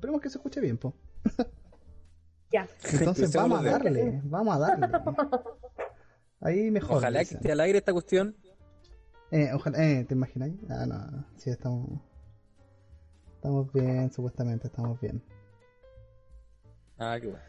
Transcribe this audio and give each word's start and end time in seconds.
Esperemos 0.00 0.22
que 0.22 0.30
se 0.30 0.38
escuche 0.38 0.60
bien, 0.62 0.78
po. 0.78 0.94
Ya. 2.52 2.66
Entonces 2.94 3.32
vamos 3.32 3.60
a 3.60 3.62
darle, 3.62 4.20
vamos 4.24 4.56
a 4.56 4.58
darle. 4.58 4.88
Ahí 6.40 6.68
mejor. 6.72 6.96
Ojalá 6.96 7.24
que 7.24 7.34
esté 7.34 7.52
al 7.52 7.60
aire 7.60 7.78
esta 7.78 7.92
cuestión. 7.92 8.34
Eh, 9.30 9.50
ojalá, 9.54 9.78
eh, 9.86 10.04
¿te 10.04 10.14
imaginas? 10.14 10.50
Ah, 10.68 10.84
no, 10.84 10.98
no, 10.98 11.26
sí, 11.36 11.50
estamos. 11.50 12.00
Estamos 13.36 13.72
bien, 13.72 14.10
supuestamente, 14.10 14.66
estamos 14.66 15.00
bien. 15.00 15.22
Ah, 16.98 17.18
qué 17.20 17.28
bueno. 17.28 17.44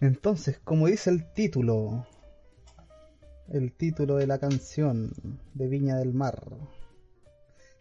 Entonces, 0.00 0.58
como 0.64 0.88
dice 0.88 1.10
el 1.10 1.32
título, 1.32 2.04
el 3.50 3.72
título 3.72 4.16
de 4.16 4.26
la 4.26 4.38
canción 4.38 5.12
de 5.52 5.68
Viña 5.68 5.94
del 5.94 6.12
Mar, 6.12 6.42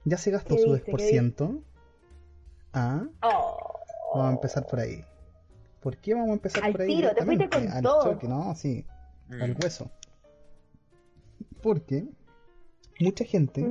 ¿ya 0.06 0.18
se 0.18 0.30
gastó 0.30 0.56
¿Qué 0.56 0.62
su 0.62 0.74
dice? 0.74 0.84
¿Qué 0.86 0.92
10%? 0.92 1.64
Ah, 2.74 3.08
Oh. 3.24 3.83
Vamos 4.20 4.31
a 4.31 4.36
empezar 4.36 4.66
por 4.66 4.80
ahí. 4.80 5.03
¿Por 5.81 5.97
qué 5.97 6.14
vamos 6.14 6.30
a 6.30 6.33
empezar 6.33 6.64
Al 6.64 6.72
por 6.72 6.81
ahí? 6.81 6.88
tiro, 6.88 7.14
te 7.14 7.25
fuiste 7.25 7.50
con 7.50 7.67
Al 7.67 7.83
todo. 7.83 8.03
choque, 8.03 8.28
¿no? 8.28 8.53
Sí, 8.55 8.86
al 9.30 9.52
Mm. 9.53 9.58
hueso. 9.61 9.92
Porque 11.61 12.05
mucha 13.00 13.25
gente 13.25 13.66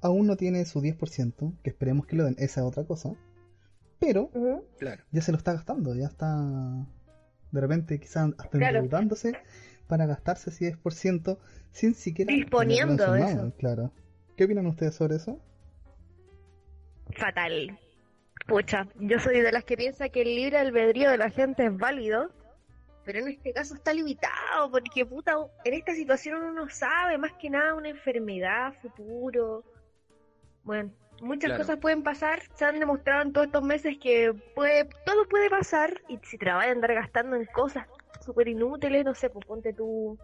aún 0.00 0.26
no 0.26 0.36
tiene 0.36 0.64
su 0.64 0.80
10%, 0.80 1.52
que 1.62 1.70
esperemos 1.70 2.06
que 2.06 2.16
lo 2.16 2.24
den, 2.24 2.34
esa 2.38 2.60
es 2.60 2.66
otra 2.66 2.84
cosa, 2.84 3.14
pero. 3.98 4.30
Claro. 4.78 5.04
ya 5.12 5.22
se 5.22 5.30
lo 5.32 5.38
está 5.38 5.52
gastando, 5.52 5.94
ya 5.94 6.06
está 6.06 6.86
de 7.52 7.60
repente 7.60 8.00
quizás 8.00 8.30
hasta 8.38 8.58
Claro. 8.58 8.78
endeudándose 8.78 9.32
para 9.86 10.06
gastarse 10.06 10.50
ese 10.50 10.64
10% 10.64 11.38
sin 11.70 11.94
siquiera 11.94 12.32
Disponiendo 12.32 13.12
de 13.12 13.22
eso. 13.24 13.52
Claro. 13.58 13.92
¿Qué 14.36 14.44
opinan 14.44 14.66
ustedes 14.66 14.94
sobre 14.94 15.16
eso? 15.16 15.38
Fatal. 17.14 17.78
Pucha, 18.46 18.86
yo 18.96 19.18
soy 19.20 19.40
de 19.40 19.52
las 19.52 19.64
que 19.64 19.76
piensa 19.76 20.08
que 20.08 20.22
el 20.22 20.34
libre 20.34 20.58
albedrío 20.58 21.10
de 21.10 21.18
la 21.18 21.30
gente 21.30 21.64
es 21.64 21.76
válido, 21.76 22.30
pero 23.04 23.20
en 23.20 23.28
este 23.28 23.52
caso 23.52 23.74
está 23.74 23.92
limitado, 23.92 24.70
porque 24.70 25.06
puta, 25.06 25.36
en 25.64 25.74
esta 25.74 25.94
situación 25.94 26.42
uno 26.42 26.52
no 26.52 26.68
sabe, 26.68 27.18
más 27.18 27.32
que 27.34 27.50
nada 27.50 27.74
una 27.74 27.88
enfermedad, 27.88 28.74
futuro. 28.80 29.64
Bueno, 30.64 30.92
muchas 31.20 31.48
Claro. 31.50 31.62
cosas 31.62 31.78
pueden 31.78 32.02
pasar, 32.02 32.42
se 32.54 32.64
han 32.64 32.78
demostrado 32.78 33.22
en 33.22 33.32
todos 33.32 33.46
estos 33.46 33.62
meses 33.62 33.96
que 34.00 34.32
puede, 34.54 34.88
todo 35.04 35.26
puede 35.28 35.48
pasar, 35.50 36.00
y 36.08 36.18
si 36.22 36.38
te 36.38 36.46
la 36.46 36.56
vas 36.56 36.66
a 36.66 36.70
andar 36.70 36.94
gastando 36.94 37.36
en 37.36 37.46
cosas 37.46 37.86
súper 38.24 38.48
inútiles, 38.48 39.04
no 39.04 39.14
sé, 39.14 39.30
pues 39.30 39.44
ponte 39.46 39.72
tú 39.72 40.18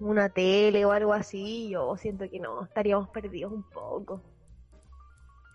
una 0.00 0.28
tele 0.28 0.84
o 0.84 0.92
algo 0.92 1.12
así, 1.12 1.70
yo 1.70 1.96
siento 1.96 2.28
que 2.28 2.40
no, 2.40 2.64
estaríamos 2.64 3.08
perdidos 3.10 3.52
un 3.52 3.62
poco. 3.70 4.22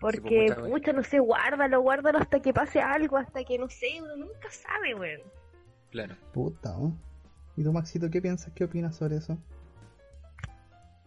Porque, 0.00 0.20
pues, 0.20 0.58
mucha- 0.58 0.70
pucha, 0.70 0.92
no 0.94 1.04
sé, 1.04 1.18
guárdalo, 1.18 1.80
guárdalo 1.82 2.18
hasta 2.18 2.40
que 2.40 2.52
pase 2.54 2.80
algo, 2.80 3.16
hasta 3.18 3.44
que, 3.44 3.58
no 3.58 3.68
sé, 3.68 4.00
uno 4.00 4.16
nunca 4.16 4.50
sabe, 4.50 4.94
weón. 4.94 5.20
Claro. 5.90 6.16
Puta, 6.32 6.70
¿no? 6.70 6.96
¿Y 7.56 7.62
tú, 7.64 7.72
Maxito, 7.72 8.08
qué 8.10 8.22
piensas, 8.22 8.52
qué 8.54 8.64
opinas 8.64 8.96
sobre 8.96 9.16
eso? 9.16 9.36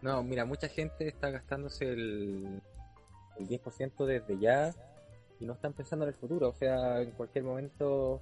No, 0.02 0.22
mira, 0.22 0.44
mucha 0.44 0.68
gente 0.68 1.08
está 1.08 1.30
gastándose 1.30 1.86
el, 1.90 2.60
el 3.38 3.48
10% 3.48 4.04
desde 4.06 4.38
ya 4.38 4.72
y 5.40 5.46
no 5.46 5.54
están 5.54 5.72
pensando 5.72 6.04
en 6.04 6.10
el 6.10 6.14
futuro. 6.14 6.50
O 6.50 6.54
sea, 6.54 7.00
en 7.00 7.10
cualquier 7.12 7.44
momento 7.44 8.20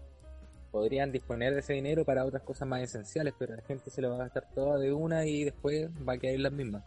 podrían 0.70 1.12
disponer 1.12 1.52
de 1.52 1.60
ese 1.60 1.74
dinero 1.74 2.04
para 2.04 2.24
otras 2.24 2.42
cosas 2.44 2.66
más 2.66 2.80
esenciales, 2.80 3.34
pero 3.38 3.54
la 3.56 3.62
gente 3.62 3.90
se 3.90 4.00
lo 4.00 4.08
va 4.10 4.14
a 4.14 4.18
gastar 4.20 4.48
toda 4.54 4.78
de 4.78 4.92
una 4.92 5.26
y 5.26 5.44
después 5.44 5.90
va 6.08 6.14
a 6.14 6.18
quedar 6.18 6.38
las 6.40 6.52
mismas. 6.52 6.84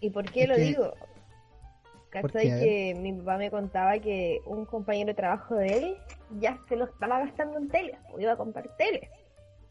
¿Y 0.00 0.10
por 0.10 0.24
qué 0.30 0.42
Es 0.44 0.48
lo 0.48 0.54
que- 0.54 0.60
digo? 0.62 0.94
¿Por 2.12 2.32
¿Cachai? 2.32 2.60
Que 2.60 2.94
mi 2.98 3.12
papá 3.12 3.36
me 3.36 3.50
contaba 3.50 3.98
que 3.98 4.40
un 4.46 4.64
compañero 4.64 5.08
de 5.08 5.14
trabajo 5.14 5.54
de 5.56 5.66
él 5.66 5.96
ya 6.40 6.58
se 6.68 6.76
lo 6.76 6.86
estaba 6.86 7.18
gastando 7.20 7.58
en 7.58 7.68
teles, 7.68 7.98
pues 8.10 8.22
iba 8.22 8.32
a 8.32 8.36
comprar 8.36 8.74
teles. 8.76 9.08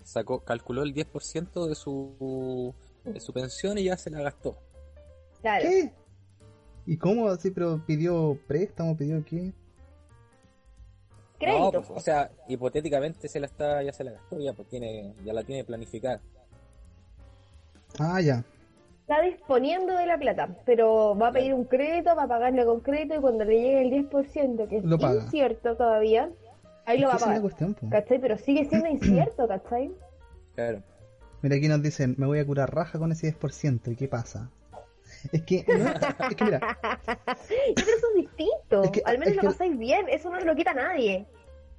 Sacó, 0.04 0.40
calculó 0.42 0.84
el 0.84 0.94
10% 0.94 1.68
de 1.68 1.76
su, 1.76 2.74
de 3.04 3.20
su 3.20 3.34
pensión 3.34 3.78
y 3.78 3.86
ya 3.86 3.98
se 3.98 4.10
la 4.10 4.22
gastó. 4.22 4.58
Claro. 5.42 5.68
¿Qué? 5.68 5.94
¿Y 6.86 6.98
cómo 6.98 7.28
así? 7.28 7.52
¿Pero 7.52 7.84
pidió 7.86 8.40
préstamo? 8.48 8.96
¿Pidió 8.96 9.24
qué? 9.26 9.54
Crédito. 11.40 11.60
No, 11.60 11.72
pues, 11.72 11.90
o 11.90 12.00
sea, 12.00 12.32
hipotéticamente 12.48 13.28
se 13.28 13.40
la 13.40 13.48
está, 13.48 13.84
ya 13.84 13.92
se 13.92 14.04
la 14.04 14.12
gastó, 14.12 14.40
ya 14.40 14.54
pues 14.54 14.70
tiene, 14.70 15.14
ya 15.26 15.34
la 15.34 15.44
tiene 15.44 15.64
planificada. 15.64 16.22
Ah, 18.00 18.22
ya. 18.22 18.44
Está 19.10 19.22
disponiendo 19.22 19.96
de 19.96 20.06
la 20.06 20.18
plata, 20.18 20.50
pero 20.66 21.18
va 21.18 21.30
a 21.30 21.32
pedir 21.32 21.54
un 21.54 21.64
crédito, 21.64 22.14
va 22.14 22.24
a 22.24 22.28
pagarle 22.28 22.66
con 22.66 22.82
crédito 22.82 23.16
y 23.16 23.20
cuando 23.22 23.46
le 23.46 23.54
llegue 23.54 23.82
el 23.84 24.10
10%, 24.10 24.68
que 24.68 24.78
es 24.80 24.84
Lo 24.84 25.00
paga. 25.00 25.24
incierto 25.24 25.78
todavía, 25.78 26.30
ahí 26.86 27.00
lo 27.00 27.08
va 27.08 27.14
a 27.14 27.18
pagar. 27.18 27.40
cuestión. 27.42 27.74
¿Cachai? 27.90 28.20
Pero 28.20 28.38
sigue 28.38 28.66
siendo 28.66 28.90
incierto, 28.90 29.48
¿cachai? 29.48 29.92
Claro. 30.56 30.84
Mira, 31.42 31.56
aquí 31.56 31.70
nos 31.70 31.82
dicen, 31.82 32.16
me 32.18 32.26
voy 32.28 32.40
a 32.40 32.46
curar 32.46 32.76
raja 32.76 33.00
con 33.00 33.14
ese 33.14 33.34
10%, 33.34 33.94
¿y 33.94 33.96
qué 33.96 34.10
pasa? 34.10 34.50
Es 35.32 35.42
que, 35.44 35.64
no, 35.70 35.88
es 36.30 36.36
que 36.36 36.44
mira, 36.44 36.60
Ya, 36.82 37.74
pero 37.76 37.88
eso 37.98 38.08
es 38.10 38.16
distinto. 38.16 38.84
Es 38.84 38.92
que- 38.92 39.02
Al 39.06 39.20
menos 39.20 39.30
es 39.30 39.36
lo 39.38 39.42
que- 39.44 39.48
pasáis 39.48 39.78
bien, 39.78 40.10
eso 40.10 40.30
no 40.30 40.38
te 40.38 40.44
lo 40.44 40.54
quita 40.54 40.74
nadie. 40.74 41.26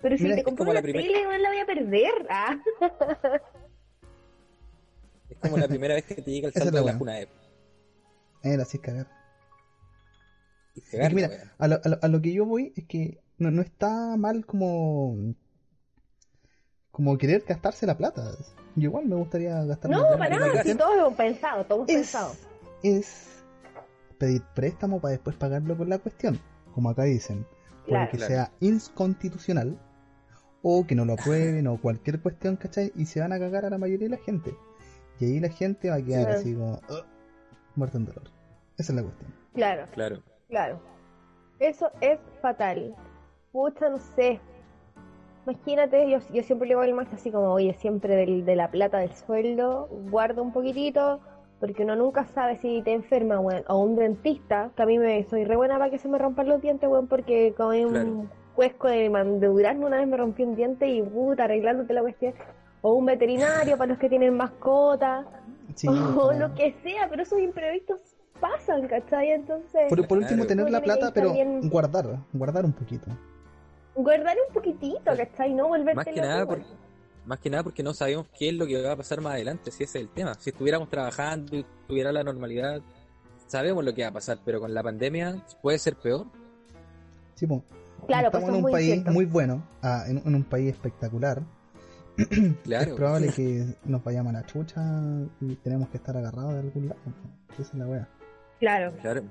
Pero 0.01 0.17
si 0.17 0.23
Mira, 0.25 0.37
te 0.37 0.45
compro 0.45 0.73
la 0.73 0.81
tele, 0.81 1.25
no 1.25 1.37
la 1.37 1.49
voy 1.51 1.59
a 1.59 1.67
perder. 1.67 2.13
Ah. 2.31 2.57
Es 5.31 5.37
como 5.39 5.57
la 5.59 5.69
primera 5.69 5.95
vez 5.95 6.05
que 6.05 6.15
te 6.17 6.31
llega 6.31 6.49
el 6.49 6.55
es 6.55 6.65
la 6.65 6.71
de 6.71 6.77
la 6.79 6.83
weá. 6.85 6.99
Junaep. 6.99 7.29
era 8.43 8.63
así 8.63 8.79
cagar. 8.79 9.09
Y 10.75 10.81
Es 10.81 10.85
que 10.87 10.91
pegarle, 10.97 11.15
mira, 11.29 11.55
a 11.59 11.69
lo, 11.69 11.81
a 11.85 11.89
lo- 11.89 11.99
a 12.03 12.09
lo 12.09 12.23
que 12.23 12.33
yo 12.33 12.45
voy 12.47 12.73
es 12.77 12.87
que 12.87 13.21
no, 13.39 13.51
no 13.51 13.63
está 13.63 14.17
mal 14.17 14.47
como 14.47 15.35
como 16.91 17.17
querer 17.19 17.45
gastarse 17.47 17.87
la 17.87 17.97
plata. 17.97 18.37
Yo 18.75 18.85
igual 18.89 19.07
me 19.07 19.17
gustaría 19.17 19.63
gastarme 19.65 19.97
la 19.97 20.03
No, 20.13 20.19
para 20.19 20.39
La 20.39 20.47
nada, 20.47 20.63
si 20.65 20.75
todos 20.75 20.95
hemos 20.97 21.15
pensado, 21.15 21.65
todos 21.67 21.89
hemos 21.89 21.91
es, 21.91 21.97
pensado. 22.13 22.35
es 22.83 23.29
pedir 24.19 24.43
préstamo 24.55 25.01
para 25.01 25.13
después 25.13 25.37
pagarlo 25.37 25.77
con 25.77 25.89
la 25.89 25.99
cuestión, 25.99 26.41
como 26.75 26.91
acá 26.91 27.05
dicen, 27.05 27.45
por 27.83 27.87
Claro. 27.87 28.11
que 28.11 28.17
Claro. 28.17 28.33
sea 28.35 28.53
inconstitucional 28.61 29.79
o 30.63 30.87
que 30.87 30.95
no 30.97 31.05
lo 31.05 31.13
aprueben 31.15 31.67
o 31.69 31.81
cualquier 31.81 32.21
cuestión, 32.21 32.57
¿cachai? 32.57 32.93
Y 32.97 33.07
se 33.07 33.21
van 33.21 33.33
a 33.33 33.39
cagar 33.39 33.65
a 33.65 33.71
la 33.71 33.79
mayoría 33.79 34.09
de 34.09 34.17
la 34.17 34.23
gente. 34.25 34.55
Y 35.21 35.25
ahí 35.25 35.41
la 35.41 35.49
gente 35.49 35.91
va 35.91 35.97
a 35.97 36.03
quedar 36.03 36.25
Claro. 36.25 36.39
así 36.39 36.55
como 36.55 36.73
"Ugh", 36.75 37.05
muerto 37.77 37.97
en 37.99 38.05
dolor. 38.07 38.23
Esa 38.79 38.93
es 38.93 38.97
la 38.97 39.03
cuestión. 39.03 39.33
Claro, 39.55 39.85
Claro. 39.93 40.23
claro. 40.49 40.81
Eso 41.59 41.91
es 42.01 42.19
fatal. 42.41 42.95
Pucha, 43.53 43.89
no 43.89 43.99
sé. 43.99 44.41
Imagínate, 45.47 46.11
yo, 46.11 46.19
yo 46.33 46.43
siempre 46.43 46.69
le 46.69 46.73
digo 46.75 46.83
al 46.83 46.93
Max 46.95 47.11
así 47.15 47.31
como, 47.31 47.53
oye, 47.53 47.73
siempre 47.75 48.15
del- 48.17 48.45
de 48.45 48.55
la 48.55 48.71
plata 48.71 48.99
del 48.99 49.13
sueldo, 49.15 49.89
guarda 50.11 50.43
un 50.43 50.53
poquitito, 50.53 51.21
porque 51.59 51.83
uno 51.85 51.97
nunca 51.97 52.27
sabe 52.27 52.59
si 52.59 52.83
te 52.83 52.93
enferma, 52.93 53.41
weón. 53.41 53.65
O 53.69 53.79
un 53.79 53.97
dentista, 53.97 54.71
que 54.77 54.83
a 54.83 54.87
mí 54.87 54.99
me 54.99 55.25
soy 55.25 55.45
re 55.45 55.57
buena 55.57 55.79
para 55.79 55.91
que 55.91 55.99
se 55.99 56.09
me 56.09 56.19
rompan 56.19 56.49
los 56.49 56.61
dientes, 56.61 56.89
weón, 56.89 57.09
porque 57.09 57.55
hay 57.59 57.85
un 57.85 58.29
cuesco 58.55 58.89
de, 58.89 59.09
de 59.09 59.47
durazno 59.47 59.87
una 59.87 59.99
vez 59.99 60.07
me 60.09 60.17
rompió 60.17 60.47
un 60.47 60.55
diente 60.55 60.87
y 60.89 61.01
puta, 61.03 61.45
arreglándote 61.45 61.93
la 61.95 62.03
cuestión. 62.03 62.35
O 62.83 62.95
un 62.95 63.07
veterinario 63.07 63.77
para 63.77 63.89
los 63.91 63.99
que 63.99 64.09
tienen 64.09 64.37
mascotas, 64.37 65.27
Sí, 65.75 65.87
o 65.89 66.33
lo 66.33 66.55
que 66.55 66.75
sea, 66.83 67.09
pero 67.09 67.23
esos 67.23 67.39
imprevistos 67.39 68.01
pasan, 68.41 68.87
¿cachai? 68.89 69.31
Entonces, 69.33 69.83
por, 69.89 70.07
por 70.09 70.19
último, 70.19 70.45
Claro. 70.45 70.49
tener 70.49 70.71
la 70.71 70.81
plata, 70.81 71.13
pero 71.13 71.35
guardar, 71.65 72.19
guardar 72.33 72.65
un 72.65 72.73
poquito. 72.73 73.07
guardar 73.95 74.37
un 74.49 74.55
poquitito, 74.55 74.99
¿cachai? 75.17 75.55
No 75.55 75.69
volverte 75.69 75.95
Más 75.97 76.05
que 76.07 76.21
nada 76.21 76.47
por- 76.47 76.61
más 77.27 77.39
que 77.41 77.51
nada 77.51 77.63
porque 77.63 77.83
no 77.83 77.93
sabemos 77.93 78.27
qué 78.39 78.49
es 78.49 78.55
lo 78.55 78.67
que 78.67 78.81
va 78.81 78.93
a 78.93 78.97
pasar 78.97 79.21
más 79.21 79.35
adelante, 79.35 79.71
si 79.71 79.85
ese 79.85 79.99
es 79.99 80.05
el 80.05 80.09
tema. 80.11 80.33
Si 80.39 80.49
estuviéramos 80.51 80.89
trabajando 80.89 81.57
y 81.57 81.67
tuviera 81.87 82.11
la 82.11 82.23
normalidad, 82.25 82.81
sabemos 83.47 83.85
lo 83.85 83.93
que 83.93 84.03
va 84.03 84.09
a 84.09 84.13
pasar, 84.13 84.39
pero 84.45 84.61
con 84.61 84.73
la 84.73 84.83
pandemia 84.83 85.37
puede 85.61 85.79
ser 85.79 85.97
peor. 85.97 86.27
Sí. 87.35 87.47
Claro, 88.07 88.31
pues 88.31 88.43
estamos 88.43 88.49
en 88.49 88.55
un 88.55 88.63
muy 88.63 88.73
país 88.73 88.89
incierto. 88.89 89.13
muy 89.13 89.25
bueno, 89.27 89.63
ah, 89.83 90.05
en, 90.09 90.19
en 90.25 90.35
un 90.35 90.45
país 90.45 90.71
espectacular. 90.71 91.43
Claro. 92.65 92.91
Es 92.91 92.97
probable 92.97 93.29
que 93.37 93.65
nos 93.85 94.03
vayamos 94.05 94.35
a 94.35 94.41
la 94.41 94.47
chucha 94.47 94.81
y 95.41 95.55
tenemos 95.57 95.89
que 95.89 95.97
estar 95.99 96.17
agarrados 96.17 96.55
de 96.55 96.61
algún 96.61 96.89
lado. 96.89 97.01
Esa 97.53 97.63
es 97.63 97.75
la 97.75 97.87
wea. 97.87 98.09
Claro, 98.61 98.93
Claro. 99.01 99.23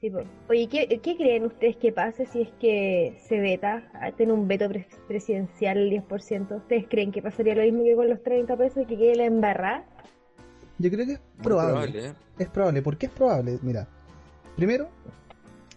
Sí, 0.00 0.08
po. 0.08 0.20
Oye, 0.48 0.66
¿qué, 0.66 0.88
qué 1.02 1.14
creen 1.16 1.44
ustedes 1.44 1.76
que 1.76 1.92
pase 1.92 2.24
si 2.24 2.40
es 2.40 2.48
que 2.58 3.18
se 3.28 3.38
veta, 3.38 3.82
ah, 3.92 4.10
tiene 4.12 4.32
un 4.32 4.48
veto 4.48 4.64
pres- 4.66 4.86
presidencial 5.06 5.76
el 5.76 5.90
10%? 5.90 6.56
¿Ustedes 6.56 6.86
creen 6.88 7.12
que 7.12 7.20
pasaría 7.20 7.54
lo 7.54 7.60
mismo 7.62 7.84
que 7.84 7.94
con 7.94 8.08
los 8.08 8.22
30 8.22 8.56
pesos 8.56 8.82
y 8.84 8.86
que 8.86 8.96
quede 8.96 9.16
la 9.16 9.24
embarrada? 9.26 9.84
Yo 10.78 10.90
creo 10.90 11.04
que 11.04 11.12
es 11.12 11.20
probable. 11.42 12.06
¿eh? 12.06 12.14
Es 12.38 12.48
probable. 12.48 12.80
¿Por 12.80 12.96
qué 12.96 13.06
es 13.06 13.12
probable? 13.12 13.58
Mira, 13.60 13.86
primero, 14.56 14.88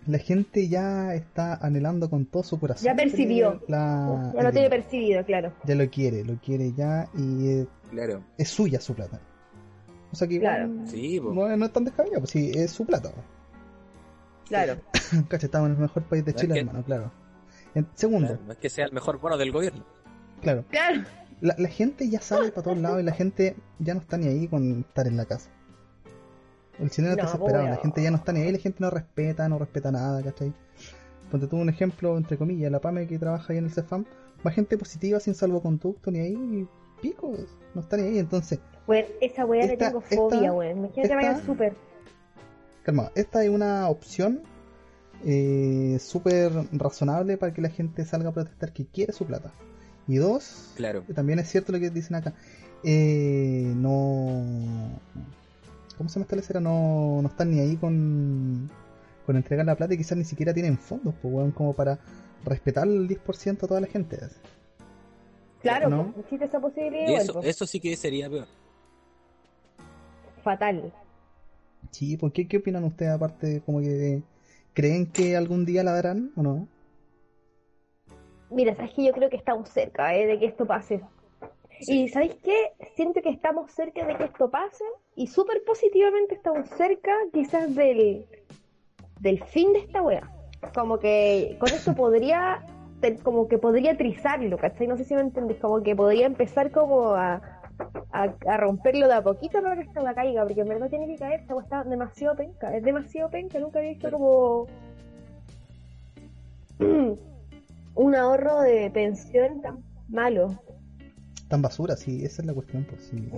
la 0.07 0.17
gente 0.17 0.67
ya 0.67 1.13
está 1.13 1.55
anhelando 1.55 2.09
con 2.09 2.25
todo 2.25 2.43
su 2.43 2.59
corazón. 2.59 2.85
Ya 2.85 2.95
percibió. 2.95 3.61
la- 3.67 4.31
ya 4.35 4.43
lo 4.43 4.51
tiene 4.51 4.69
percibido, 4.69 5.23
claro. 5.25 5.53
Ya 5.63 5.75
lo 5.75 5.89
quiere, 5.89 6.23
lo 6.25 6.35
quiere 6.39 6.73
ya 6.73 7.07
y 7.15 7.47
eh, 7.49 7.67
Claro. 7.91 8.23
es 8.37 8.49
suya 8.49 8.79
su 8.81 8.93
plata. 8.93 9.19
O 10.11 10.15
sea 10.15 10.27
que 10.27 10.35
igual 10.35 10.55
Claro. 10.55 10.87
Sí, 10.87 11.19
no, 11.19 11.55
no 11.57 11.65
es 11.65 11.71
tan 11.73 11.83
descabellado, 11.85 12.19
pues 12.21 12.31
sí, 12.31 12.51
es 12.53 12.71
su 12.71 12.85
plata. 12.85 13.11
Claro. 14.47 14.77
Cacha, 15.29 15.45
estamos 15.47 15.67
en 15.69 15.75
el 15.75 15.81
mejor 15.81 16.03
país 16.03 16.25
de 16.25 16.31
No 16.31 16.35
es 16.35 16.41
Chile, 16.41 16.53
que- 16.53 16.59
hermano, 16.59 16.83
claro. 16.83 17.11
En- 17.75 17.87
segundo, 17.95 18.27
Claro, 18.27 18.43
no 18.45 18.51
es 18.53 18.57
que 18.59 18.69
sea 18.69 18.85
el 18.85 18.91
mejor 18.91 19.19
bono 19.19 19.37
del 19.37 19.51
gobierno. 19.51 19.83
claro, 20.41 20.65
Claro. 20.69 21.01
la, 21.41 21.55
la 21.57 21.69
gente 21.69 22.09
ya 22.09 22.19
sale 22.21 22.51
para 22.51 22.63
todos 22.63 22.77
lados 22.77 22.99
y 23.01 23.03
la 23.03 23.13
gente 23.13 23.55
ya 23.79 23.93
no 23.95 24.01
está 24.01 24.17
ni 24.17 24.27
ahí 24.27 24.47
con 24.47 24.81
estar 24.81 25.07
en 25.07 25.17
la 25.17 25.25
casa. 25.25 25.49
El 26.83 26.89
chileno 26.91 27.13
está 27.13 27.23
No, 27.23 27.29
desesperado, 27.31 27.63
la 27.65 27.69
weón. 27.71 27.81
gente 27.81 28.03
ya 28.03 28.11
no 28.11 28.17
está 28.17 28.33
ni 28.33 28.41
ahí, 28.41 28.51
la 28.51 28.57
gente 28.59 28.77
no 28.81 28.89
respeta, 28.89 29.47
no 29.49 29.57
respeta 29.57 29.91
nada, 29.91 30.21
¿cachai? 30.21 30.53
Ponte 31.31 31.47
tú 31.47 31.57
un 31.57 31.69
ejemplo, 31.69 32.17
entre 32.17 32.37
comillas, 32.37 32.71
la 32.71 32.79
PAME 32.81 33.07
que 33.07 33.17
trabaja 33.17 33.53
ahí 33.53 33.57
en 33.59 33.65
el 33.65 33.71
CEFAM, 33.71 34.05
va 34.45 34.51
gente 34.51 34.77
positiva 34.77 35.19
sin 35.19 35.33
salvoconducto 35.33 36.11
ni 36.11 36.19
ahí, 36.19 36.67
pico, 37.01 37.33
no 37.73 37.81
está 37.81 37.97
ni 37.97 38.03
ahí, 38.03 38.19
entonces, 38.19 38.59
Bueno, 38.85 39.07
esa 39.21 39.45
weá 39.45 39.65
le 39.65 39.77
tengo 39.77 40.01
fobia, 40.01 40.51
weón. 40.51 40.77
Imagínate 40.79 41.01
esta- 41.03 41.15
vaya 41.15 41.35
al 41.35 41.43
súper. 41.43 41.73
calma, 42.83 43.11
esta 43.15 43.43
es 43.43 43.49
una 43.49 43.87
opción 43.89 44.41
eh, 45.25 45.97
súper 46.01 46.51
razonable 46.73 47.37
para 47.37 47.53
que 47.53 47.61
la 47.61 47.69
gente 47.69 48.03
salga 48.03 48.29
a 48.29 48.33
protestar 48.33 48.73
que 48.73 48.85
quiere 48.85 49.13
su 49.13 49.25
plata. 49.25 49.53
Y 50.05 50.17
dos, 50.17 50.73
Claro. 50.75 51.03
también 51.15 51.39
es 51.39 51.49
cierto 51.49 51.71
lo 51.71 51.79
que 51.79 51.89
dicen 51.89 52.15
acá, 52.17 52.33
eh, 52.83 53.71
no... 53.73 54.99
¿Cómo 55.97 56.09
se 56.09 56.15
llama 56.15 56.23
esta 56.23 56.35
lecera? 56.35 56.59
No, 56.59 57.21
no 57.21 57.27
están 57.27 57.51
ni 57.51 57.59
ahí 57.59 57.75
con, 57.77 58.69
con 59.25 59.35
entregar 59.35 59.65
la 59.65 59.75
plata 59.75 59.93
y 59.93 59.97
quizás 59.97 60.17
ni 60.17 60.25
siquiera 60.25 60.53
tienen 60.53 60.77
fondos, 60.77 61.13
pues, 61.21 61.33
weón, 61.33 61.51
como 61.51 61.73
para 61.73 61.99
respetar 62.45 62.87
el 62.87 63.07
10% 63.07 63.63
a 63.63 63.67
toda 63.67 63.81
la 63.81 63.87
gente. 63.87 64.17
Claro, 65.61 65.89
¿No? 65.89 66.11
pues, 66.11 66.25
existe 66.25 66.45
esa 66.45 66.59
posibilidad 66.59 67.07
Y 67.07 67.15
eso, 67.15 67.33
pues. 67.33 67.45
eso 67.47 67.65
sí 67.65 67.79
que 67.79 67.95
sería 67.95 68.29
peor. 68.29 68.47
Fatal. 70.43 70.91
Sí, 71.91 72.17
¿por 72.17 72.31
qué, 72.33 72.47
qué 72.47 72.57
opinan 72.57 72.83
ustedes 72.83 73.11
aparte 73.11 73.61
como 73.65 73.79
que 73.79 74.23
creen 74.73 75.05
que 75.05 75.37
algún 75.37 75.65
día 75.65 75.83
la 75.83 75.93
darán 75.93 76.31
o 76.35 76.43
no? 76.43 76.67
Mira, 78.49 78.75
sabes 78.75 78.93
que 78.93 79.05
yo 79.05 79.13
creo 79.13 79.29
que 79.29 79.37
estamos 79.37 79.69
cerca 79.69 80.15
eh, 80.15 80.27
de 80.27 80.39
que 80.39 80.45
esto 80.45 80.65
pase. 80.65 81.01
Y 81.87 82.07
¿sabéis 82.09 82.35
qué? 82.43 82.71
Siento 82.95 83.21
que 83.21 83.29
estamos 83.29 83.71
cerca 83.71 84.05
de 84.05 84.15
que 84.15 84.25
esto 84.25 84.49
pase 84.49 84.83
y 85.15 85.27
súper 85.27 85.63
positivamente 85.65 86.35
estamos 86.35 86.69
cerca 86.69 87.11
quizás 87.31 87.73
del, 87.75 88.25
del 89.19 89.43
fin 89.43 89.73
de 89.73 89.79
esta 89.79 90.01
wea. 90.01 90.29
Como 90.73 90.99
que 90.99 91.57
con 91.59 91.69
esto 91.69 91.93
podría, 91.93 92.65
como 93.23 93.47
que 93.47 93.57
podría 93.57 93.97
trizarlo, 93.97 94.57
¿cachai? 94.57 94.87
No 94.87 94.97
sé 94.97 95.03
si 95.03 95.15
me 95.15 95.21
entendés, 95.21 95.57
como 95.57 95.81
que 95.83 95.95
podría 95.95 96.25
empezar 96.25 96.71
como 96.71 97.09
a, 97.11 97.41
a, 98.11 98.57
romperlo 98.57 99.07
de 99.07 99.15
a 99.15 99.21
poquito 99.21 99.61
para 99.61 99.75
que 99.75 99.81
esta 99.81 100.01
wea 100.01 100.13
caiga, 100.13 100.43
porque 100.43 100.61
en 100.61 100.69
verdad 100.69 100.89
tiene 100.89 101.07
que 101.07 101.17
caer, 101.17 101.41
esta 101.41 101.55
wea 101.55 101.63
está 101.63 101.83
demasiado 101.83 102.35
penca, 102.35 102.75
es 102.75 102.83
demasiado 102.83 103.29
penca, 103.29 103.59
nunca 103.59 103.79
había 103.79 103.91
visto 103.91 104.11
como 104.11 104.67
un 107.95 108.15
ahorro 108.15 108.61
de 108.61 108.89
pensión 108.91 109.61
tan 109.61 109.83
malo. 110.07 110.59
Tan 111.53 111.61
basura, 111.61 111.95
sí, 111.95 112.25
esa 112.25 112.41
es 112.41 112.47
la 112.47 112.53
cuestión 112.55 112.83
por 112.83 112.97
sí. 112.97 113.29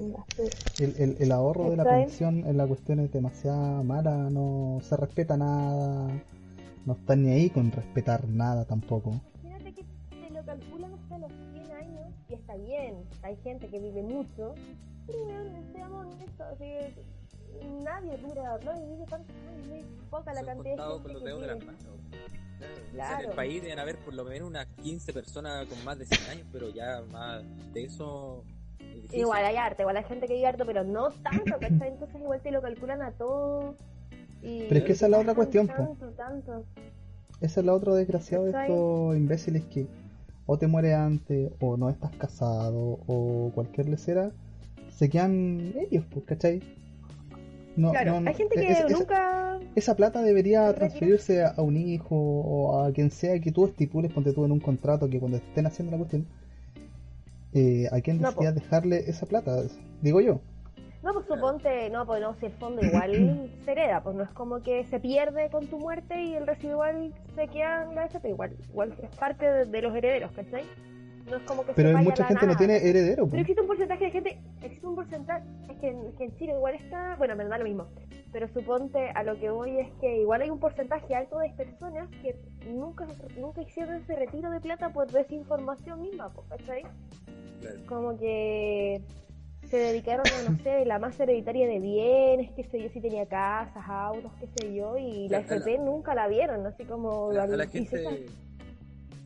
El, 0.80 0.96
el, 0.98 1.18
el 1.20 1.32
ahorro 1.34 1.70
de 1.70 1.76
la 1.76 1.84
pensión 1.84 2.48
en 2.48 2.56
la 2.56 2.66
cuestión 2.66 3.02
es 3.02 3.12
demasiado 3.12 3.84
mala, 3.84 4.30
no 4.30 4.80
se 4.84 4.96
respeta 4.96 5.36
nada, 5.36 6.08
no 6.86 6.94
están 6.94 7.24
ni 7.24 7.32
ahí 7.32 7.50
con 7.50 7.74
respetar 7.74 8.26
nada 8.30 8.64
tampoco. 8.64 9.20
Imagínate 9.44 9.74
que 9.74 9.84
te 9.84 10.34
lo 10.34 10.46
calculan 10.46 10.94
hasta 10.94 11.18
los 11.18 11.32
100 11.52 11.72
años 11.72 12.14
y 12.30 12.36
está 12.36 12.56
bien, 12.56 13.04
hay 13.22 13.36
gente 13.44 13.68
que 13.68 13.80
vive 13.80 14.02
mucho, 14.02 14.56
pero 15.08 15.26
weón, 15.26 15.50
seamos 15.74 16.06
honestos, 16.06 16.48
así 16.54 16.64
que 16.64 17.15
nadie 17.84 18.18
dura, 18.18 18.60
nadie 18.64 18.86
vive 18.88 19.06
tantos 19.06 19.36
años, 19.36 19.68
es 19.68 19.86
poca 20.10 20.34
la 20.34 20.44
cantidad 20.44 20.76
de 20.76 20.82
gente 20.82 21.04
con 21.04 21.14
los 21.14 21.22
que 21.22 21.28
dedos 21.28 21.42
de 21.42 21.48
las 21.48 21.60
vive. 21.60 21.72
manos. 21.72 21.86
Claro. 22.92 23.24
En 23.24 23.30
el 23.30 23.36
país 23.36 23.62
deben 23.62 23.80
haber 23.80 23.98
por 24.00 24.14
lo 24.14 24.24
menos 24.24 24.48
unas 24.48 24.66
15 24.82 25.14
personas 25.14 25.68
con 25.68 25.84
más 25.84 26.00
de 26.00 26.06
100 26.06 26.30
años, 26.30 26.48
pero 26.52 26.70
ya 26.70 27.02
más 27.12 27.44
de 27.74 27.84
eso. 27.84 28.44
Igual 29.12 29.46
hay 29.46 29.58
arte, 29.58 29.84
igual 29.84 29.98
hay 29.98 30.04
gente 30.06 30.28
que 30.28 30.34
vive 30.34 30.48
harto, 30.48 30.66
pero 30.66 30.84
no 30.84 31.10
tanto, 31.12 31.60
¿cachai? 31.60 31.90
Entonces 31.94 32.22
igual 32.22 32.42
te 32.42 32.52
lo 32.52 32.62
calculan 32.62 33.02
a 33.02 33.12
todo. 33.12 33.76
Y 34.42 34.64
Pero 34.64 34.78
es 34.78 34.84
que 34.86 34.92
esa 34.94 35.06
es 35.06 35.12
la 35.12 35.20
otra 35.20 35.36
cuestión, 35.36 35.68
po. 35.68 35.74
Tanto, 35.74 36.10
tanto. 36.12 36.66
Ese 37.42 37.60
es 37.60 37.66
lo 37.66 37.74
otro 37.74 37.96
desgraciado 37.96 38.46
de 38.46 38.52
estos 38.52 39.18
imbéciles 39.18 39.64
que 39.66 39.88
o 40.46 40.58
te 40.58 40.68
mueres 40.68 40.94
antes, 40.94 41.52
o 41.60 41.76
no 41.76 41.90
estás 41.90 42.12
casado, 42.16 43.00
o 43.08 43.52
cualquier 43.54 43.90
lecera, 43.90 44.32
se 44.90 45.10
quedan 45.10 45.74
ellos, 45.90 46.06
pues, 46.12 46.26
¿cachai? 46.26 46.62
No, 47.76 47.92
Claro, 47.92 48.14
no, 48.14 48.22
no, 48.22 48.30
hay 48.30 48.36
gente 48.36 48.56
que 48.56 48.72
es- 48.72 48.80
esa- 48.80 48.90
nunca... 48.90 49.60
Esa 49.76 49.96
plata 49.96 50.22
debería 50.22 50.74
transferirse 50.74 51.44
a, 51.44 51.62
un 51.62 51.76
hijo 51.76 52.16
o 52.16 52.82
a 52.84 52.92
quien 52.94 53.12
sea 53.12 53.38
que 53.40 53.52
tú 53.52 53.66
estipules, 53.66 54.12
ponte 54.14 54.32
tú 54.32 54.46
en 54.46 54.54
un 54.54 54.60
contrato 54.62 55.10
que 55.10 55.20
cuando 55.20 55.38
estén 55.38 55.66
haciendo 55.66 55.92
la 55.92 55.98
cuestión, 55.98 56.26
eh, 57.54 57.88
a 57.92 57.96
decidas 57.96 58.34
po. 58.36 58.44
dejarle 58.60 59.10
esa 59.10 59.26
plata, 59.26 59.64
digo 60.02 60.22
yo. 60.22 60.40
No, 61.04 61.14
pues 61.14 61.26
suponte, 61.28 61.90
no, 61.90 62.06
pues 62.06 62.22
no, 62.22 62.36
si 62.40 62.48
el 62.48 62.52
fondo 62.54 62.82
igual 62.84 63.50
se 63.66 63.72
hereda, 63.74 64.02
pues 64.02 64.16
no 64.16 64.24
es 64.24 64.30
como 64.30 64.62
que 64.62 64.86
se 64.86 65.00
pierde 65.00 65.50
con 65.50 65.68
tu 65.68 65.78
muerte 65.78 66.22
y 66.24 66.36
el 66.36 66.48
residual 66.48 67.14
se 67.36 67.48
queda 67.48 67.84
en 67.84 67.96
la 67.96 68.06
FP, 68.06 68.30
igual, 68.30 68.52
igual 68.70 68.94
es 69.02 69.10
parte 69.18 69.46
de, 69.46 69.66
de 69.66 69.82
los 69.82 69.96
herederos, 69.96 70.32
¿cachai? 70.32 70.64
No 71.30 71.38
es 71.38 71.44
como 71.44 71.66
que 71.66 71.74
Pero 71.74 71.90
se 71.90 71.96
mucha 72.04 72.16
a 72.16 72.20
la 72.20 72.28
gente 72.28 72.46
no 72.46 72.54
nada. 72.54 72.58
tiene 72.60 72.78
heredero. 72.88 73.28
Pero 73.28 73.42
existe 73.42 73.62
un 73.62 73.68
porcentaje 73.68 74.06
de 74.06 74.12
gente, 74.12 74.40
existe 74.62 74.86
un 74.88 74.96
porcentaje, 74.96 75.46
es 75.70 75.78
que, 75.80 75.88
en- 75.90 76.12
que 76.16 76.24
en 76.26 76.36
Chile 76.38 76.54
igual 76.54 76.76
está, 76.76 77.16
bueno, 77.18 77.36
me 77.36 77.46
da 77.46 77.58
lo 77.58 77.64
mismo, 77.64 77.88
pero 78.32 78.48
suponte 78.50 79.10
a 79.10 79.24
lo 79.24 79.40
que 79.40 79.50
voy 79.50 79.80
es 79.80 79.90
que 80.00 80.22
igual 80.22 80.42
hay 80.44 80.50
un 80.52 80.60
porcentaje 80.60 81.16
alto 81.16 81.40
de 81.40 81.50
personas 81.52 82.10
que 82.22 82.36
nunca, 82.70 83.08
nunca 83.40 83.62
hicieron 83.64 83.96
ese 83.96 84.16
retiro 84.16 84.52
de 84.52 84.60
plata 84.62 84.90
por 84.90 85.10
desinformación 85.12 86.02
misma, 86.02 86.30
pues, 86.34 86.48
¿cachai? 86.50 86.84
Claro. 87.62 87.80
como 87.88 88.18
que 88.20 89.02
se 89.68 89.78
dedicaron 89.78 90.28
a, 90.28 90.50
no 90.52 90.58
sé, 90.60 90.86
la 90.86 91.00
masa 91.00 91.24
hereditaria 91.24 91.66
de 91.68 91.80
bienes, 91.80 92.52
qué 92.52 92.64
sé 92.66 92.80
yo, 92.84 92.90
si 92.90 93.02
tenía 93.02 93.26
casas, 93.26 93.84
autos, 93.88 94.32
qué 94.40 94.48
sé 94.60 94.76
yo, 94.76 94.96
y 95.00 95.28
la 95.30 95.40
FP 95.40 95.80
nunca 95.80 96.14
la 96.14 96.28
vieron, 96.28 96.64
así 96.68 96.84
como... 96.84 97.32
A 97.32 97.48
la, 97.48 97.64
a 97.64 97.68
gente 97.68 98.26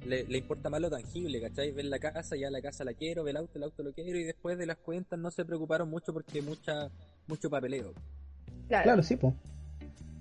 le, 0.05 0.23
le 0.25 0.37
importa 0.37 0.69
más 0.69 0.81
lo 0.81 0.89
tangible, 0.89 1.41
¿cachai? 1.41 1.71
Ven 1.71 1.89
la 1.89 1.99
casa, 1.99 2.35
ya 2.35 2.49
la 2.49 2.61
casa 2.61 2.83
la 2.83 2.93
quiero, 2.93 3.23
ve 3.23 3.31
el 3.31 3.37
auto, 3.37 3.57
el 3.57 3.63
auto 3.63 3.83
lo 3.83 3.91
quiero, 3.93 4.17
y 4.19 4.23
después 4.23 4.57
de 4.57 4.65
las 4.65 4.77
cuentas 4.77 5.19
no 5.19 5.29
se 5.31 5.45
preocuparon 5.45 5.89
mucho 5.89 6.13
porque 6.13 6.41
mucha 6.41 6.89
mucho 7.27 7.49
papeleo. 7.49 7.93
Claro, 8.67 8.83
Claro, 8.83 9.03
sí, 9.03 9.15
pues. 9.15 9.33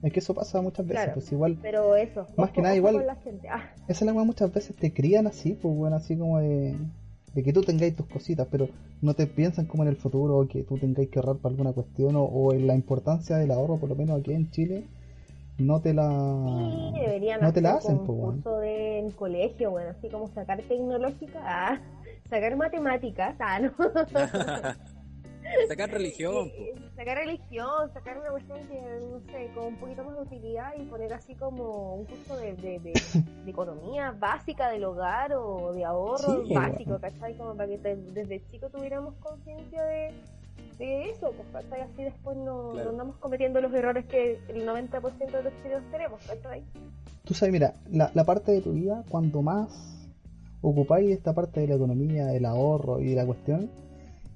Es 0.03 0.13
que 0.13 0.21
eso 0.21 0.33
pasa 0.35 0.61
muchas 0.63 0.87
veces, 0.87 1.05
Claro. 1.05 1.15
pues 1.15 1.33
igual, 1.33 1.59
pero 1.61 1.97
eso. 1.97 2.27
Más 2.37 2.51
que 2.53 2.63
nada, 2.63 2.77
igual- 2.77 3.05
la 3.05 3.17
gente. 3.17 3.49
Ah, 3.49 3.73
esa 3.89 4.05
es 4.05 4.07
la 4.07 4.13
weá 4.13 4.25
muchas 4.25 4.53
veces 4.53 4.77
te 4.77 4.93
crían 4.93 5.27
así, 5.27 5.55
pues 5.61 5.75
bueno, 5.75 5.97
así 5.97 6.17
como 6.17 6.39
de, 6.39 6.77
de 7.35 7.43
que 7.43 7.53
tú 7.53 7.63
tengáis 7.63 7.97
tus 7.97 8.07
cositas, 8.07 8.47
pero 8.51 8.69
no 9.03 9.15
te 9.15 9.27
piensan 9.27 9.67
como 9.67 9.83
en 9.83 9.89
el 9.89 9.97
futuro 9.97 10.39
o 10.39 10.47
que 10.47 10.63
tú 10.63 10.79
tengáis 10.79 11.09
que 11.09 11.19
ahorrar 11.19 11.37
para 11.39 11.53
alguna 11.53 11.73
cuestión 11.73 12.15
o, 12.15 12.23
o 12.23 12.53
en 12.53 12.67
la 12.69 12.75
importancia 12.77 13.37
del 13.39 13.51
ahorro, 13.51 13.77
por 13.79 13.89
lo 13.89 13.97
menos 13.97 14.21
aquí 14.21 14.33
en 14.33 14.51
Chile, 14.53 14.85
no 15.59 15.81
te 15.81 15.93
la 15.95 16.09
sí, 16.47 17.01
deberían 17.01 17.43
no 17.43 17.53
te 17.53 17.61
la 17.61 17.75
hacer 17.75 17.91
hacen, 17.93 17.99
un 18.01 18.07
bueno. 18.07 18.33
curso 18.33 18.59
de 18.59 18.99
en 18.99 19.11
colegio, 19.13 19.71
bueno, 19.71 19.91
así 19.91 20.09
como 20.09 20.29
sacar 20.29 20.63
tecnológica, 20.63 21.41
ah, 21.45 21.81
sacar 22.29 22.57
matemáticas, 22.57 23.37
ah, 23.41 23.59
no. 23.61 23.73
Sacar 25.67 25.91
religión, 25.91 26.51
sacar 26.95 27.19
religión, 27.19 27.91
sacar 27.93 28.19
una 28.19 28.31
cuestión 28.31 28.59
que, 28.69 28.81
no 28.81 29.21
sé, 29.33 29.51
con 29.55 29.67
un 29.67 29.77
poquito 29.77 30.05
más 30.05 30.17
de 30.17 30.23
utilidad 30.23 30.73
y 30.79 30.83
poner 30.85 31.13
así 31.13 31.35
como 31.35 31.95
un 31.95 32.05
curso 32.05 32.37
de, 32.37 32.55
de, 32.55 32.79
de, 32.81 32.93
de 33.45 33.51
economía 33.51 34.11
básica 34.19 34.69
del 34.71 34.85
hogar 34.85 35.33
o 35.35 35.73
de 35.73 35.85
ahorro 35.85 36.43
Sí, 36.45 36.55
básico, 36.55 36.99
¿cachai? 37.01 37.35
Como 37.37 37.55
para 37.55 37.69
que 37.69 37.79
te- 37.79 37.97
desde 37.97 38.43
chico 38.51 38.69
tuviéramos 38.69 39.15
conciencia 39.17 39.83
de, 39.85 40.11
de 40.79 41.11
eso, 41.11 41.33
pues. 41.53 41.65
Así 41.73 42.03
después 42.05 42.37
no, 42.37 42.71
Claro. 42.73 42.85
no 42.85 42.91
andamos 42.91 43.17
cometiendo 43.17 43.61
los 43.61 43.73
errores 43.75 44.07
que 44.07 44.39
el 44.49 44.67
90% 44.67 45.37
de 45.39 45.43
los 45.43 45.53
chilenos 45.63 45.83
tenemos, 45.91 46.21
¿cachai? 46.27 46.63
Tú 47.25 47.35
sabes, 47.35 47.53
mira, 47.53 47.75
la, 47.91 48.11
la 48.15 48.25
parte 48.25 48.53
de 48.53 48.61
tu 48.63 48.73
vida, 48.73 49.05
cuando 49.11 49.43
más 49.43 49.69
ocupáis 50.63 51.11
esta 51.11 51.35
parte 51.35 51.61
de 51.61 51.69
la 51.69 51.75
economía, 51.75 52.33
el 52.35 52.45
ahorro 52.47 53.01
y 53.01 53.15
la 53.15 53.27
cuestión, 53.27 53.71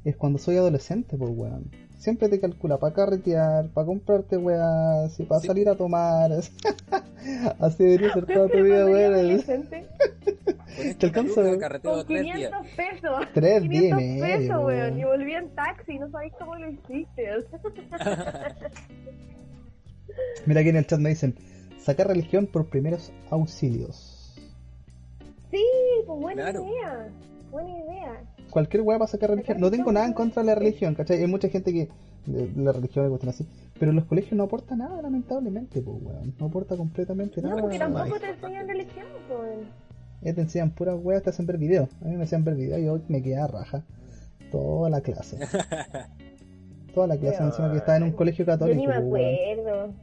es 0.05 0.17
cuando 0.17 0.39
soy 0.39 0.57
adolescente, 0.57 1.17
pues 1.17 1.31
weón. 1.35 1.71
Siempre 1.99 2.29
te 2.29 2.41
calcula 2.41 2.79
para 2.79 2.93
carretear, 2.93 3.69
para 3.69 3.87
comprarte 3.87 4.37
weas, 4.37 5.19
y 5.21 5.23
para 5.25 5.41
Sí. 5.41 5.47
salir 5.47 5.69
a 5.69 5.77
tomar. 5.77 6.33
Así 7.61 7.85
debería 7.85 8.13
ser 8.13 8.27
toda 8.35 8.49
tu 8.49 8.61
vida, 8.63 8.85
weón. 8.87 9.41
Esta 10.79 10.99
Te 10.99 11.07
alcanza- 11.07 11.43
Con 11.83 12.07
tres 12.07 12.23
días. 12.23 12.37
500 12.37 12.67
pesos. 12.77 13.27
Tres 13.35 13.63
500 13.63 13.69
días 13.71 14.01
y 14.01 14.05
medio, 14.21 14.25
pesos, 14.25 14.49
weón. 14.57 14.65
weón. 14.67 14.99
Y 14.99 15.05
volví 15.05 15.35
en 15.35 15.51
taxi. 15.55 15.99
No 15.99 16.11
sabéis 16.11 16.33
cómo 16.39 16.55
lo 16.57 16.71
hiciste. 16.71 17.27
Mira 20.47 20.61
aquí 20.61 20.69
en 20.71 20.77
el 20.77 20.87
chat 20.87 20.99
me 21.01 21.09
dicen, 21.11 21.35
sacar 21.79 22.07
religión 22.09 22.47
por 22.47 22.67
primeros 22.69 23.13
auxilios. 23.31 24.35
Sí, 25.51 25.65
pues 26.07 26.21
buena 26.21 26.43
Claro. 26.51 26.65
idea. 26.67 27.09
Buena 27.51 27.71
idea. 27.71 28.23
Cualquier 28.51 28.83
wea 28.83 28.99
para 28.99 29.09
sacar 29.11 29.31
religión. 29.31 29.61
No 29.61 29.71
tengo 29.71 29.93
nada 29.93 30.07
en 30.07 30.13
contra 30.15 30.43
de 30.43 30.47
la 30.47 30.55
religión, 30.55 30.95
¿cachai? 30.95 31.19
Hay 31.21 31.27
mucha 31.27 31.49
gente 31.49 31.73
que 31.73 31.89
la 32.57 32.73
religión 32.73 33.05
le 33.05 33.11
cuestión 33.11 33.31
así. 33.31 33.47
Pero 33.79 33.91
en 33.91 33.97
los 33.97 34.05
colegios 34.07 34.33
no 34.35 34.45
aporta 34.45 34.75
nada, 34.77 35.01
lamentablemente, 35.03 35.81
pues 35.83 35.97
weón. 36.03 36.35
No 36.39 36.47
aporta 36.47 36.77
completamente 36.77 37.41
No, 37.43 37.49
nada. 37.51 37.61
porque 37.63 37.79
tampoco 37.79 38.19
te 38.21 38.31
enseñan 38.31 38.69
religión, 38.69 39.07
pues. 39.29 39.59
Eh, 40.25 40.33
te 40.33 40.41
enseñan 40.41 40.71
puras 40.71 40.97
weas, 41.01 41.23
te 41.23 41.31
hacen 41.31 41.47
ver 41.47 41.59
videos. 41.59 41.89
A 42.03 42.05
mí 42.07 42.17
me 42.17 42.25
hacían 42.25 42.45
ver 42.45 42.55
videos 42.55 42.81
y 42.81 42.85
yo 42.85 43.01
me 43.09 43.23
quedé 43.23 43.37
a 43.39 43.47
raja. 43.47 43.83
Toda 44.51 44.89
la 44.91 45.01
clase. 45.01 45.39
Toda 46.95 47.07
la 47.07 47.17
clase 47.17 47.37
Pero- 47.39 47.49
encima 47.49 47.71
que 47.73 47.79
estaba 47.79 47.97
en 47.97 48.03
un 48.05 48.13
colegio 48.13 48.45
Yo 48.45 48.53
católico. 48.53 48.79
ni 48.81 48.87
me 48.87 48.99
weón. 48.99 49.07
acuerdo. 49.65 49.95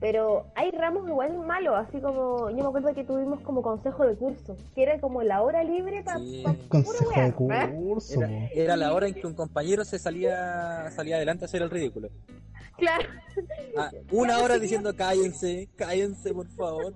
Pero 0.00 0.46
hay 0.54 0.70
ramos 0.70 1.06
igual 1.06 1.36
malos, 1.46 1.74
así 1.76 2.00
como 2.00 2.48
yo 2.48 2.56
me 2.56 2.64
acuerdo 2.68 2.94
que 2.94 3.04
tuvimos 3.04 3.40
como 3.40 3.60
consejo 3.60 4.06
de 4.06 4.14
curso, 4.16 4.56
que 4.74 4.82
era 4.82 4.98
como 4.98 5.22
la 5.22 5.42
hora 5.42 5.62
libre 5.62 6.02
para 6.02 6.18
Sí. 6.18 6.42
Consejo 6.68 7.10
de 7.14 7.32
curso. 7.74 8.20
Era 8.54 8.78
la 8.78 8.94
hora 8.94 9.08
en 9.08 9.14
que 9.14 9.26
un 9.26 9.34
compañero 9.34 9.84
se 9.84 9.98
salía 9.98 10.90
salía 10.92 11.16
adelante 11.16 11.44
a 11.44 11.46
hacer 11.46 11.60
el 11.60 11.68
ridículo. 11.68 12.08
Claro. 12.78 13.04
Ah, 13.76 13.90
una 14.10 14.38
hora 14.38 14.58
diciendo 14.58 14.96
cállense, 14.96 15.68
cállense 15.76 16.32
por 16.32 16.46
favor. 16.48 16.94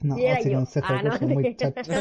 No, 0.00 0.18
Y 0.18 0.24
era 0.24 0.38
ese 0.38 0.50
yo. 0.50 0.58
consejo 0.58 0.86
Ah, 0.88 1.02
no. 1.02 1.28
muy 1.28 1.56
chacho. 1.56 1.92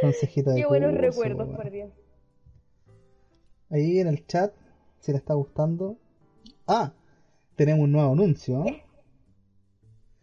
Consejito 0.00 0.50
de 0.50 0.56
Qué 0.56 0.66
buenos 0.66 0.90
curso, 0.92 1.02
recuerdos, 1.02 1.56
por 1.56 1.70
Dios. 1.70 1.90
Ahí 3.70 3.98
en 3.98 4.06
el 4.08 4.26
chat, 4.26 4.54
si 5.00 5.12
le 5.12 5.18
está 5.18 5.34
gustando. 5.34 5.96
Ah, 6.66 6.92
tenemos 7.56 7.84
un 7.84 7.92
nuevo 7.92 8.12
anuncio. 8.12 8.64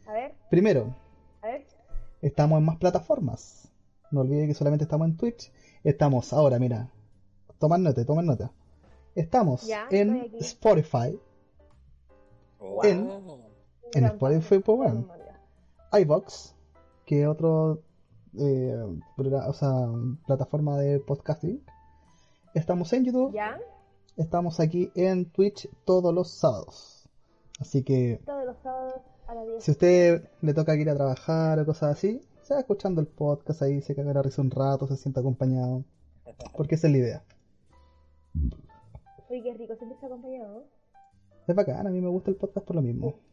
A 0.05 0.13
ver, 0.13 0.36
Primero, 0.50 0.95
a 1.41 1.48
ver. 1.48 1.65
estamos 2.22 2.60
en 2.60 2.65
más 2.65 2.77
plataformas. 2.77 3.72
No 4.12 4.22
olvide 4.22 4.48
que 4.48 4.53
solamente 4.53 4.83
estamos 4.83 5.07
en 5.07 5.17
Twitch. 5.17 5.51
Estamos 5.83 6.31
ahora, 6.33 6.60
mira. 6.60 6.91
Toman 7.60 7.83
nota, 7.83 8.05
toman 8.05 8.25
nota. 8.27 8.51
Estamos 9.15 9.65
Ya, 9.67 9.88
en. 9.89 10.31
Spotify, 10.39 11.19
Oh. 12.65 12.81
En- 12.86 13.10
en 13.93 14.05
Spotify, 14.05 14.59
pues 14.59 14.77
bueno. 14.77 15.07
iBox, 15.91 16.55
que 17.05 17.21
es 17.23 17.27
otro 17.27 17.81
eh, 18.38 18.75
o 19.17 19.53
sea, 19.53 19.88
plataforma 20.25 20.77
de 20.77 21.00
podcasting. 21.00 21.63
Estamos 22.53 22.91
en 22.93 23.05
YouTube, 23.05 23.33
¿Ya? 23.33 23.59
estamos 24.17 24.59
aquí 24.59 24.91
en 24.95 25.25
Twitch 25.25 25.69
todos 25.85 26.13
los 26.13 26.29
sábados. 26.31 27.07
Así 27.59 27.83
que 27.83 28.21
Todos 28.25 28.45
los 28.45 28.57
sábados 28.57 28.95
a 29.27 29.35
las 29.35 29.47
10. 29.47 29.63
si 29.63 29.71
usted 29.71 30.29
le 30.41 30.53
toca 30.53 30.75
ir 30.75 30.89
a 30.89 30.95
trabajar 30.95 31.59
o 31.59 31.65
cosas 31.65 31.97
así, 31.97 32.21
se 32.41 32.53
va 32.53 32.59
escuchando 32.59 33.01
el 33.01 33.07
podcast 33.07 33.62
ahí, 33.62 33.81
se 33.81 33.95
caga 33.95 34.13
la 34.13 34.21
risa 34.21 34.41
un 34.41 34.51
rato, 34.51 34.88
se 34.88 34.97
sienta 34.97 35.21
acompañado. 35.21 35.83
Porque 36.55 36.75
esa 36.75 36.88
es 36.88 36.93
la 36.93 37.00
idea. 37.00 37.23
Uy, 39.29 39.41
qué 39.43 39.53
rico, 39.53 39.73
está 39.73 40.07
acompañado. 40.07 40.65
Es 41.47 41.55
bacán, 41.55 41.85
a 41.88 41.89
mí 41.89 42.01
me 42.01 42.09
gusta 42.09 42.31
el 42.31 42.38
podcast 42.38 42.65
por 42.65 42.75
lo 42.75 42.81
mismo. 42.81 43.12
Sí. 43.12 43.32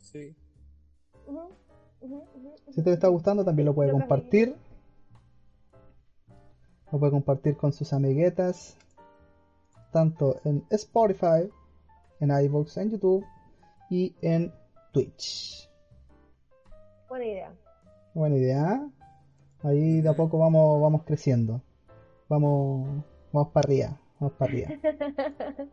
Sí. 0.00 0.34
Si 2.70 2.82
le 2.82 2.92
está 2.92 3.08
gustando, 3.08 3.44
también 3.44 3.66
lo 3.66 3.74
puede 3.74 3.90
compartir. 3.90 4.56
Lo 6.90 6.98
puede 6.98 7.12
compartir 7.12 7.56
con 7.56 7.72
sus 7.72 7.92
amiguetas. 7.92 8.76
Tanto 9.92 10.40
en 10.44 10.64
Spotify, 10.70 11.50
en 12.20 12.30
iVoox, 12.30 12.76
en 12.78 12.90
YouTube 12.90 13.24
y 13.90 14.14
en 14.22 14.52
Twitch. 14.92 15.70
Buena 17.08 17.24
idea. 17.24 17.52
Buena 18.14 18.36
idea. 18.36 18.88
Ahí 19.62 20.00
de 20.00 20.08
a 20.08 20.14
poco 20.14 20.38
vamos, 20.38 20.80
vamos 20.80 21.02
creciendo. 21.04 21.60
Vamos, 22.28 23.04
vamos 23.32 23.52
para 23.52 23.66
arriba. 23.66 24.00
Vamos 24.20 24.36
para 24.36 24.52
arriba. 24.52 24.70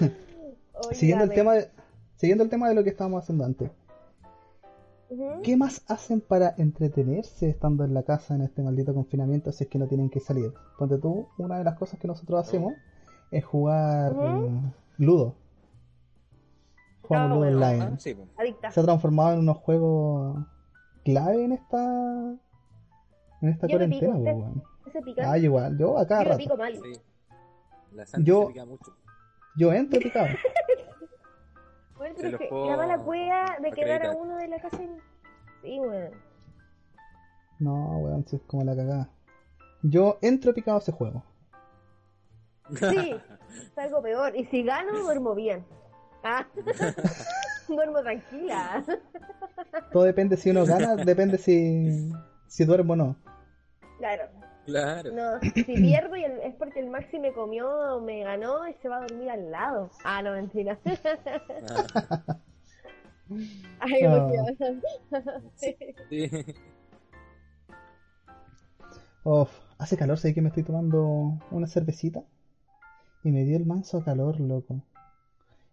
Siguiendo 0.92 1.24
el 1.24 1.30
tema 1.30 1.54
de, 1.54 1.70
siguiendo 2.20 2.44
el 2.44 2.50
tema 2.50 2.68
de 2.68 2.74
lo 2.74 2.84
que 2.84 2.90
estábamos 2.90 3.22
haciendo 3.22 3.44
antes. 3.46 3.70
¿Qué 5.42 5.56
más 5.56 5.82
hacen 5.88 6.20
para 6.20 6.54
entretenerse 6.58 7.48
estando 7.48 7.82
en 7.84 7.94
la 7.94 8.02
casa 8.02 8.34
en 8.34 8.42
este 8.42 8.62
maldito 8.62 8.92
confinamiento 8.92 9.50
si 9.52 9.64
es 9.64 9.70
que 9.70 9.78
no 9.78 9.88
tienen 9.88 10.10
que 10.10 10.20
salir? 10.20 10.52
Ponte 10.78 10.98
tú, 10.98 11.28
una 11.38 11.56
de 11.58 11.64
las 11.64 11.78
cosas 11.78 11.98
que 11.98 12.06
nosotros 12.06 12.38
hacemos 12.46 12.74
es 13.30 13.42
jugar 13.44 14.12
eh, 14.12 14.60
Ludo. 14.98 15.34
Jugamos 17.02 17.26
Ah, 17.26 17.34
Ludo 17.34 17.38
bueno. 17.40 17.56
online. 17.56 17.82
Ah, 17.84 17.96
sí. 17.98 18.16
Se 18.70 18.80
ha 18.80 18.84
transformado 18.84 19.32
en 19.32 19.38
unos 19.40 19.56
juegos 19.56 20.46
clave 21.04 21.42
en 21.44 21.52
esta 21.52 22.36
en 23.42 23.48
esta 23.48 23.66
Yo 23.66 23.78
pico, 23.78 23.78
cuarentena, 23.78 24.16
¿usted? 24.18 24.32
po, 24.32 24.38
weón. 24.38 24.62
Ese 24.86 25.02
pica. 25.02 25.22
Ah, 25.32 25.38
yo 25.38 25.44
igual, 25.46 25.78
yo 25.78 25.98
a 25.98 26.06
cada 26.06 26.22
Yo 26.22 26.28
rato. 26.28 26.38
pico 26.38 26.56
mal. 26.58 26.74
Sí. 26.74 27.00
La 27.94 28.06
Santi 28.06 28.28
Yo- 28.28 28.42
se 28.42 28.48
pica 28.52 28.64
mucho. 28.66 28.92
Yo 29.56 29.72
entro 29.72 29.98
picado. 30.00 30.28
Bueno, 32.00 32.14
pero 32.16 32.28
es 32.28 32.38
que 32.38 32.48
la 32.50 32.76
mala 32.78 32.98
cueva 32.98 33.58
de 33.60 33.72
quedar 33.72 34.06
a 34.06 34.12
uno 34.12 34.36
de 34.36 34.48
la 34.48 34.58
casa 34.58 34.82
en... 34.82 34.96
Sí, 35.60 35.78
weón. 35.78 36.12
No, 37.58 37.98
weón, 37.98 38.26
si 38.26 38.36
es 38.36 38.42
como 38.46 38.64
la 38.64 38.74
cagada. 38.74 39.10
Yo 39.82 40.18
entro 40.22 40.54
picado 40.54 40.78
a 40.78 40.80
ese 40.80 40.92
juego. 40.92 41.22
Sí, 42.70 43.14
es 43.50 43.76
algo 43.78 44.00
peor. 44.00 44.34
Y 44.34 44.46
si 44.46 44.62
gano, 44.62 44.98
duermo 44.98 45.34
bien. 45.34 45.66
Ah, 46.24 46.46
duermo 47.68 48.00
tranquila. 48.00 48.82
Todo 49.92 50.04
depende 50.04 50.38
si 50.38 50.52
uno 50.52 50.64
gana, 50.64 50.96
depende 50.96 51.36
si, 51.36 52.10
si 52.46 52.64
duermo 52.64 52.94
o 52.94 52.96
no. 52.96 53.16
Claro. 53.98 54.22
Claro. 54.70 55.12
No, 55.12 55.40
si 55.40 55.62
pierdo 55.64 56.16
y 56.16 56.24
el- 56.24 56.40
es 56.40 56.54
porque 56.54 56.80
el 56.80 56.88
Maxi 56.90 57.18
me 57.18 57.32
comió 57.32 57.68
o 57.96 58.00
me 58.00 58.22
ganó 58.24 58.66
y 58.68 58.74
se 58.74 58.88
va 58.88 58.98
a 58.98 59.00
dormir 59.06 59.30
al 59.30 59.50
lado. 59.50 59.90
Ah, 60.04 60.22
no, 60.22 60.32
mentira. 60.32 60.78
Ah, 60.84 62.36
Ay, 63.80 64.02
Ah. 64.04 64.30
Sí. 65.54 65.76
Uf, 69.22 69.50
hace 69.78 69.96
calor, 69.96 70.18
sé 70.18 70.34
que 70.34 70.40
me 70.42 70.48
estoy 70.48 70.62
tomando 70.62 71.38
una 71.50 71.66
cervecita 71.66 72.22
y 73.22 73.30
me 73.30 73.44
dio 73.44 73.56
el 73.56 73.66
manso 73.66 74.02
calor, 74.02 74.40
loco. 74.40 74.80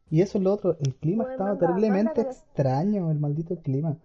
Y 0.10 0.22
eso 0.22 0.38
es 0.38 0.44
lo 0.44 0.54
otro, 0.54 0.78
el 0.80 0.96
clima 0.96 1.24
Bueno, 1.24 1.34
estaba 1.34 1.50
manda- 1.52 1.68
terriblemente 1.68 2.22
manda- 2.24 2.32
extraño, 2.32 3.12
el 3.12 3.20
maldito 3.20 3.56
clima. 3.62 3.98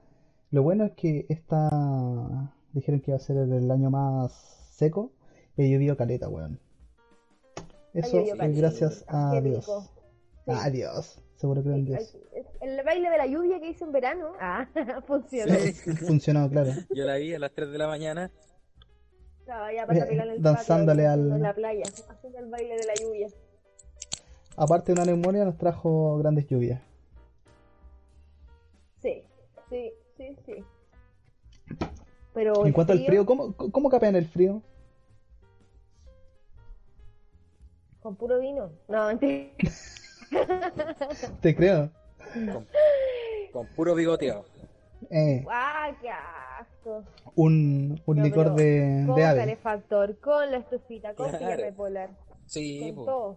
Lo 0.51 0.63
bueno 0.63 0.85
es 0.85 0.93
que 0.93 1.27
esta 1.29 2.51
dijeron 2.73 3.01
que 3.01 3.11
iba 3.11 3.17
a 3.17 3.21
ser 3.21 3.37
el 3.37 3.71
año 3.71 3.91
más 3.91 4.62
seco 4.73 5.13
y 5.57 5.71
llovió 5.71 5.97
caleta, 5.97 6.29
weón. 6.29 6.59
Eso 7.95 8.19
es 8.21 8.35
caleta. 8.35 8.59
gracias 8.59 9.05
a 9.09 9.41
Dios. 9.41 9.67
Sí. 10.47 10.51
A 10.53 10.71
Dios, 10.71 11.23
seguro 11.37 11.63
creo 11.63 11.75
en 11.75 11.85
Dios. 11.85 12.17
El 12.61 12.83
baile 12.85 13.11
de 13.11 13.19
la 13.19 13.27
lluvia 13.27 13.61
que 13.61 13.69
hice 13.71 13.85
en 13.85 13.93
verano. 13.93 14.33
Ah, 14.41 14.67
funcionó. 15.07 15.55
Sí. 15.55 15.73
Funcionó, 16.07 16.49
claro. 16.49 16.73
Yo 16.95 17.05
la 17.05 17.17
vi 17.17 17.35
a 17.35 17.39
las 17.39 17.53
3 17.53 17.71
de 17.71 17.79
la 17.79 17.87
mañana. 17.87 18.31
Estaba 19.41 19.73
ya 19.73 19.87
para 19.87 19.99
Eh, 20.05 20.19
el 20.35 20.43
danzándole 20.43 21.03
patio, 21.05 21.13
al- 21.25 21.33
En 21.33 21.43
la 21.43 21.55
playa, 21.55 21.83
haciendo 22.09 22.39
el 22.39 22.51
baile 22.51 22.77
de 22.77 22.87
la 22.87 22.95
lluvia. 22.95 23.29
Aparte 24.57 24.93
de 24.93 25.01
una 25.01 25.05
neumonía 25.05 25.45
nos 25.45 25.57
trajo 25.59 26.17
grandes 26.19 26.47
lluvias. 26.47 26.81
Sí, 29.01 29.23
sí, 29.69 29.93
sí, 30.17 30.37
sí. 30.47 30.65
Pero 32.35 32.67
En 32.67 32.73
cuanto 32.73 32.93
al 32.93 33.05
frío, 33.05 33.27
¿cómo, 33.27 33.55
cómo 33.57 33.91
capean 33.91 34.17
el 34.17 34.27
frío? 34.29 34.63
Con 38.01 38.17
puro 38.17 38.39
vino. 38.41 38.71
No, 38.89 39.07
mentira. 39.09 39.51
Te 41.41 41.55
creo. 41.55 41.91
Con, 42.35 42.67
con 43.53 43.67
puro 43.77 43.95
bigoteado. 43.95 44.45
Eh, 45.11 45.45
¡Ah, 45.51 45.91
qué 46.01 46.09
asco! 46.09 47.05
un, 47.35 48.01
un 48.07 48.17
No, 48.17 48.25
licor 48.25 48.55
de, 48.55 49.05
Con 49.07 49.17
de 49.17 49.25
ave. 49.27 49.41
calefactor, 49.41 50.19
con 50.21 50.51
la 50.51 50.57
estufita, 50.59 51.15
con 51.15 51.31
Claro. 51.31 51.63
de 51.63 51.73
polar. 51.73 52.11
Sí, 52.47 52.81
Con 52.81 52.95
po. 52.95 53.05
todo. 53.05 53.37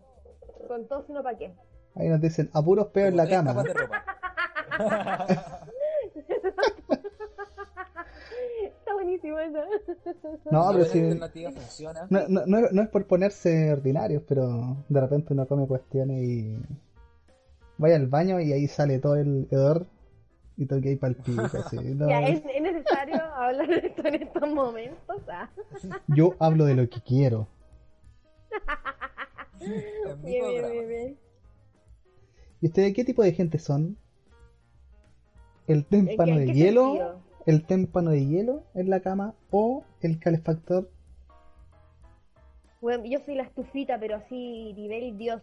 Con 0.68 0.88
todo, 0.88 1.06
sino 1.06 1.22
para 1.22 1.38
qué. 1.38 1.54
Ahí 1.96 2.08
nos 2.10 2.22
dicen 2.22 2.50
apuros 2.54 2.88
peos 2.88 3.10
en 3.10 3.18
la 3.18 3.28
cama. 3.28 3.56
No, 10.52 10.70
pero 10.72 10.86
sí. 10.86 11.00
alternativa 11.00 11.52
funciona. 11.52 12.08
No, 12.10 12.28
no, 12.28 12.46
no, 12.46 12.58
es- 12.60 12.72
no 12.72 12.82
es 12.82 12.90
por 12.90 13.06
ponerse 13.08 13.72
ordinarios, 13.72 14.24
pero 14.28 14.78
de 14.90 15.02
repente 15.02 15.34
uno 15.34 15.48
come 15.48 15.68
cuestiones 15.68 16.24
y. 16.24 16.58
Vaya 17.78 17.96
al 17.98 18.08
baño 18.08 18.40
y 18.40 18.54
ahí 18.54 18.68
sale 18.68 19.00
todo 19.00 19.16
el 19.16 19.48
hedor 19.52 19.86
y 20.58 20.66
todo 20.66 20.80
que 20.82 20.90
hay 20.90 20.96
palpito. 20.96 21.42
Así. 21.66 21.78
No, 21.78 22.10
Ya, 22.10 22.22
¿es, 22.28 22.42
es 22.46 22.62
necesario 22.62 23.22
hablar 23.36 23.68
de 23.68 23.88
esto 23.88 24.08
en 24.08 24.16
estos 24.24 24.50
momentos. 24.50 25.18
Ah, 25.28 25.50
Yo 26.08 26.36
hablo 26.40 26.66
de 26.66 26.76
lo 26.76 26.90
que 26.90 27.02
quiero. 27.02 27.48
Bien, 29.60 30.22
bien, 30.24 30.72
bien, 30.72 30.88
bien. 30.88 31.18
¿Y 32.62 32.68
ustedes 32.68 32.94
qué 32.94 33.04
tipo 33.04 33.24
de 33.24 33.34
gente 33.34 33.60
son? 33.60 33.98
¿El 35.68 35.80
¿En 35.80 35.84
témpano 35.86 36.34
qué- 36.34 36.40
de 36.40 36.44
en 36.44 36.48
qué 36.48 36.54
hielo? 36.54 36.84
sentido? 36.86 37.25
¿El 37.46 37.66
témpano 37.66 38.12
de 38.12 38.26
hielo 38.26 38.64
en 38.74 38.90
la 38.90 39.00
cama? 39.02 39.36
¿O 39.52 39.84
el 40.02 40.20
calefactor? 40.20 40.90
Bueno, 42.82 43.04
yo 43.06 43.20
soy 43.20 43.36
la 43.36 43.44
estufita, 43.44 44.00
pero 44.00 44.16
así 44.18 44.74
nivel 44.74 45.18
Dios. 45.18 45.42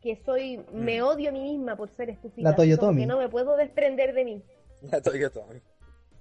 Que 0.00 0.16
soy, 0.24 0.58
me 0.72 1.00
Mm. 1.00 1.04
odio 1.04 1.28
a 1.28 1.32
mí 1.32 1.40
misma 1.40 1.76
por 1.76 1.88
ser 1.90 2.10
estufita. 2.10 2.50
La 2.50 2.56
Toyotomi. 2.56 3.02
Que 3.02 3.06
no 3.06 3.18
me 3.18 3.28
puedo 3.28 3.56
desprender 3.56 4.14
de 4.14 4.24
mí. 4.24 4.42
Yo 4.82 5.30
todo. 5.30 5.46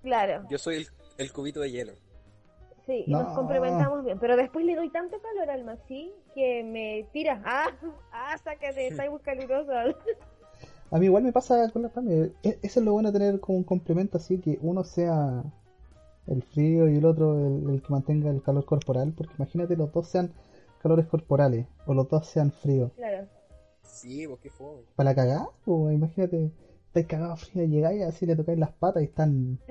Claro, 0.04 0.44
Yo 0.50 0.58
soy 0.58 0.76
el, 0.78 0.88
el 1.18 1.32
cubito 1.34 1.60
de 1.62 1.72
hielo. 1.72 1.94
sí, 2.86 3.04
y 3.08 3.12
No. 3.12 3.24
nos 3.24 3.34
complementamos 3.36 4.04
bien. 4.06 4.20
Pero 4.20 4.36
después 4.36 4.66
le 4.66 4.76
doy 4.76 4.90
tanto 4.92 5.18
calor 5.22 5.50
al 5.50 5.64
Maxi 5.64 6.12
que 6.36 6.64
me 6.64 7.08
tira. 7.12 7.42
Ah, 7.46 7.70
ah, 8.12 8.38
sácate, 8.44 8.88
está 9.06 9.10
muy 9.10 9.20
caluroso. 9.22 9.72
A 10.92 11.00
mí 11.00 11.06
igual 11.06 11.24
me 11.24 11.32
pasa 11.32 11.70
con 11.72 11.82
la 11.84 11.90
carne. 11.90 12.32
E- 12.44 12.60
Eso 12.62 12.80
es 12.80 12.86
lo 12.86 12.94
bueno 12.94 13.12
de 13.12 13.20
tener 13.20 13.40
como 13.40 13.58
un 13.58 13.64
complemento 13.64 14.18
así, 14.18 14.40
que 14.40 14.60
uno 14.62 14.84
sea 14.84 15.44
el 16.28 16.44
frío 16.44 16.88
y 16.90 16.98
el 16.98 17.06
otro 17.06 17.34
el, 17.38 17.70
el 17.70 17.82
que 17.82 17.90
mantenga 17.92 18.30
el 18.30 18.42
calor 18.44 18.66
corporal, 18.66 19.14
porque 19.16 19.34
imagínate 19.38 19.76
los 19.76 19.92
dos 19.92 20.08
sean 20.08 20.32
calores 20.82 21.06
corporales 21.08 21.66
o 21.86 21.94
los 21.94 22.08
dos 22.10 22.28
sean 22.28 22.52
fríos. 22.52 22.92
Claro. 22.96 23.28
Sí, 23.84 24.26
vos 24.26 24.40
qué 24.40 24.50
fue. 24.50 24.84
Para 24.96 25.12
la 25.12 25.16
cagada, 25.16 25.50
pues 25.66 25.96
imagínate, 25.96 26.52
estáis 26.88 27.08
cagados 27.08 27.46
frío, 27.50 27.66
llegáis 27.66 28.00
y 28.00 28.04
así 28.04 28.26
le 28.26 28.36
tocáis 28.36 28.60
las 28.60 28.72
patas 28.74 29.02
y 29.02 29.06
están 29.06 29.60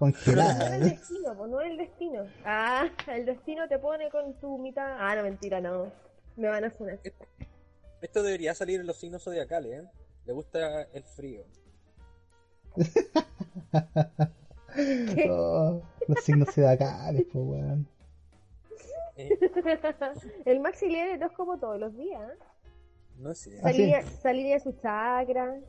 No 0.00 0.08
es 0.08 0.26
el 0.26 0.36
congeladas. 0.36 0.80
destino, 0.80 1.46
no 1.46 1.60
es 1.60 1.70
el 1.70 1.76
destino. 1.76 2.24
Ah, 2.44 2.88
el 3.08 3.24
destino 3.24 3.68
te 3.68 3.78
pone 3.78 4.10
con 4.10 4.34
tu 4.34 4.58
mitad. 4.58 4.96
Ah, 4.98 5.14
no, 5.16 5.22
mentira, 5.22 5.60
no. 5.60 5.92
Me 6.36 6.48
van 6.48 6.64
a 6.64 6.70
funar. 6.70 6.98
Esto 8.00 8.22
debería 8.22 8.52
salir 8.54 8.80
en 8.80 8.86
los 8.86 8.96
signos 8.96 9.22
zodiacales, 9.22 9.80
¿eh? 9.84 9.88
Le 10.26 10.32
gusta 10.32 10.82
el 10.92 11.02
frío. 11.04 11.44
Oh, 15.28 15.82
los 16.08 16.24
signos 16.24 16.48
zodiacales, 16.54 17.26
pues 17.32 17.44
weón. 17.44 17.86
Eh, 19.16 19.28
El 20.46 20.60
Maxi 20.60 20.88
lee 20.88 20.98
el 21.00 21.22
horóscopo 21.22 21.58
todos 21.58 21.78
los 21.78 21.94
días. 21.94 22.32
no 23.18 23.34
sé. 23.34 23.50
Ah, 23.62 23.68
sí. 23.70 23.78
Salía, 23.78 24.02
salía 24.02 24.54
de 24.54 24.60
su 24.60 24.72
chakra. 24.72 25.60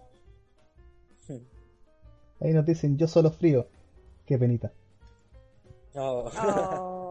Ahí 2.39 2.53
nos 2.53 2.65
dicen, 2.65 2.97
yo 2.97 3.07
solo 3.07 3.31
frío. 3.31 3.67
Qué 4.25 4.37
penita. 4.37 4.71
No. 5.93 6.25
Oh. 6.25 7.02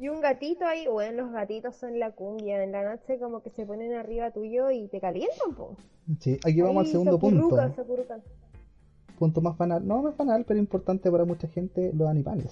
Y 0.00 0.08
un 0.08 0.22
gatito 0.22 0.64
ahí, 0.64 0.86
bueno, 0.86 1.24
los 1.24 1.32
gatitos 1.32 1.76
son 1.76 1.98
la 1.98 2.12
cumbia. 2.12 2.64
En 2.64 2.72
la 2.72 2.82
noche 2.82 3.18
como 3.18 3.42
que 3.42 3.50
se 3.50 3.66
ponen 3.66 3.92
arriba 3.92 4.30
tuyo 4.30 4.70
y 4.70 4.88
te 4.88 4.98
calientan, 4.98 5.54
po. 5.54 5.76
Sí, 6.20 6.38
aquí 6.42 6.62
vamos 6.62 6.86
al 6.86 6.90
segundo 6.90 7.12
se 7.12 7.18
punto. 7.18 7.74
punto 9.18 9.40
más 9.42 9.58
banal, 9.58 9.86
no, 9.86 10.08
es 10.08 10.16
banal, 10.16 10.46
pero 10.48 10.58
importante 10.58 11.10
para 11.10 11.26
mucha 11.26 11.48
gente, 11.48 11.92
los 11.92 12.08
animales. 12.08 12.50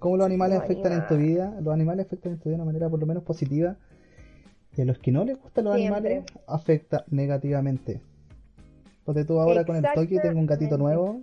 ¿Cómo 0.00 0.16
los 0.16 0.26
animales 0.26 0.58
afectan 0.58 0.92
en 0.92 1.06
tu 1.06 1.16
vida? 1.16 1.56
Los 1.60 1.72
animales 1.72 2.06
afectan 2.06 2.32
en 2.32 2.38
tu 2.40 2.48
vida 2.48 2.56
de 2.56 2.62
una 2.62 2.72
manera 2.72 2.90
por 2.90 2.98
lo 2.98 3.06
menos 3.06 3.22
positiva. 3.22 3.76
Y 4.76 4.82
a 4.82 4.84
los 4.84 4.98
que 4.98 5.12
no 5.12 5.24
les 5.24 5.40
gustan 5.40 5.64
los 5.64 5.76
Siempre. 5.76 5.96
animales, 5.96 6.24
afecta 6.48 7.04
negativamente. 7.08 8.00
Porque 9.04 9.24
tú 9.24 9.38
ahora 9.38 9.64
con 9.64 9.76
el 9.76 9.84
Tokio 9.94 10.20
tengo 10.20 10.40
un 10.40 10.46
gatito 10.46 10.76
nuevo, 10.76 11.20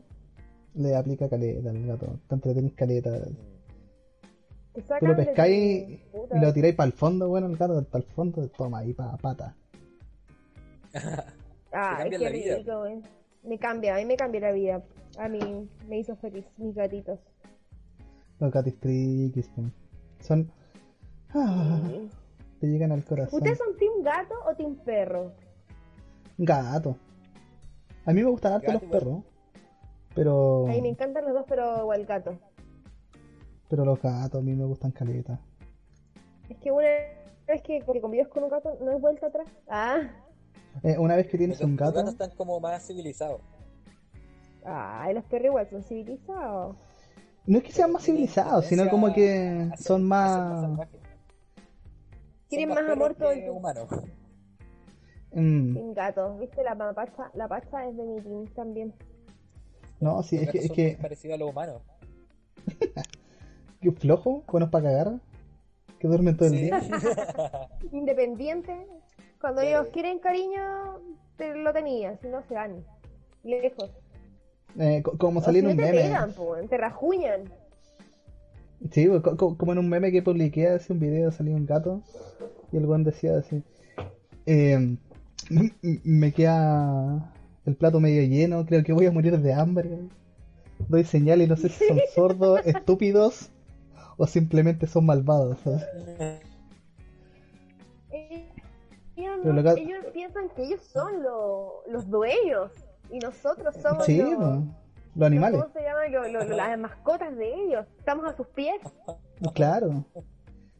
le 0.75 0.95
aplica 0.95 1.27
caleta 1.27 1.69
al 1.69 1.85
gato, 1.85 2.19
te 2.29 2.35
entretenís 2.35 2.73
caleta. 2.73 3.19
Te 4.73 4.81
Tú 4.81 5.05
lo 5.05 5.15
pescáis 5.15 5.99
puta. 6.11 6.37
y 6.37 6.41
lo 6.41 6.51
tiráis 6.53 6.75
para 6.75 6.87
el 6.87 6.93
fondo, 6.93 7.29
bueno, 7.29 7.47
el 7.47 7.57
gato 7.57 7.83
para 7.83 8.03
el 8.03 8.09
fondo, 8.11 8.47
toma 8.49 8.79
ahí 8.79 8.93
para 8.93 9.17
pata. 9.17 9.55
Ah, 11.71 12.03
vida. 12.09 12.29
rico, 12.29 12.79
güey. 12.79 13.01
Me 13.43 13.57
cambia, 13.57 13.95
a 13.95 13.97
mí 13.97 14.05
me 14.05 14.15
cambia 14.15 14.41
la 14.41 14.51
vida. 14.51 14.83
A 15.17 15.27
mí 15.27 15.39
me 15.87 15.99
hizo 15.99 16.15
feliz, 16.15 16.45
mis 16.57 16.75
gatitos. 16.75 17.19
Los 18.39 18.51
gatos 18.51 18.73
triquis, 18.79 19.49
son... 20.19 20.51
Ah, 21.35 21.81
te 22.59 22.67
llegan 22.67 22.91
al 22.91 23.03
corazón. 23.03 23.37
¿Ustedes 23.37 23.57
son 23.57 23.75
team 23.77 24.03
gato 24.03 24.35
o 24.47 24.55
team 24.55 24.75
perro? 24.75 25.31
Gato. 26.37 26.95
A 28.05 28.13
mí 28.13 28.23
me 28.23 28.29
gustan 28.29 28.53
harto 28.53 28.71
los 28.71 28.83
perros. 28.83 29.23
Pero. 30.15 30.67
A 30.67 30.71
mí 30.71 30.81
me 30.81 30.89
encantan 30.89 31.25
los 31.25 31.33
dos, 31.33 31.45
pero 31.47 31.81
igual 31.81 32.05
gato. 32.05 32.37
Pero 33.73 33.85
los 33.85 33.99
gatos 33.99 34.39
a 34.39 34.43
mí 34.43 34.53
me 34.53 34.65
gustan 34.65 34.91
caleta. 34.91 35.39
Es 36.47 36.57
que 36.59 36.71
una 36.71 36.87
vez 37.47 37.61
que, 37.63 37.79
que 37.81 38.01
convives 38.01 38.27
con 38.29 38.43
un 38.43 38.49
gato, 38.49 38.77
no 38.79 38.91
es 38.91 39.01
vuelta 39.01 39.25
atrás. 39.27 39.47
Ah, 39.67 40.01
Eh, 40.83 40.95
una 40.99 41.15
vez 41.15 41.27
que 41.27 41.37
tienes 41.39 41.59
Los, 41.59 41.71
un 41.71 41.75
los 41.77 41.77
gato. 41.77 41.93
gatos 41.93 42.13
están 42.13 42.29
como 42.31 42.59
más 42.59 42.85
civilizados. 42.85 43.41
ay, 44.65 45.13
los 45.13 45.23
perros 45.25 45.47
igual 45.47 45.69
son 45.69 45.83
civilizados. 45.83 46.77
No 47.45 47.57
es 47.57 47.63
que 47.63 47.71
sean 47.71 47.91
más 47.91 48.03
Tienen 48.03 48.03
civilizados, 48.03 48.65
sino 48.65 48.89
como 48.89 49.11
que 49.13 49.71
son 49.77 50.03
más. 50.07 50.79
Quieren 52.49 52.67
Son 52.67 52.69
más 52.69 52.87
amor 52.87 53.15
todo 53.15 53.31
el 53.31 53.43
mm, 55.33 55.73
Team 55.73 55.93
gato, 55.93 56.37
¿viste? 56.37 56.63
La 56.63 56.75
pacha, 56.93 57.29
la 57.33 57.47
pacha 57.47 57.87
es 57.87 57.97
de 57.97 58.03
mi 58.05 58.21
team 58.21 58.47
también. 58.53 58.93
no, 59.99 60.21
sí, 60.23 60.37
Los 60.37 60.43
es 60.43 60.49
que, 60.49 60.57
gatos 60.57 60.65
es 60.65 60.71
que, 60.71 60.83
muy 60.83 60.95
parecidos 60.95 61.35
a 61.35 61.37
los 61.39 61.49
humanos. 61.49 61.81
que 63.83 63.91
flojo, 63.91 64.43
buenos 64.51 64.69
para 64.69 64.85
cagar. 64.85 65.19
Que 65.99 66.07
duermen 66.07 66.35
todo 66.35 66.49
el 66.49 66.55
Sí. 66.55 66.61
día. 66.65 66.79
Independiente. 67.91 68.87
Cuando 69.39 69.61
ellos 69.61 69.87
quieren 69.93 70.19
cariño, 70.19 70.61
te 71.37 71.55
lo 71.55 71.71
tenían, 71.73 72.17
si 72.21 72.27
no 72.27 72.41
se 72.47 72.53
van. 72.53 72.83
Lejos. 73.43 73.91
Eh, 74.79 75.01
co- 75.03 75.17
como 75.17 75.39
O 75.39 75.43
salió 75.43 75.61
si 75.61 75.67
en 75.69 75.75
no 75.77 75.81
un 75.83 75.87
te 75.87 75.91
meme. 75.93 76.07
pegan, 76.09 76.31
po, 76.33 76.55
te 76.69 76.77
rajuñan. 76.77 77.43
Sí, 78.91 79.07
pues, 79.07 79.21
co- 79.21 79.37
co- 79.37 79.57
como 79.57 79.71
en 79.73 79.77
un 79.79 79.87
meme 79.89 80.11
que 80.11 80.21
publiqué 80.21 80.67
hace 80.67 80.91
un 80.93 80.99
video 80.99 81.31
salió 81.31 81.55
un 81.55 81.65
gato 81.65 82.01
y 82.71 82.77
el 82.77 82.85
buen 82.85 83.03
decía 83.03 83.37
así, 83.37 83.63
eh, 84.45 84.97
me 86.03 86.31
queda 86.33 87.31
el 87.65 87.75
plato 87.75 87.99
medio 88.01 88.23
lleno, 88.23 88.65
creo 88.65 88.83
que 88.83 88.91
voy 88.93 89.05
a 89.05 89.11
morir 89.11 89.37
de 89.39 89.53
hambre. 89.53 89.99
Doy 90.89 91.05
señales 91.05 91.47
y 91.47 91.49
no 91.49 91.55
sé 91.55 91.69
si 91.69 91.85
son 91.87 91.99
sordos, 92.15 92.59
estúpidos 92.65 93.51
o 94.17 94.27
simplemente 94.27 94.87
son 94.87 95.05
malvados. 95.05 95.59
¿sabes? 95.59 95.83
Eh, 98.11 98.49
Ellos, 99.15 99.39
Pero 99.43 99.53
no- 99.53 99.61
lo 99.61 99.75
que- 99.75 99.81
ellos 99.81 100.05
piensan 100.11 100.49
que 100.49 100.63
ellos 100.63 100.81
son 100.81 101.21
lo- 101.21 101.83
los 101.87 102.09
dueños 102.09 102.71
y 103.11 103.19
nosotros 103.19 103.75
somos 103.81 104.05
Sí, 104.05 104.17
los, 104.17 104.35
pues, 104.35 104.59
los 105.15 105.27
animales, 105.27 105.61
¿cómo 105.61 105.71
se 105.73 105.81
llama? 105.83 106.07
Lo- 106.07 106.27
lo- 106.27 106.43
lo- 106.45 106.55
las 106.55 106.79
mascotas 106.79 107.35
de 107.37 107.53
ellos. 107.53 107.85
Estamos 107.99 108.25
a 108.31 108.35
sus 108.35 108.47
pies. 108.47 108.81
claro. 109.53 110.03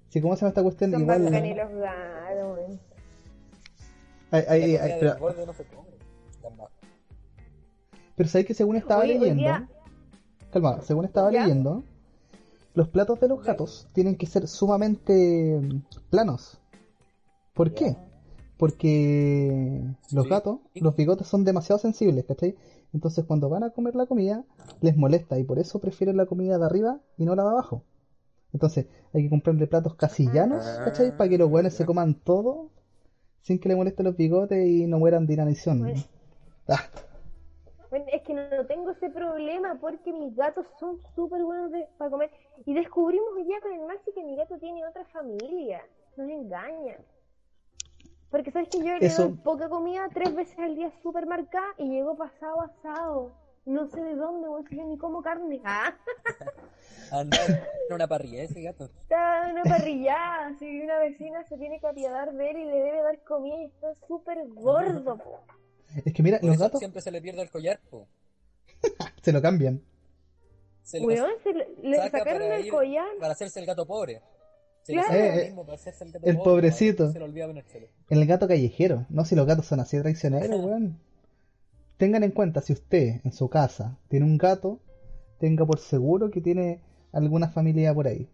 Sí, 0.09 0.19
¿cómo 0.21 0.35
se 0.35 0.41
llama 0.41 0.49
esta 0.49 0.63
cuestión? 0.63 0.91
Son 0.91 1.01
Igual, 1.01 1.23
bacanes 1.25 1.57
los 1.57 1.69
gatos. 1.71 2.69
hay- 4.31 4.71
del 4.77 4.99
pero, 4.99 5.45
no 5.45 5.53
se 5.53 5.63
come. 5.65 5.89
Pero 8.15 8.29
sabes 8.29 8.45
que 8.47 8.53
según 8.53 8.75
estaba 8.77 9.03
leyendo, 9.05 9.35
día- 9.35 9.67
calma, 10.51 10.81
según 10.81 11.05
estaba 11.05 11.31
¿Ya? 11.31 11.41
leyendo, 11.41 11.83
los 12.73 12.87
platos 12.87 13.19
de 13.19 13.27
los 13.27 13.43
gatos 13.43 13.87
tienen 13.93 14.15
que 14.15 14.25
ser 14.25 14.47
sumamente 14.47 15.59
mm, 15.61 15.79
planos. 16.09 16.59
¿Por 17.53 17.73
qué? 17.73 17.95
Porque 18.57 19.83
los 20.11 20.23
Sí. 20.25 20.29
gatos, 20.29 20.59
los 20.75 20.95
bigotes 20.95 21.27
son 21.27 21.43
demasiado 21.43 21.79
sensibles, 21.79 22.25
¿cachai? 22.25 22.55
Entonces 22.93 23.25
cuando 23.25 23.49
van 23.49 23.63
a 23.63 23.71
comer 23.71 23.95
la 23.95 24.05
comida, 24.05 24.43
les 24.81 24.95
molesta 24.95 25.37
y 25.37 25.43
por 25.43 25.59
eso 25.59 25.79
prefieren 25.79 26.17
la 26.17 26.25
comida 26.25 26.57
de 26.57 26.65
arriba 26.65 26.99
y 27.17 27.25
no 27.25 27.35
la 27.35 27.43
de 27.43 27.49
abajo. 27.49 27.83
Entonces 28.53 28.85
hay 29.13 29.23
que 29.23 29.29
comprarle 29.29 29.67
platos 29.67 29.95
casi 29.95 30.29
llanos, 30.31 30.79
¿cachai? 30.83 31.11
Para 31.11 31.29
que 31.29 31.37
los 31.37 31.49
buenos 31.49 31.73
se 31.73 31.85
coman 31.85 32.15
todo 32.15 32.69
sin 33.41 33.59
que 33.59 33.69
le 33.69 33.75
molesten 33.75 34.05
los 34.05 34.15
bigotes 34.15 34.65
y 34.65 34.87
no 34.87 34.99
mueran 34.99 35.25
de 35.25 35.33
inanición. 35.33 35.93
Ah, 36.67 36.79
Bueno, 37.93 38.07
es 38.11 38.23
que 38.23 38.33
no 38.33 38.65
tengo 38.65 38.89
ese 38.89 39.07
problema 39.11 39.77
porque 39.79 40.11
mis 40.11 40.35
gatos 40.35 40.65
son 40.79 40.99
súper 41.13 41.43
buenos 41.43 41.69
de- 41.71 41.87
para 41.99 42.09
comer. 42.09 42.31
Y 42.65 42.73
descubrimos 42.73 43.29
hoy 43.35 43.43
día 43.43 43.61
con 43.61 43.71
el 43.71 43.81
Maxi 43.85 44.11
que 44.13 44.23
mi 44.23 44.35
gato 44.35 44.57
tiene 44.57 44.83
otra 44.83 45.05
familia. 45.05 45.79
Nos 46.17 46.27
engaña. 46.27 46.97
Porque 48.31 48.49
sabes 48.49 48.69
que 48.69 48.79
yo 48.79 48.97
le 48.97 49.05
Eso- 49.05 49.27
doy 49.27 49.37
poca 49.37 49.69
comida 49.69 50.07
tres 50.11 50.33
veces 50.33 50.57
al 50.57 50.75
día 50.75 50.91
súper 51.03 51.27
marcada 51.27 51.67
y 51.77 51.87
llegó 51.89 52.17
pasado 52.17 52.61
asado. 52.63 53.31
no 53.65 53.85
sé 53.87 54.01
de 54.03 54.15
dónde, 54.15 54.47
yo 54.75 54.83
ni 54.85 54.97
como 54.97 55.21
carne. 55.21 55.61
Ah, 57.11 57.19
Anda 57.19 57.37
en 57.45 57.93
una 57.93 58.07
parrilla 58.07 58.41
ese 58.41 58.59
gato. 58.63 58.85
está 59.03 59.45
en 59.49 59.51
una 59.51 59.63
parrillada, 59.65 60.51
si 60.57 60.81
una 60.81 60.97
vecina 60.97 61.43
se 61.43 61.57
tiene 61.59 61.79
que 61.79 61.85
apiadar 61.87 62.33
de 62.33 62.49
él 62.49 62.57
y 62.57 62.65
le 62.65 62.81
debe 62.81 63.01
dar 63.03 63.23
comida 63.23 63.55
y 63.57 63.65
está 63.65 63.93
súper 64.07 64.47
gordo, 64.47 65.15
po. 65.17 65.43
Es 66.05 66.13
que 66.13 66.23
mira, 66.23 66.39
Por 66.39 66.47
los 66.47 66.55
eso 66.55 66.63
gatos 66.65 66.79
siempre 66.79 67.01
se 67.01 67.11
le 67.11 67.21
pierde 67.21 67.41
el 67.41 67.49
collar, 67.49 67.79
po. 67.89 68.07
se 69.21 69.31
lo 69.31 69.41
cambian. 69.41 69.81
Se 70.83 70.99
le 70.99 71.05
Weón, 71.05 71.31
se 71.43 71.53
le, 71.53 71.67
le 71.81 71.97
saca 71.97 72.19
sacaron 72.19 72.51
el 72.51 72.65
ir- 72.65 72.69
collar. 72.71 73.07
para 73.19 73.33
hacerse 73.33 73.59
el 73.59 73.65
gato 73.65 73.85
pobre. 73.85 74.21
Se 74.83 74.91
Claro. 74.93 75.07
le 75.13 75.13
saca 75.13 75.25
Eh, 75.25 75.35
lo 75.35 75.41
eh, 75.41 75.45
mismo 75.45 75.65
para 75.65 75.75
hacerse 75.75 76.03
el 76.03 76.11
gato 76.11 76.25
el 76.27 76.35
pobre, 76.37 76.43
pobrecito. 76.51 77.11
Se 77.11 77.19
le 77.19 77.25
olvida 77.25 77.47
ponérselo. 77.47 77.87
El 78.09 78.25
gato 78.25 78.47
callejero. 78.47 79.05
No, 79.09 79.23
si 79.23 79.35
los 79.35 79.45
gatos 79.47 79.65
son 79.65 79.79
así 79.79 79.95
de 79.97 80.03
traicioneros, 80.03 80.59
weón. 80.59 80.99
Tengan 81.97 82.23
en 82.23 82.31
cuenta, 82.31 82.59
si 82.61 82.73
usted 82.73 83.21
en 83.23 83.31
su 83.31 83.49
casa 83.49 83.97
tiene 84.09 84.25
un 84.25 84.37
gato, 84.37 84.79
tenga 85.39 85.65
por 85.65 85.79
seguro 85.79 86.31
que 86.31 86.41
tiene 86.41 86.81
alguna 87.13 87.47
familia 87.49 87.93
por 87.93 88.07
ahí. 88.07 88.27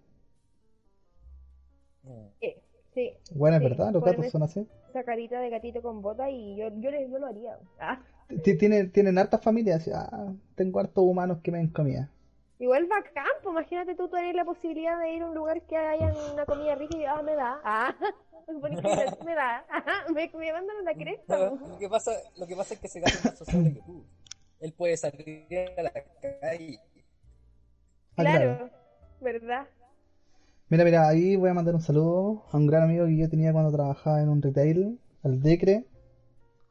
Mm. 2.04 2.26
Eh, 2.41 2.62
sí, 3.00 3.14
Bueno, 3.36 3.58
es 3.58 3.64
Sí, 3.64 3.70
verdad, 3.70 3.92
los 3.94 4.04
gatos 4.04 4.30
son 4.30 4.44
así. 4.44 4.68
esa 4.90 5.04
carita 5.04 5.40
de 5.40 5.50
gatito 5.50 5.82
con 5.82 6.02
bota 6.02 6.30
y 6.30 6.56
yo, 6.58 6.70
yo, 6.80 6.90
yo 6.92 7.20
lo 7.20 7.28
haría. 7.28 7.58
Ah, 7.80 8.00
Tienen, 8.44 8.92
tienen 8.92 9.18
hartas 9.18 9.42
familias. 9.42 9.88
Ah, 9.94 10.34
tengo 10.56 10.80
hartos 10.80 11.04
humanos 11.04 11.40
que 11.44 11.52
me 11.52 11.58
den 11.60 11.70
comida. 11.70 12.10
igual 12.60 12.86
bacán, 12.88 13.26
pues 13.42 13.54
imagínate 13.54 13.96
tú 13.96 14.08
tener 14.10 14.36
la 14.36 14.46
posibilidad 14.46 15.00
de 15.00 15.14
ir 15.14 15.22
a 15.24 15.28
un 15.28 15.36
lugar 15.36 15.62
que 15.64 15.78
haya 15.78 16.14
una 16.34 16.46
comida 16.46 16.76
rica 16.76 16.96
y 16.98 17.06
ah, 17.06 17.22
me 17.24 17.36
da. 17.36 17.60
Ah, 17.64 17.96
me 19.26 19.36
da. 19.36 19.66
Ah, 19.70 20.06
me, 20.14 20.30
me 20.36 20.52
mandan 20.54 20.78
a 20.78 20.82
la 20.84 20.96
cresta. 20.96 21.38
No, 21.38 21.58
po. 21.58 21.68
lo, 21.68 21.78
que 21.78 21.90
pasa, 21.90 22.12
lo 22.38 22.48
que 22.48 22.56
pasa 22.56 22.74
es 22.74 22.80
que 22.80 22.88
ese 22.88 23.00
gato 23.00 23.18
es 23.18 23.26
más 23.26 23.38
sociable 23.38 23.74
que 23.74 23.82
tú. 23.82 24.04
Él 24.60 24.74
puede 24.74 24.98
salir 24.98 25.48
a 25.78 25.84
la 25.84 25.92
calle. 26.42 26.80
Ah, 28.18 28.24
Claro, 28.24 28.70
¿verdad? 29.22 29.68
Mira, 30.70 30.84
mira, 30.84 31.08
ahí 31.08 31.36
voy 31.36 31.50
a 31.50 31.54
mandar 31.54 31.74
un 31.76 31.82
saludo 31.82 32.44
a 32.52 32.58
un 32.58 32.68
gran 32.68 32.84
amigo 32.84 33.06
que 33.06 33.18
yo 33.18 33.30
tenía 33.30 33.52
cuando 33.52 33.72
trabajaba 33.72 34.22
en 34.22 34.30
un 34.30 34.42
retail, 34.42 35.00
al 35.24 35.42
Decre, 35.42 35.86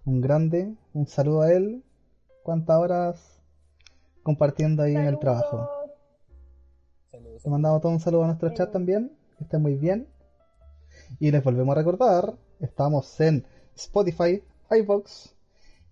un 0.05 0.21
grande, 0.21 0.75
un 0.95 1.07
saludo 1.07 1.43
a 1.43 1.53
él. 1.53 1.83
¿Cuántas 2.45 2.79
horas 2.79 3.41
compartiendo 4.23 4.83
ahí 4.83 4.95
en 4.95 5.05
el 5.07 5.19
trabajo? 5.19 5.69
Saludos. 7.11 7.45
Le 7.45 7.51
mandamos 7.51 7.81
todo 7.81 7.93
un 7.93 8.01
saludo 8.01 8.23
a 8.25 8.27
nuestro 8.27 8.55
chat 8.55 8.71
también, 8.73 9.13
que 9.37 9.45
estén 9.45 9.63
muy 9.63 9.75
bien. 9.75 10.07
Y 11.19 11.31
les 11.31 11.43
volvemos 11.43 11.73
a 11.77 11.79
recordar, 11.79 12.35
estamos 12.61 13.21
en 13.21 13.45
Spotify, 13.75 14.43
iVoox, 14.71 15.35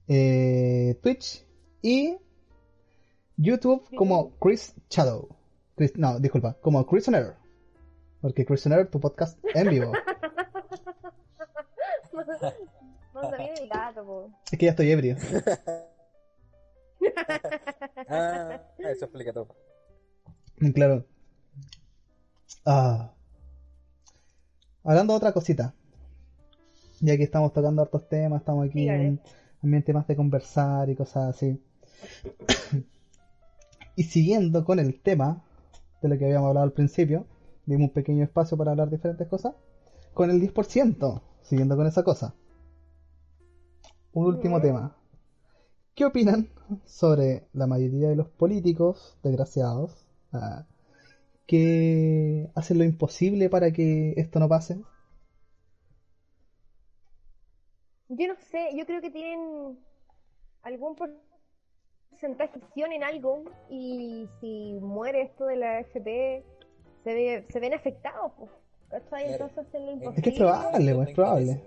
eh, 0.08 0.98
Twitch 1.02 1.44
y 1.82 2.16
YouTube 3.36 3.82
como 3.96 4.30
Chris 4.38 4.74
Shadow. 4.88 5.28
Chris- 5.76 5.96
no, 5.96 6.18
disculpa, 6.20 6.54
como 6.60 6.86
Chris 6.86 7.08
on 7.08 7.16
Air. 7.16 7.34
Porque 8.20 8.46
Air, 8.48 8.90
tu 8.90 9.00
podcast 9.00 9.38
en 9.54 9.68
vivo. 9.68 9.92
No 13.14 13.30
sabía 13.30 13.54
del 13.54 13.68
gato, 13.68 14.04
po. 14.04 14.30
Es 14.52 14.58
que 14.58 14.66
ya 14.66 14.70
estoy 14.70 14.90
ebrio. 14.90 15.16
Ah, 18.08 18.60
eso 18.78 19.06
explica 19.06 19.32
todo. 19.32 19.48
Claro. 20.74 21.04
Ah. 22.64 23.12
Hablando 24.84 25.14
de 25.14 25.16
otra 25.16 25.32
cosita. 25.32 25.74
Ya 27.00 27.16
que 27.16 27.24
estamos 27.24 27.52
tocando 27.52 27.82
hartos 27.82 28.08
temas, 28.08 28.40
estamos 28.40 28.68
aquí 28.68 28.88
en 28.88 29.20
ambiente 29.62 29.92
más 29.92 30.06
de 30.06 30.14
conversar 30.14 30.88
y 30.88 30.94
cosas 30.94 31.34
así. 31.34 31.60
y 33.96 34.02
siguiendo 34.04 34.64
con 34.64 34.78
el 34.78 35.00
tema 35.00 35.42
de 36.02 36.08
lo 36.08 36.18
que 36.18 36.26
habíamos 36.26 36.48
hablado 36.48 36.64
al 36.64 36.72
principio, 36.72 37.26
dimos 37.66 37.88
un 37.88 37.94
pequeño 37.94 38.24
espacio 38.24 38.56
para 38.56 38.70
hablar 38.70 38.90
diferentes 38.90 39.28
cosas. 39.28 39.54
Con 40.14 40.30
el 40.30 40.40
10%, 40.40 41.20
siguiendo 41.42 41.76
con 41.76 41.86
esa 41.86 42.02
cosa. 42.02 42.34
Un 44.12 44.26
último 44.26 44.60
tema. 44.60 44.96
¿Qué 45.94 46.04
opinan 46.04 46.48
sobre 46.84 47.48
la 47.52 47.66
mayoría 47.66 48.08
de 48.08 48.16
los 48.16 48.28
políticos, 48.28 49.18
desgraciados, 49.22 50.06
ah, 50.32 50.64
que 51.46 52.50
hacen 52.54 52.78
lo 52.78 52.84
imposible 52.84 53.50
para 53.50 53.70
que 53.72 54.14
esto 54.16 54.40
no 54.40 54.48
pase? 54.48 54.80
Yo 58.08 58.28
no 58.28 58.36
sé, 58.36 58.70
yo 58.74 58.86
creo 58.86 59.00
que 59.00 59.10
tienen 59.10 59.78
algún 60.62 60.96
porcentaje 60.96 62.60
en 62.76 63.04
algo 63.04 63.44
y 63.68 64.28
si 64.40 64.78
muere 64.80 65.22
esto 65.22 65.46
de 65.46 65.56
la 65.56 65.80
FP 65.80 66.44
se, 67.06 67.14
ve, 67.14 67.46
se 67.48 67.60
ven 67.60 67.72
afectados, 67.72 68.32
pues. 68.36 68.50
¿Cachai? 68.90 69.28
Claro. 69.28 69.44
Entonces 69.46 69.58
hacen 69.58 69.86
lo 70.00 70.10
Es 70.12 70.22
que 70.22 70.30
es 70.30 70.36
probable, 70.36 70.94
pues, 70.94 71.08
es 71.08 71.14
probable. 71.14 71.60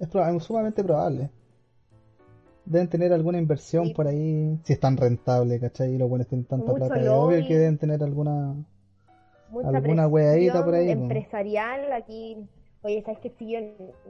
Es 0.00 0.08
proba- 0.10 0.36
es 0.36 0.42
sumamente 0.42 0.82
probable. 0.82 1.30
Deben 2.64 2.88
tener 2.88 3.12
alguna 3.12 3.38
inversión 3.38 3.86
Sí. 3.88 3.94
por 3.94 4.06
ahí, 4.06 4.58
si 4.64 4.72
es 4.72 4.80
tan 4.80 4.96
rentable, 4.96 5.60
¿cachai? 5.60 5.92
Y 5.94 5.98
los 5.98 6.08
buenos 6.08 6.26
tienen 6.26 6.46
tanta 6.46 6.72
Mucho 6.72 6.86
plata. 6.86 7.00
Es 7.02 7.08
obvio 7.08 7.46
que 7.46 7.58
deben 7.58 7.76
tener 7.76 8.02
alguna... 8.02 8.54
Mucha 9.50 9.68
alguna 9.68 10.08
weadita 10.08 10.64
por 10.64 10.74
ahí, 10.74 10.90
empresarial 10.90 11.92
aquí. 11.92 12.38
Oye, 12.82 13.02
¿sabes 13.02 13.20
qué? 13.20 13.30
Si 13.38 13.52
yo 13.52 13.60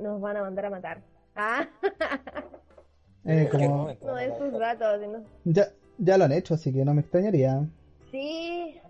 nos 0.01 0.21
van 0.21 0.37
a 0.37 0.43
mandar 0.43 0.67
a 0.67 0.71
matar. 0.71 1.01
Ah, 1.35 1.69
eh, 3.25 3.49
como... 3.51 3.89
no 3.89 4.39
sus 4.39 4.59
datos. 4.59 5.01
¿no? 5.09 5.25
Ya, 5.45 5.67
ya 5.99 6.17
lo 6.17 6.25
han 6.25 6.33
hecho, 6.33 6.55
así 6.55 6.73
que 6.73 6.85
no 6.85 6.95
me 6.95 7.01
extrañaría. 7.03 7.67
Sí. 8.11 8.81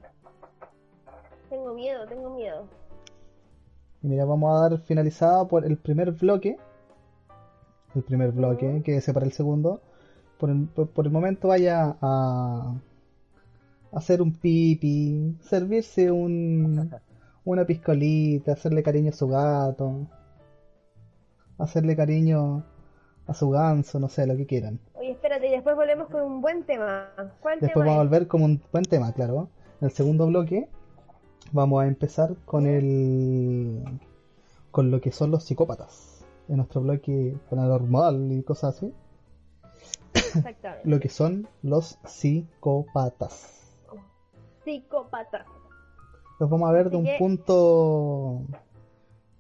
Tengo 1.51 1.75
miedo, 1.75 2.07
tengo 2.07 2.31
miedo. 2.31 2.65
Y 4.03 4.09
mira, 4.09 4.25
vamos 4.25 4.55
a 4.57 4.69
dar 4.69 4.79
finalizada 4.81 5.47
por 5.47 5.65
el 5.65 5.77
primer 5.77 6.13
bloque. 6.13 6.57
El 7.95 8.03
primer 8.03 8.33
bloque, 8.33 8.67
Ujú. 8.69 8.83
que 8.83 9.01
separa 9.01 9.27
el 9.27 9.33
segundo. 9.33 9.81
Por 10.39 10.51
el, 10.51 10.67
por, 10.67 10.89
por 10.91 11.07
el 11.07 11.13
momento 11.13 11.49
vaya 11.49 11.97
a 12.03 12.75
hacer 13.93 14.21
un 14.21 14.33
pipi, 14.33 15.37
servirse 15.41 16.11
un, 16.11 16.91
una 17.45 17.65
piscolita, 17.65 18.53
hacerle 18.53 18.83
cariño 18.83 19.11
a 19.11 19.15
su 19.15 19.29
gato, 19.29 20.07
hacerle 21.59 21.97
cariño 21.97 22.65
a 23.27 23.35
su 23.35 23.49
ganso, 23.51 23.99
no 23.99 24.09
sé, 24.09 24.27
lo 24.27 24.37
que 24.37 24.47
quieran. 24.47 24.79
Oye, 24.95 25.13
espérate, 25.13 25.49
y 25.49 25.53
después 25.53 25.75
volvemos 25.75 26.09
con 26.09 26.23
un 26.23 26.41
buen 26.43 26.65
tema. 26.65 27.09
¿Cuál 27.41 27.59
Después 27.61 27.73
tema 27.73 27.87
vamos 27.87 27.99
a 28.01 28.03
es? 28.05 28.09
volver 28.11 28.29
como 28.29 28.45
un 28.45 28.63
buen 28.71 28.85
tema, 28.85 29.13
claro. 29.13 29.49
En 29.81 29.87
el 29.87 29.91
segundo 29.93 30.27
bloque 30.27 30.69
vamos 31.53 31.83
a 31.83 31.87
empezar 31.87 32.35
con 32.45 32.67
el 32.67 33.83
con 34.71 34.91
lo 34.91 35.01
que 35.01 35.11
son 35.13 35.31
los 35.31 35.45
psicópatas. 35.45 36.25
En 36.49 36.59
nuestro 36.59 36.81
bloque 36.81 37.37
paranormal 37.51 38.31
y 38.33 38.43
cosas 38.43 38.77
así. 38.77 38.93
Exactamente. 40.15 40.83
Lo 40.89 41.01
que 41.01 41.09
son 41.09 41.49
los 41.63 41.99
psicópatas. 42.05 43.75
Psicópata. 44.65 45.45
Los 46.39 46.49
vamos 46.51 46.69
a 46.69 46.73
ver 46.73 46.91
de 46.91 46.97
un 46.99 47.05
que- 47.05 47.17
punto 47.19 48.43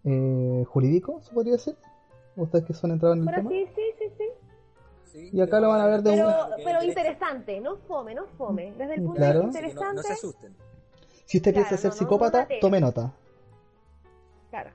eh, 0.04 0.64
jurídico, 0.68 1.20
se 1.22 1.32
podría 1.32 1.52
decir. 1.54 1.76
Ustedes 2.36 2.64
que 2.64 2.74
son 2.74 2.90
entrados 2.92 3.16
en 3.18 3.22
el 3.22 3.28
Pero 3.28 3.38
tema. 3.38 3.50
sí, 3.50 3.66
sí, 3.74 3.82
sí, 3.98 4.04
sí. 4.18 4.24
Sí, 5.04 5.30
Y 5.32 5.40
acá 5.40 5.60
lo 5.60 5.68
van 5.68 5.80
a 5.80 5.86
ver 5.86 6.02
de 6.02 6.10
un- 6.10 6.16
Pero, 6.16 6.56
que 6.56 6.62
pero 6.64 6.82
interesante, 6.82 7.60
no 7.60 7.76
fome, 7.76 8.14
no 8.14 8.26
fome. 8.36 8.72
Desde 8.76 8.94
el 8.96 9.02
punto 9.02 9.14
Claro. 9.16 9.40
de 9.40 9.46
vista 9.46 9.60
que 9.60 9.66
no, 9.74 9.80
no 9.80 9.86
interesante, 9.92 10.02
se 10.08 10.12
asusten. 10.12 10.56
Si 11.26 11.36
usted 11.38 11.52
Claro, 11.52 11.68
piensa 11.68 11.82
ser 11.82 11.90
no, 11.90 11.96
psicópata, 11.96 12.48
no 12.50 12.56
tome 12.60 12.80
nota. 12.80 13.12
claro. 14.50 14.70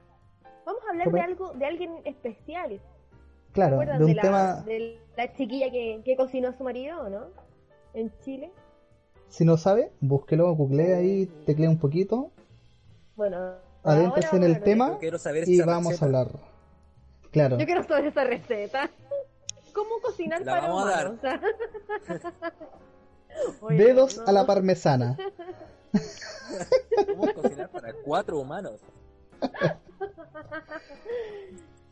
Vamos 0.65 0.81
a 0.85 0.89
hablar 0.91 1.05
Tome. 1.07 1.19
de 1.19 1.25
algo, 1.25 1.53
de 1.53 1.65
alguien 1.65 1.91
especial. 2.05 2.69
¿Se 2.71 3.53
Claro, 3.53 3.79
de 3.79 3.97
un 4.05 4.05
de 4.05 4.13
la, 4.15 4.21
tema. 4.21 4.53
de 4.61 4.99
la 5.17 5.33
chiquilla 5.33 5.71
que, 5.71 6.01
que 6.05 6.15
cocinó 6.15 6.49
a 6.49 6.53
su 6.57 6.63
marido, 6.63 7.09
¿no? 7.09 7.25
En 7.93 8.11
Chile. 8.23 8.51
Si 9.27 9.43
no 9.43 9.57
sabe, 9.57 9.91
búsquelo, 10.01 10.53
googlee 10.55 10.93
ahí, 10.93 11.25
teclee 11.45 11.67
un 11.67 11.77
poquito, 11.79 12.31
Bueno, 13.15 13.55
adéntrese 13.83 14.27
ahora, 14.27 14.37
en 14.37 14.43
el 14.43 14.51
bueno, 14.51 14.65
tema 14.65 14.89
Yo 14.91 14.99
quiero 14.99 15.17
saber 15.17 15.47
y 15.49 15.59
vamos 15.61 15.93
receta. 15.93 16.05
a 16.05 16.07
hablar. 16.07 16.27
Claro, 17.31 17.57
Yo 17.57 17.65
quiero 17.65 17.83
saber 17.83 18.05
esa 18.07 18.23
receta. 18.25 18.89
¿Cómo 19.73 20.01
cocinar 20.01 20.41
La 20.41 20.51
para 20.53 20.67
vamos 20.67 20.85
a 20.85 20.89
dar. 20.89 21.07
humanos? 21.11 21.41
Oye, 23.61 23.77
dedos 23.77 24.17
no, 24.17 24.23
a 24.27 24.31
la 24.33 24.45
parmesana. 24.45 25.17
¿Cómo 27.07 27.33
cocinar 27.33 27.69
para 27.69 27.93
cuatro 27.93 28.39
humanos? 28.39 28.79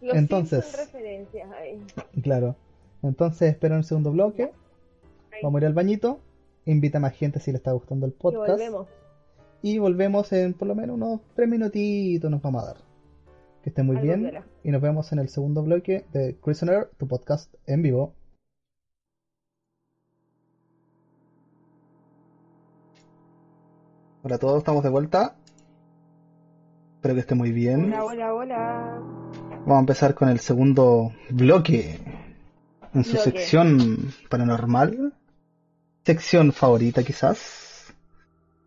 Los 0.02 0.16
Entonces. 0.16 0.66
Simpson 0.66 0.86
referencias 0.86 1.52
ahí. 1.52 1.86
Claro. 2.22 2.56
Entonces, 3.04 3.52
espero 3.52 3.76
en 3.76 3.80
el 3.80 3.86
segundo 3.86 4.12
bloque. 4.12 4.52
Vamos 5.44 5.60
a 5.60 5.62
ir 5.64 5.68
al 5.68 5.74
bañito. 5.74 6.20
Invita 6.66 6.98
a 7.00 7.02
más 7.02 7.14
gente 7.14 7.40
si 7.40 7.52
le 7.52 7.58
está 7.58 7.72
gustando 7.72 8.06
el 8.06 8.14
Y 8.14 8.16
podcast. 8.16 8.50
volvemos. 8.50 8.88
Y 9.62 9.78
volvemos 9.78 10.32
en 10.32 10.54
por 10.54 10.68
lo 10.68 10.76
menos 10.76 10.96
unos 10.96 11.22
tres 11.36 11.50
minutitos 11.50 12.32
nos 12.32 12.42
vamos 12.42 12.64
a 12.64 12.68
dar. 12.68 12.78
Que 13.64 13.70
estén 13.70 13.86
muy 13.86 13.98
Algo 13.98 14.08
bien. 14.08 14.44
Y 14.64 14.72
nos 14.72 14.82
vemos 14.82 15.12
en 15.12 15.20
el 15.20 15.28
segundo 15.28 15.64
bloque 15.64 16.06
de 16.14 16.36
Cruise 16.38 16.64
on 16.64 16.70
Air, 16.70 16.90
tu 16.98 17.08
podcast 17.08 17.54
en 17.66 17.82
vivo. 17.82 18.14
Hola 24.22 24.36
a 24.36 24.38
todos, 24.38 24.58
estamos 24.58 24.84
de 24.84 24.90
vuelta. 24.90 25.38
Espero 26.96 27.14
que 27.14 27.22
esté 27.22 27.36
muy 27.36 27.54
bien. 27.54 27.94
Hola, 27.94 28.04
hola, 28.04 28.34
hola. 28.34 29.02
Vamos 29.62 29.78
a 29.78 29.80
empezar 29.80 30.14
con 30.14 30.28
el 30.28 30.40
segundo 30.42 31.14
bloque 31.30 31.98
en 32.94 33.06
su 33.06 33.14
Bloque. 33.14 33.32
sección 33.32 34.14
paranormal. 34.30 35.14
Sección 36.04 36.52
favorita 36.52 37.02
quizás. 37.02 37.94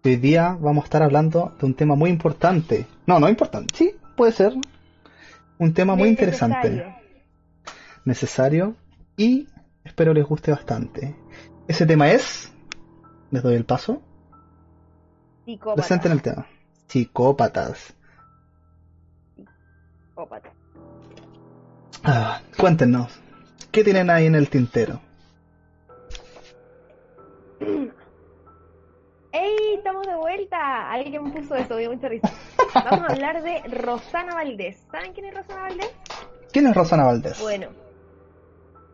Hoy 0.02 0.16
día 0.16 0.56
vamos 0.58 0.84
a 0.84 0.86
estar 0.86 1.02
hablando 1.02 1.54
de 1.60 1.66
un 1.66 1.74
tema 1.74 1.96
muy 1.96 2.08
importante. 2.08 2.86
No, 3.06 3.20
no 3.20 3.28
importante. 3.28 3.74
Sí, 3.76 3.94
puede 4.16 4.32
ser. 4.32 4.54
Un 5.58 5.74
tema 5.74 5.94
muy 5.94 6.08
interesante. 6.08 6.96
Necesario 8.06 8.74
y 9.18 9.48
espero 9.84 10.14
les 10.14 10.24
guste 10.24 10.50
bastante. 10.50 11.14
Ese 11.68 11.84
tema 11.84 12.10
es, 12.10 12.50
les 13.30 13.42
doy 13.42 13.54
el 13.54 13.66
paso, 13.66 14.00
Psicópata. 15.44 15.76
presenten 15.76 16.12
el 16.12 16.22
tema. 16.22 16.46
Psicópatas. 16.86 17.94
Psicópata. 20.08 20.52
Ah, 22.04 22.40
cuéntenos, 22.58 23.20
¿qué 23.70 23.84
tienen 23.84 24.10
ahí 24.10 24.26
en 24.26 24.34
el 24.34 24.48
tintero? 24.50 25.00
¡Ey! 29.32 29.74
Estamos 29.76 30.06
de 30.06 30.14
vuelta. 30.16 30.90
Alguien 30.90 31.32
puso 31.32 31.54
eso, 31.54 31.74
me 31.74 31.80
dio 31.80 31.92
mucha 31.92 32.08
risa. 32.08 32.30
Vamos 32.74 33.08
a 33.08 33.12
hablar 33.12 33.42
de 33.42 33.62
Rosana 33.68 34.34
Valdés. 34.34 34.84
¿Saben 34.90 35.12
quién 35.12 35.26
es 35.26 35.34
Rosana 35.34 35.62
Valdés? 35.62 35.90
¿Quién 36.52 36.66
es 36.66 36.74
Rosana 36.74 37.04
Valdés? 37.04 37.40
Bueno, 37.40 37.68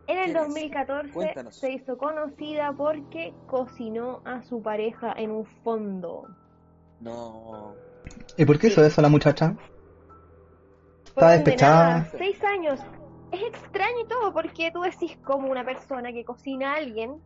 en 0.09 0.19
el 0.19 0.25
¿Quién 0.25 0.37
es? 0.37 0.43
2014 0.49 1.13
Cuéntanos. 1.13 1.55
se 1.57 1.71
hizo 1.71 1.97
conocida 1.97 2.73
porque 2.73 3.33
cocinó 3.47 4.21
a 4.25 4.43
su 4.43 4.61
pareja 4.63 5.13
en 5.17 5.31
un 5.31 5.47
fondo. 5.63 6.27
No. 7.01 7.75
¿Y 8.37 8.45
por 8.45 8.59
qué 8.59 8.67
hizo 8.69 8.85
eso 8.85 9.01
la 9.03 9.09
muchacha? 9.09 9.55
Está 11.07 11.31
despechada. 11.31 12.05
Seis 12.17 12.43
años. 12.45 12.81
Es 13.33 13.43
extraño 13.43 14.01
y 14.05 14.09
todo 14.09 14.33
porque 14.33 14.71
tú 14.73 14.81
decís 14.83 15.17
como 15.25 15.51
una 15.51 15.65
persona 15.65 16.13
que 16.13 16.25
cocina 16.25 16.73
a 16.73 16.77
alguien 16.77 17.21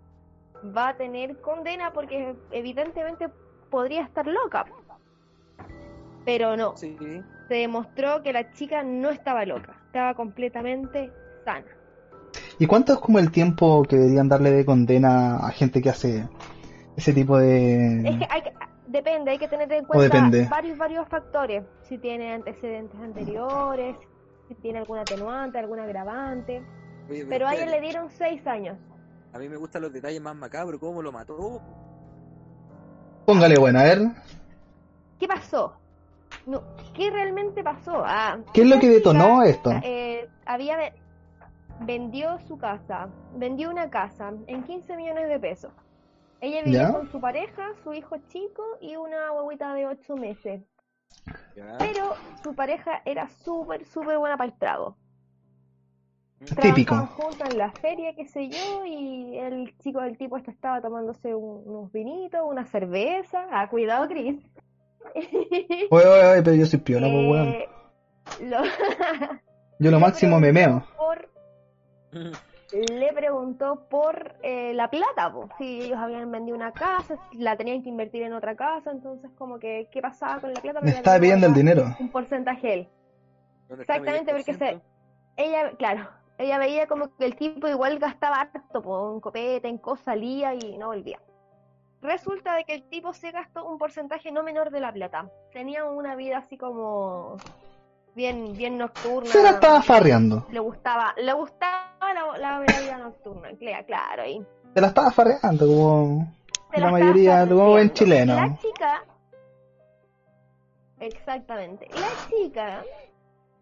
va 0.77 0.89
a 0.89 0.97
tener 0.97 1.41
condena 1.41 1.93
porque 1.93 2.35
evidentemente 2.51 3.29
podría 3.71 4.03
estar 4.03 4.27
loca. 4.27 4.65
Pero 6.25 6.57
no, 6.57 6.77
Sí. 6.77 6.97
se 7.49 7.55
demostró 7.55 8.23
que 8.23 8.33
la 8.33 8.53
chica 8.53 8.83
no 8.83 9.11
estaba 9.11 9.45
loca, 9.45 9.77
estaba 9.87 10.15
completamente 10.15 11.13
sana. 11.45 11.67
¿Y 12.63 12.67
cuánto 12.69 12.93
es 12.93 13.01
como 13.01 13.19
el 13.19 13.33
tiempo 13.33 13.83
que 13.83 13.97
deberían 13.97 14.29
darle 14.29 14.53
de 14.53 14.65
condena 14.65 15.39
a 15.39 15.51
gente 15.51 15.83
que 15.83 15.91
hace 15.91 16.29
ese 16.97 17.13
tipo 17.13 17.37
de... 17.37 18.09
Es 18.09 18.17
que 18.19 18.27
hay 18.31 18.43
que- 18.43 18.53
depende, 18.87 19.33
hay 19.33 19.39
que 19.39 19.49
tener 19.49 19.73
en 19.73 19.85
cuenta 19.85 20.31
varios 20.49 20.79
varios 20.79 21.09
factores, 21.09 21.65
si 21.89 21.99
tiene 21.99 22.33
antecedentes 22.35 23.01
anteriores, 23.01 23.97
si 24.47 24.55
tiene 24.55 24.79
algún 24.79 24.97
atenuante, 24.99 25.59
algún 25.59 25.81
agravante, 25.81 26.63
Oye, 27.11 27.27
pero 27.29 27.49
a 27.49 27.55
ella 27.55 27.65
espérate. 27.65 27.81
le 27.81 27.85
dieron 27.85 28.11
seis 28.17 28.47
años. 28.47 28.79
A 29.33 29.41
mí 29.41 29.49
me 29.49 29.57
gustan 29.57 29.83
los 29.83 29.93
detalles 29.93 30.21
más 30.23 30.37
macabros, 30.37 30.79
cómo 30.79 31.03
lo 31.03 31.11
mató. 31.11 31.61
Póngale 33.27 33.59
buena, 33.59 33.81
a 33.81 33.85
ver. 33.87 34.03
¿Qué 35.19 35.27
pasó? 35.27 35.73
No, 36.47 36.63
¿qué 36.95 37.11
realmente 37.11 37.65
pasó? 37.65 38.05
Ah, 38.05 38.39
¿Qué 38.55 38.63
es 38.63 38.69
lo 38.69 38.79
que 38.79 38.89
detonó 38.89 39.41
chica, 39.45 39.51
esto? 39.51 39.71
eh, 39.83 40.29
había 40.47 40.77
vendió 41.81 42.39
su 42.47 42.57
casa, 42.59 43.09
vendió 43.37 43.71
una 43.71 43.91
casa 43.91 44.33
en 44.47 44.63
15 44.65 44.97
millones 44.97 45.29
de 45.29 45.39
pesos. 45.41 45.73
Ella 46.41 46.63
vivía 46.63 46.83
¿Ya? 46.89 46.93
con 46.93 47.07
su 47.11 47.21
pareja, 47.21 47.63
su 47.85 47.93
hijo 47.93 48.17
chico 48.29 48.63
y 48.81 48.97
una 48.97 49.33
huevita 49.33 49.75
de 49.75 49.87
8 49.87 50.17
meses. 50.17 50.63
Ya. 51.55 51.77
Pero 51.79 52.15
su 52.43 52.55
pareja 52.55 53.03
era 53.05 53.29
súper, 53.29 53.85
súper 53.85 54.19
buena 54.19 54.37
para 54.37 54.51
el 54.51 54.59
trago. 54.59 54.97
Típico. 56.61 56.95
Trabajaban 56.97 57.07
juntos 57.07 57.49
en 57.51 57.59
la 57.59 57.71
feria, 57.71 58.15
qué 58.17 58.27
sé 58.27 58.49
yo, 58.49 58.85
y 58.85 59.39
el 59.39 59.77
chico 59.79 60.01
del 60.01 60.19
tipo 60.19 60.37
este 60.37 60.51
estaba 60.51 60.81
tomándose 60.81 61.33
un- 61.35 61.63
unos 61.65 61.93
vinitos, 61.93 62.41
una 62.45 62.65
cerveza. 62.67 63.47
Ah, 63.53 63.69
cuidado, 63.71 64.09
Cris. 64.09 64.41
Oye, 65.91 66.07
oye, 66.07 66.27
oye, 66.27 66.43
pero 66.43 66.55
yo 66.57 66.67
soy 66.67 66.81
piola, 66.81 67.07
pues, 67.09 67.29
weón. 67.31 67.49
Eh, 67.49 67.69
lo- 68.41 68.63
Yo 69.79 69.91
lo 69.91 70.01
máximo 70.01 70.41
me 70.41 70.53
meo. 70.53 70.85
por- 70.97 71.29
le 72.73 73.13
preguntó 73.13 73.87
por 73.89 74.35
eh, 74.43 74.73
la 74.75 74.89
plata, 74.91 75.33
po. 75.33 75.49
si 75.59 75.83
ellos 75.83 75.99
habían 75.99 76.31
vendido 76.31 76.57
una 76.57 76.73
casa, 76.73 77.17
si 77.31 77.39
la 77.39 77.57
tenían 77.57 77.83
que 77.83 77.89
invertir 77.89 78.23
en 78.23 78.33
otra 78.33 78.57
casa, 78.57 78.91
entonces 78.91 79.31
como 79.37 79.59
que 79.59 79.89
qué 79.93 80.01
pasaba 80.01 80.41
con 80.41 80.53
la 80.53 80.61
plata. 80.61 80.81
Me 80.81 80.91
estaba 80.91 81.19
pidiendo 81.19 81.47
el 81.47 81.55
dinero. 81.55 81.85
Un 82.01 82.11
porcentaje 82.11 82.75
él. 82.75 82.89
¿Dónde 83.69 83.83
está 83.83 83.95
mi 83.95 84.09
Exactamente, 84.09 84.33
porque 84.33 84.53
10%? 84.53 84.59
se, 84.59 84.81
ella, 85.37 85.71
claro, 85.77 86.09
ella 86.39 86.59
veía 86.59 86.87
como 86.87 87.15
que 87.17 87.25
el 87.25 87.37
tipo 87.37 87.69
igual 87.69 87.99
gastaba 87.99 88.41
harto, 88.41 88.83
po, 88.83 89.15
en 89.15 89.21
copete, 89.21 89.69
en 89.69 89.79
cosas, 89.79 90.05
salía 90.05 90.55
y 90.55 90.77
no 90.79 90.89
volvía. 90.89 91.21
Resulta 92.01 92.57
de 92.57 92.65
que 92.65 92.75
el 92.75 92.83
tipo 92.89 93.13
se 93.15 93.31
gastó 93.31 93.65
un 93.65 93.79
porcentaje 93.79 94.33
no 94.33 94.43
menor 94.43 94.71
de 94.71 94.81
la 94.81 94.93
plata. 94.93 95.31
Tenía 95.53 95.85
una 95.85 96.17
vida 96.17 96.39
así 96.39 96.59
como 96.59 97.37
bien, 98.17 98.55
bien 98.57 98.77
nocturna. 98.77 99.31
Se 99.31 99.43
la 99.43 99.51
estaba 99.51 99.81
farreando. 99.83 100.47
Le 100.51 100.59
gustaba, 100.59 101.15
le 101.17 101.33
gustaba 101.33 101.92
la, 102.15 102.39
la, 102.39 102.61
la 102.61 102.81
vida 102.81 102.99
nocturna, 102.99 103.51
claro, 103.87 104.27
y 104.27 104.45
Se 104.75 104.81
la 104.81 104.89
estaba 104.89 105.11
farreando, 105.11 105.67
como 105.67 106.27
la 106.73 106.81
la 106.81 106.91
mayoría, 106.91 107.49
como 107.49 107.71
buen 107.71 107.93
chileno. 107.93 108.35
La 108.35 108.57
chica, 108.59 109.05
exactamente, 111.01 111.89
la 111.95 112.09
chica 112.29 112.85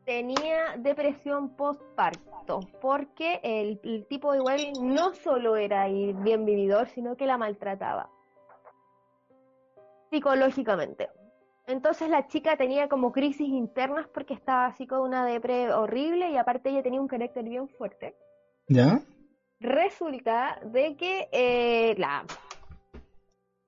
tenía 0.04 0.76
depresión 0.78 1.50
postparto, 1.56 2.60
porque 2.80 3.40
el, 3.42 3.80
el 3.84 4.06
tipo 4.06 4.34
igual 4.34 4.72
no 4.80 5.14
solo 5.14 5.56
era 5.56 5.82
ahí 5.82 6.12
bien 6.12 6.44
vividor, 6.44 6.88
sino 6.88 7.16
que 7.16 7.26
la 7.26 7.38
maltrataba 7.38 8.10
psicológicamente. 10.10 11.08
Entonces 11.66 12.08
la 12.08 12.26
chica 12.26 12.56
tenía 12.56 12.88
como 12.88 13.12
crisis 13.12 13.48
internas 13.48 14.08
porque 14.08 14.34
estaba 14.34 14.66
así 14.66 14.86
con 14.86 15.00
una 15.02 15.24
depre 15.24 15.72
horrible 15.72 16.30
y 16.30 16.36
aparte 16.36 16.70
ella 16.70 16.82
tenía 16.82 17.00
un 17.00 17.06
carácter 17.06 17.44
bien 17.44 17.68
fuerte. 17.68 18.16
¿Ya? 18.70 19.00
Resulta 19.58 20.60
de 20.64 20.96
que 20.96 21.28
eh, 21.32 21.94
la, 21.98 22.24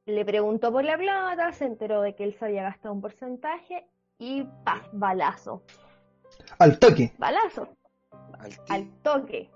le 0.06 0.24
preguntó 0.24 0.70
por 0.72 0.84
la 0.84 0.96
plata, 0.96 1.52
se 1.52 1.64
enteró 1.66 2.00
de 2.02 2.14
que 2.14 2.22
él 2.24 2.34
se 2.34 2.44
había 2.44 2.62
gastado 2.62 2.94
un 2.94 3.00
porcentaje 3.00 3.84
y 4.18 4.44
¡paf! 4.64 4.86
balazo. 4.92 5.62
Al 6.58 6.78
toque. 6.78 7.12
Balazo, 7.18 7.68
Al 8.38 8.52
al 8.68 8.90
toque, 9.02 9.50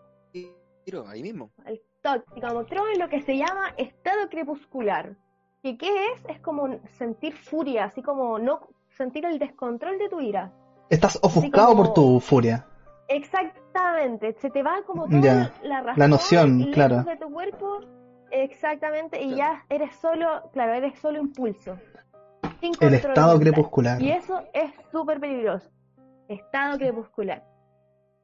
tiro, 0.84 1.06
ahí 1.08 1.22
mismo. 1.22 1.50
al 1.64 1.80
toque. 2.02 2.40
Como 2.40 2.60
entró 2.62 2.82
en 2.92 2.98
lo 2.98 3.08
que 3.08 3.22
se 3.22 3.36
llama 3.36 3.72
estado 3.76 4.28
crepuscular. 4.28 5.16
¿Que 5.62 5.78
qué 5.78 5.88
es? 6.12 6.24
Es 6.28 6.40
como 6.40 6.78
sentir 6.98 7.34
furia, 7.36 7.84
así 7.84 8.02
como 8.02 8.38
no 8.38 8.68
sentir 8.96 9.24
el 9.24 9.38
descontrol 9.38 9.96
de 9.98 10.08
tu 10.08 10.20
ira. 10.20 10.52
Estás 10.90 11.18
ofuscado 11.22 11.68
como- 11.68 11.84
por 11.84 11.94
tu 11.94 12.20
furia. 12.20 12.66
Exactamente, 13.08 14.34
se 14.40 14.50
te 14.50 14.62
va 14.62 14.82
como 14.86 15.06
toda 15.06 15.20
Ya, 15.20 15.52
la 15.62 15.80
razón 15.80 15.98
la 16.00 16.08
noción, 16.08 16.72
claro. 16.72 17.02
de 17.04 17.16
tu 17.16 17.30
cuerpo, 17.32 17.80
exactamente, 18.30 19.22
y 19.22 19.34
Claro. 19.34 19.36
ya 19.36 19.64
eres 19.74 19.94
solo, 19.96 20.50
claro, 20.52 20.74
eres 20.74 20.98
solo 20.98 21.18
impulso. 21.20 21.76
sin 22.60 22.72
El 22.80 22.94
estado 22.94 23.38
crepuscular. 23.38 24.00
Y 24.02 24.10
eso 24.10 24.42
es 24.54 24.70
súper 24.90 25.20
peligroso. 25.20 25.68
Estado 26.28 26.78
crepuscular. 26.78 27.44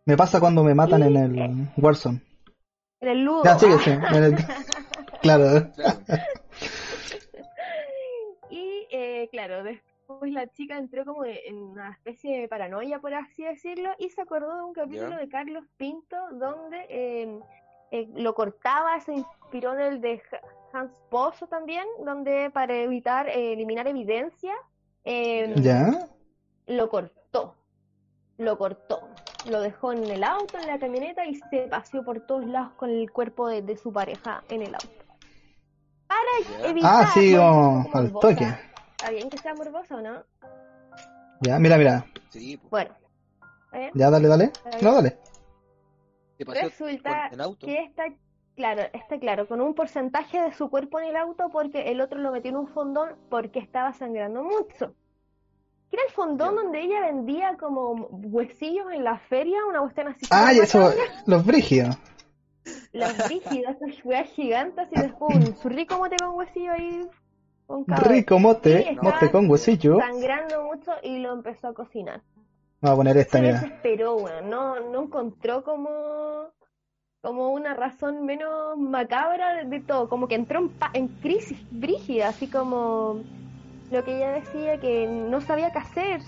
Me 0.07 0.17
pasa 0.17 0.41
cuando 0.41 0.65
me 0.65 0.75
matan 0.75 1.03
Y, 1.03 1.07
en 1.07 1.17
eh, 1.39 1.45
el 1.45 1.69
Warzone. 1.85 2.21
En 3.01 3.09
el 3.09 3.25
ludo. 3.25 3.45
Ya, 3.45 3.59
sigue, 3.59 3.79
sí. 3.79 3.91
en 3.91 4.25
el- 4.25 4.37
Claro. 5.21 5.45
Claro. 5.71 5.71
Y 8.51 8.87
eh, 8.91 9.29
claro, 9.31 9.63
después 9.63 9.92
la 10.23 10.47
chica 10.49 10.77
entró 10.79 11.05
como 11.05 11.25
en 11.25 11.57
una 11.57 11.91
especie 11.91 12.41
de 12.41 12.49
paranoia, 12.49 12.99
por 13.01 13.15
así 13.15 13.45
decirlo, 13.45 13.91
y 13.99 14.11
se 14.11 14.21
acordó 14.23 14.57
de 14.57 14.63
un 14.63 14.73
capítulo 14.73 15.11
Ya. 15.11 15.19
de 15.19 15.29
Carlos 15.29 15.65
Pinto 15.77 16.17
donde 16.33 16.87
eh, 16.89 17.41
eh, 17.91 18.09
lo 18.15 18.35
cortaba, 18.35 18.99
se 19.01 19.13
inspiró 19.15 19.75
en 19.75 19.81
el 19.81 20.01
de 20.01 20.23
Hans 20.73 20.93
Pozo 21.11 21.47
también, 21.47 21.87
donde 22.05 22.51
para 22.51 22.75
evitar 22.75 23.29
eh, 23.29 23.53
eliminar 23.53 23.87
evidencia, 23.87 24.55
eh, 25.05 25.53
¿Ya? 25.57 26.09
lo 26.67 26.89
cortó. 26.89 27.55
Lo 28.39 28.57
cortó. 28.57 29.09
Lo 29.51 29.61
dejó 29.61 29.93
en 29.93 30.05
el 30.05 30.25
auto, 30.25 30.57
en 30.59 30.67
la 30.69 30.79
camioneta 30.79 31.27
y 31.27 31.35
se 31.35 31.67
paseó 31.69 32.05
por 32.05 32.21
todos 32.21 32.47
lados 32.47 32.73
con 32.75 32.91
el 32.91 33.11
cuerpo 33.11 33.49
de, 33.49 33.61
de 33.61 33.77
su 33.77 33.93
pareja 33.93 34.43
en 34.49 34.63
el 34.63 34.75
auto. 34.75 34.89
Para 36.07 36.69
evitar. 36.71 36.91
Ah, 37.05 37.11
sí, 37.13 37.35
al 37.35 38.13
toque. 38.13 38.47
Está 39.03 39.15
bien 39.15 39.31
que 39.31 39.39
sea 39.39 39.53
morbosa 39.55 39.97
o 39.97 40.01
no. 40.01 40.23
Ya, 41.41 41.59
mira, 41.59 41.77
mira. 41.77 42.07
Sí, 42.29 42.57
pues. 42.57 42.71
Bueno. 42.71 42.95
¿está? 43.73 43.99
Ya, 43.99 44.11
dale, 44.11 44.29
dale. 44.29 44.53
No, 44.81 44.95
dale. 44.95 45.19
¿Qué 46.39 46.47
pasó 46.47 46.61
Resulta 46.61 47.29
que 47.59 47.83
esta 47.83 48.05
Claro, 48.55 48.83
está 48.93 49.19
claro, 49.19 49.49
con 49.49 49.61
un 49.61 49.75
porcentaje 49.75 50.41
de 50.41 50.53
su 50.53 50.71
cuerpo 50.71 51.01
en 51.01 51.09
el 51.09 51.17
auto 51.17 51.49
porque 51.51 51.91
el 51.91 52.01
otro 52.01 52.21
lo 52.21 52.31
metió 52.31 52.51
en 52.51 52.59
un 52.59 52.69
fondón 52.69 53.17
porque 53.29 53.59
estaba 53.59 53.93
sangrando 53.93 54.45
mucho. 54.45 54.95
Que 55.91 55.97
era 55.97 56.05
el 56.07 56.13
fondón 56.13 56.55
donde 56.55 56.83
ella 56.83 57.01
vendía 57.01 57.57
como 57.57 58.07
huesillos 58.09 58.93
en 58.93 59.03
la 59.03 59.19
feria, 59.19 59.67
una 59.69 59.81
cuestión 59.81 60.09
así. 60.09 60.27
Ah, 60.31 60.53
y 60.53 60.65
súper 60.65 60.65
eso, 60.65 60.95
los 61.27 61.45
brígidos. 61.45 61.99
Las 62.93 63.29
rígidas, 63.29 63.75
esas 63.83 64.05
weas 64.05 64.29
gigantes 64.29 64.87
y 64.93 65.01
después 65.01 65.35
un 65.35 65.71
rico 65.73 65.99
mote 65.99 66.17
con 66.19 66.37
huesillo 66.37 66.71
ahí 66.71 67.09
cada 67.87 68.09
Rico 68.09 68.39
mote, 68.39 68.97
mote 69.03 69.31
con 69.31 69.49
huesillo. 69.51 69.99
sangrando 69.99 70.63
mucho 70.65 70.93
y 71.03 71.19
lo 71.19 71.33
empezó 71.33 71.69
a 71.69 71.75
cocinar. 71.75 72.23
Vamos 72.81 72.95
a 72.95 72.97
poner 72.97 73.17
esta, 73.17 73.39
Se 73.39 73.43
desesperó, 73.43 74.17
weón. 74.17 74.51
No, 74.51 74.81
no 74.81 75.03
encontró 75.05 75.65
como, 75.65 76.49
como 77.23 77.53
una 77.53 77.75
razón 77.75 78.25
menos 78.27 78.77
macabra 78.79 79.65
de, 79.65 79.81
todo. 79.81 80.09
Como 80.09 80.29
que 80.29 80.35
entró 80.37 80.61
en, 80.61 80.69
pa- 80.71 80.91
en 80.95 81.09
crisis 81.09 81.59
brígida, 81.71 82.29
así 82.29 82.49
como 82.49 83.23
lo 83.91 84.05
que 84.05 84.17
ella 84.17 84.33
decía 84.33 84.79
que 84.81 85.07
no 85.09 85.41
sabía 85.41 85.73
qué 85.73 85.79
hacer, 85.79 86.21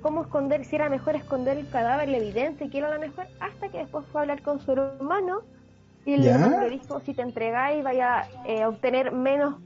cómo 0.00 0.22
esconder, 0.22 0.64
si 0.64 0.76
era 0.76 0.88
mejor 0.88 1.16
esconder 1.16 1.58
el 1.58 1.68
cadáver, 1.68 2.08
la 2.08 2.18
evidencia, 2.18 2.68
qué 2.70 2.78
era 2.78 2.90
lo 2.94 3.00
mejor, 3.00 3.26
hasta 3.40 3.68
que 3.70 3.78
después 3.78 4.06
fue 4.06 4.20
a 4.20 4.22
hablar 4.22 4.42
con 4.42 4.60
su 4.60 4.72
hermano 4.72 5.42
y 6.04 6.14
el 6.14 6.22
¿Ya? 6.22 6.34
hermano 6.34 6.60
le 6.60 6.70
dijo, 6.70 7.00
si 7.00 7.14
te 7.14 7.22
entregáis 7.22 7.82
vaya 7.84 8.28
eh, 8.46 8.62
a 8.62 8.68
obtener 8.68 9.12
menos 9.12 9.56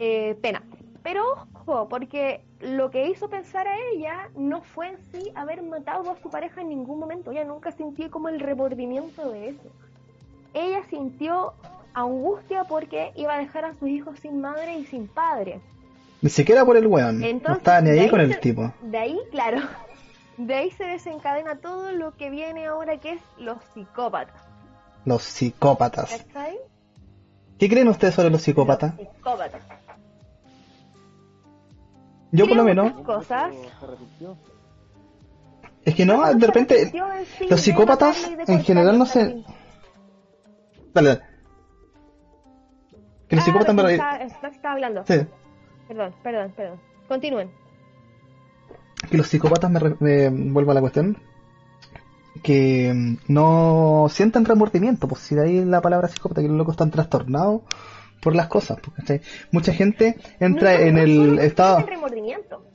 eh, 0.00 0.34
pena. 0.42 0.62
Pero 1.02 1.22
ojo, 1.54 1.88
porque 1.88 2.42
lo 2.60 2.90
que 2.90 3.08
hizo 3.08 3.30
pensar 3.30 3.66
a 3.68 3.74
ella 3.92 4.28
no 4.34 4.60
fue 4.62 4.88
en 4.88 4.98
sí 5.12 5.30
haber 5.34 5.62
matado 5.62 6.10
a 6.10 6.16
su 6.20 6.28
pareja 6.30 6.60
en 6.62 6.68
ningún 6.70 6.98
momento. 6.98 7.30
Ella 7.30 7.44
nunca 7.44 7.70
sintió 7.72 8.10
como 8.10 8.28
el 8.28 8.40
remordimiento 8.40 9.30
de 9.30 9.50
eso. 9.50 9.68
Ella 10.52 10.82
sintió 10.90 11.54
angustia 11.94 12.64
porque 12.64 13.12
iba 13.16 13.34
a 13.34 13.38
dejar 13.38 13.64
a 13.64 13.74
sus 13.74 13.88
hijos 13.88 14.18
sin 14.20 14.40
madre 14.40 14.78
y 14.78 14.84
sin 14.86 15.06
padre. 15.06 15.60
Ni 16.22 16.28
siquiera 16.28 16.64
por 16.64 16.76
el 16.76 16.86
weón. 16.86 17.20
No 17.20 17.26
Entonces, 17.26 17.58
estaba 17.58 17.80
ni 17.80 17.90
ahí 17.90 17.98
ahí 18.00 18.10
con 18.10 18.20
el 18.20 18.32
se- 18.34 18.40
tipo. 18.40 18.72
De 18.82 18.98
ahí, 18.98 19.18
claro, 19.30 19.58
de 20.36 20.54
ahí 20.54 20.70
se 20.72 20.84
desencadena 20.84 21.56
todo 21.56 21.92
lo 21.92 22.14
que 22.16 22.28
viene 22.30 22.66
ahora 22.66 22.98
que 22.98 23.12
es 23.12 23.22
los 23.38 23.56
psicópatas. 23.74 24.36
Los 25.06 25.22
psicópatas. 25.22 26.26
¿Qué 27.58 27.68
creen 27.68 27.88
ustedes 27.88 28.14
sobre 28.14 28.30
los 28.30 28.42
psicópatas? 28.42 28.96
Los 28.98 29.08
psicópatas. 29.14 29.62
Yo 32.32 32.46
por 32.46 32.56
lo 32.56 32.64
menos, 32.64 32.92
Cosas. 33.02 33.52
Es 35.84 35.94
que 35.94 36.04
no, 36.06 36.32
de 36.34 36.46
repente, 36.46 36.92
los 37.48 37.60
psicópatas 37.60 38.30
en 38.46 38.62
general 38.62 38.98
no 38.98 39.06
se... 39.06 39.42
Dale, 40.92 41.08
dale. 41.08 41.22
Que 43.28 43.36
los 43.36 43.44
psicópatas 43.44 43.74
me... 43.74 43.94
Está, 43.94 44.72
hablando. 44.72 45.04
Sí. 45.06 45.14
Perdón, 45.88 46.14
perdón, 46.22 46.52
perdón. 46.56 46.80
Continúen. 47.08 47.50
que 49.10 49.16
los 49.16 49.26
psicópatas 49.26 49.70
me, 49.70 49.80
me- 50.30 50.52
vuelvo 50.52 50.70
a 50.70 50.74
la 50.74 50.80
cuestión 50.80 51.16
que 52.44 52.92
mm, 52.94 53.16
no 53.32 54.06
sienten 54.08 54.44
remordimiento 54.44 55.08
pues 55.08 55.22
si 55.22 55.34
de 55.34 55.42
ahí 55.44 55.64
la 55.64 55.80
palabra 55.80 56.06
psicópata 56.08 56.40
que 56.42 56.48
los 56.48 56.56
locos 56.56 56.74
están 56.74 56.90
trastornados 56.92 57.62
por 58.20 58.34
las 58.34 58.48
cosas 58.48 58.78
¿cachai? 58.96 59.20
mucha 59.50 59.72
gente 59.72 60.16
entra 60.38 60.72
No, 60.72 60.78
no, 60.78 60.84
en 60.84 60.98
el 60.98 61.38
estado 61.38 61.76
Sienten 61.76 61.94
remordimiento. 61.94 62.66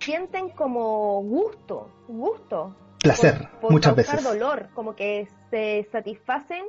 Sienten 0.00 0.50
como 0.50 1.22
gusto, 1.22 1.90
gusto. 2.08 2.76
placer 3.02 3.48
por, 3.52 3.60
por 3.60 3.72
muchas 3.72 3.96
veces 3.96 4.22
dolor, 4.22 4.68
como 4.74 4.94
que 4.94 5.26
se 5.50 5.88
satisfacen 5.90 6.64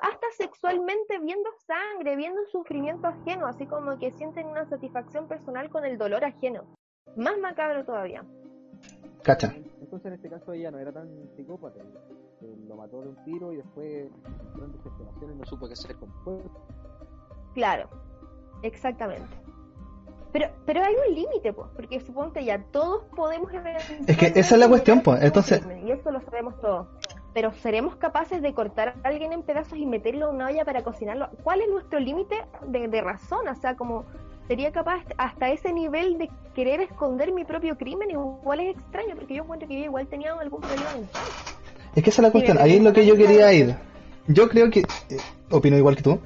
hasta 0.00 0.26
sexualmente 0.36 1.18
viendo 1.18 1.48
sangre, 1.66 2.16
viendo 2.16 2.40
sufrimiento 2.52 3.08
ajeno, 3.08 3.46
así 3.46 3.66
como 3.66 3.98
que 3.98 4.12
sienten 4.12 4.46
una 4.46 4.68
satisfacción 4.68 5.26
personal 5.26 5.68
con 5.70 5.84
el 5.84 5.98
dolor 5.98 6.24
ajeno. 6.24 6.64
Más 7.16 7.38
macabro 7.38 7.84
todavía. 7.84 8.24
cacha 9.22 9.54
Entonces 9.80 10.06
en 10.06 10.12
este 10.14 10.28
caso 10.28 10.52
ella 10.52 10.70
no 10.70 10.78
era 10.78 10.92
tan 10.92 11.08
psicópata. 11.36 11.80
Lo 12.40 12.76
mató 12.76 13.00
de 13.02 13.08
un 13.08 13.24
tiro 13.24 13.52
y 13.52 13.56
después 13.56 14.10
entró 14.26 14.64
en 14.64 14.72
desesperación 14.72 15.32
y 15.32 15.38
no 15.38 15.44
supo 15.46 15.66
qué 15.66 15.72
hacer 15.72 15.96
con 15.96 16.10
cuerpo. 16.22 16.50
Claro, 17.54 17.88
exactamente. 18.62 19.34
Pero, 20.32 20.48
pero 20.66 20.82
hay 20.84 20.94
un 21.08 21.14
límite, 21.14 21.52
pues, 21.54 21.68
porque 21.74 21.98
suponte 22.00 22.44
ya 22.44 22.62
todos 22.64 23.04
podemos 23.16 23.50
Es 24.06 24.16
que 24.18 24.26
esa 24.26 24.54
es 24.54 24.58
la 24.60 24.68
cuestión, 24.68 25.00
pues, 25.02 25.22
entonces- 25.22 25.62
Y 25.82 25.90
eso 25.90 26.10
lo 26.10 26.20
sabemos 26.20 26.60
todos. 26.60 26.86
Pero 27.32 27.52
¿seremos 27.52 27.96
capaces 27.96 28.42
de 28.42 28.52
cortar 28.52 28.96
a 29.02 29.08
alguien 29.08 29.32
en 29.32 29.42
pedazos 29.42 29.78
y 29.78 29.86
meterlo 29.86 30.28
en 30.28 30.36
una 30.36 30.46
olla 30.48 30.64
para 30.64 30.82
cocinarlo? 30.82 31.30
¿Cuál 31.42 31.62
es 31.62 31.68
nuestro 31.70 31.98
límite 32.00 32.36
de, 32.66 32.88
de 32.88 33.00
razón? 33.00 33.48
O 33.48 33.54
sea, 33.54 33.76
como 33.76 34.04
sería 34.46 34.72
capaz 34.72 35.02
hasta 35.16 35.48
ese 35.50 35.72
nivel 35.72 36.18
de 36.18 36.30
querer 36.54 36.80
esconder 36.80 37.32
mi 37.32 37.44
propio 37.44 37.76
crimen, 37.76 38.10
igual 38.10 38.60
es 38.60 38.76
extraño, 38.76 39.14
porque 39.16 39.34
yo 39.34 39.42
encuentro 39.42 39.68
que 39.68 39.78
yo 39.78 39.84
igual 39.86 40.06
tenía 40.06 40.32
algún 40.34 40.60
problema 40.60 40.92
mental. 40.92 41.24
Es 41.96 42.02
que 42.04 42.10
esa 42.10 42.22
es 42.22 42.24
la 42.28 42.30
cuestión 42.32 42.58
ahí 42.58 42.74
es 42.76 42.82
lo 42.82 42.92
que 42.92 43.04
yo 43.06 43.16
quería 43.16 43.52
ir. 43.52 43.74
Yo 44.28 44.48
creo 44.48 44.70
que 44.70 44.80
eh, 44.80 45.16
opino 45.50 45.76
igual 45.76 45.96
que 45.96 46.02
tú 46.02 46.20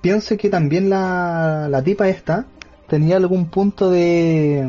pienso 0.00 0.36
que 0.36 0.48
también 0.48 0.88
la, 0.90 1.66
la 1.68 1.82
tipa 1.82 2.08
esta 2.08 2.46
tenía 2.88 3.16
algún 3.16 3.46
punto 3.50 3.90
de 3.90 4.68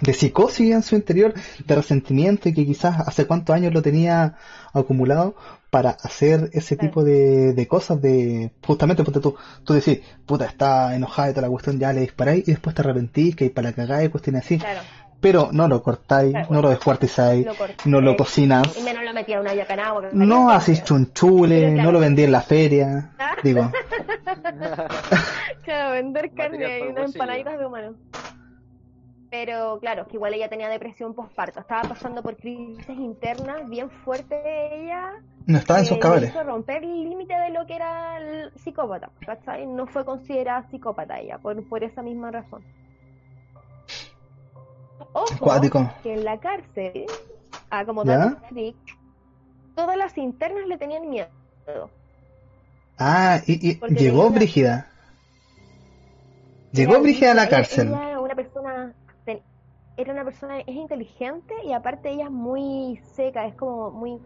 de 0.00 0.12
psicosis 0.14 0.72
en 0.72 0.82
su 0.82 0.94
interior, 0.94 1.34
de 1.66 1.74
resentimiento 1.74 2.48
y 2.48 2.54
que 2.54 2.64
quizás 2.64 3.00
hace 3.00 3.26
cuántos 3.26 3.54
años 3.56 3.74
lo 3.74 3.82
tenía 3.82 4.36
acumulado 4.72 5.34
para 5.70 5.90
hacer 5.90 6.50
ese 6.52 6.76
Claro. 6.76 6.88
tipo 6.90 7.04
de, 7.04 7.52
de 7.52 7.66
cosas 7.66 8.00
de 8.00 8.52
justamente 8.64 9.02
porque 9.02 9.18
tú, 9.20 9.34
tú 9.64 9.74
decís, 9.74 10.00
puta, 10.24 10.44
está 10.46 10.94
enojada 10.94 11.30
y 11.30 11.32
toda 11.32 11.42
la 11.42 11.50
cuestión, 11.50 11.78
ya 11.80 11.92
le 11.92 12.02
disparáis 12.02 12.46
y 12.46 12.52
después 12.52 12.76
te 12.76 12.82
arrepentís, 12.82 13.34
que 13.34 13.44
hay 13.44 13.50
para 13.50 13.70
la 13.70 13.74
cagada 13.74 14.04
y 14.04 14.08
cuestiones 14.08 14.44
así, 14.44 14.58
Claro, 14.58 14.80
pero 15.20 15.48
no 15.52 15.66
lo 15.68 15.82
cortáis, 15.82 16.30
Claro. 16.32 16.46
no 16.50 16.62
lo 16.62 16.68
descuartizáis, 16.70 17.44
lo 17.46 17.54
no 17.86 18.00
lo 18.00 18.16
cocinas, 18.16 18.76
Y 18.78 18.82
menos 18.82 19.02
lo 19.04 19.12
metía 19.12 19.36
en 19.36 19.40
una 19.42 19.54
porque 19.94 20.14
no 20.14 20.24
imagínate, 20.24 20.56
hacís 20.56 20.84
chunchule, 20.84 21.60
Pero 21.60 21.72
claro. 21.74 21.86
no 21.86 21.92
lo 21.92 22.00
vendí 22.00 22.22
en 22.24 22.32
la 22.32 22.40
feria, 22.40 23.10
Ah. 23.18 23.34
digo, 23.42 23.70
Claro, 25.64 25.90
vender 25.92 26.30
carne 26.34 26.78
y 26.80 26.82
unas 26.88 27.12
empanaditas 27.14 27.58
de 27.58 27.66
humano. 27.66 27.94
Pero 29.30 29.78
claro, 29.80 30.06
que 30.06 30.16
igual 30.16 30.32
ella 30.32 30.48
tenía 30.48 30.68
depresión 30.70 31.12
postparto. 31.14 31.60
Estaba 31.60 31.82
pasando 31.82 32.22
por 32.22 32.36
crisis 32.36 32.88
internas 32.88 33.68
bien 33.68 33.90
fuertes 33.90 34.38
ella. 34.72 35.10
no 35.46 35.58
estaba 35.58 35.80
en 35.80 35.84
sus 35.84 35.96
le 35.96 36.00
cabales. 36.00 36.30
hizo 36.30 36.42
romper 36.44 36.82
el 36.82 37.04
límite 37.04 37.34
de 37.34 37.50
lo 37.50 37.66
que 37.66 37.74
era 37.76 38.16
el 38.16 38.50
psicópata. 38.64 39.10
¿Cachai? 39.26 39.66
No 39.66 39.86
fue 39.86 40.04
considerada 40.06 40.66
psicópata 40.70 41.18
ella, 41.20 41.36
por, 41.38 41.62
por 41.68 41.84
esa 41.84 42.00
misma 42.02 42.30
razón. 42.30 42.62
Ojo, 45.12 45.38
Cuático. 45.38 45.90
que 46.02 46.14
en 46.14 46.24
la 46.24 46.38
cárcel, 46.38 47.06
a 47.70 47.84
como 47.84 48.04
¿Ya? 48.04 48.18
dato 48.18 48.46
freak, 48.48 48.76
todas 49.74 49.96
las 49.96 50.16
internas 50.18 50.66
le 50.66 50.76
tenían 50.76 51.08
miedo. 51.08 51.28
Ah, 52.98 53.40
y, 53.46 53.78
llegó 53.94 54.30
Brígida. 54.30 54.90
Llegó 56.72 57.00
Brígida 57.00 57.32
a 57.32 57.34
la 57.34 57.48
cárcel. 57.48 57.88
ella 57.88 58.10
era 58.10 58.20
una 58.20 58.34
persona, 58.34 58.94
era 59.96 60.12
una 60.12 60.24
persona, 60.24 60.60
es 60.60 60.74
inteligente 60.74 61.54
y 61.64 61.72
aparte 61.72 62.10
ella 62.10 62.24
es 62.24 62.30
muy 62.30 63.00
seca, 63.16 63.46
es 63.46 63.54
como 63.54 63.90
muy, 63.90 64.18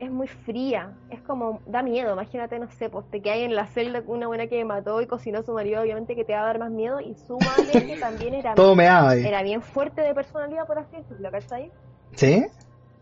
es 0.00 0.10
muy 0.10 0.28
fría, 0.28 0.96
es 1.10 1.20
como, 1.22 1.60
da 1.66 1.82
miedo, 1.82 2.12
imagínate, 2.12 2.58
no 2.58 2.70
sé, 2.70 2.88
pues 2.88 3.04
te 3.10 3.20
quedas 3.20 3.38
en 3.38 3.54
la 3.54 3.66
celda 3.66 4.02
con 4.02 4.16
una 4.16 4.26
buena 4.28 4.46
que 4.46 4.64
mató 4.64 5.00
y 5.00 5.06
cocinó 5.06 5.40
a 5.40 5.42
su 5.42 5.52
marido, 5.52 5.80
obviamente 5.82 6.14
que 6.14 6.24
te 6.24 6.32
va 6.34 6.42
a 6.42 6.46
dar 6.46 6.58
más 6.58 6.70
miedo 6.70 7.00
y 7.00 7.14
su 7.26 7.38
madre 7.40 7.86
que 7.86 7.96
también 8.00 8.34
era, 8.34 8.54
Todo 8.54 8.74
meado 8.76 9.08
ahí. 9.08 9.24
era 9.26 9.42
bien 9.42 9.62
fuerte 9.62 10.00
de 10.02 10.14
personalidad, 10.14 10.66
por 10.66 10.78
así 10.78 10.96
decirlo, 10.96 11.30
¿cachai? 11.30 11.70
¿Sí? 12.14 12.46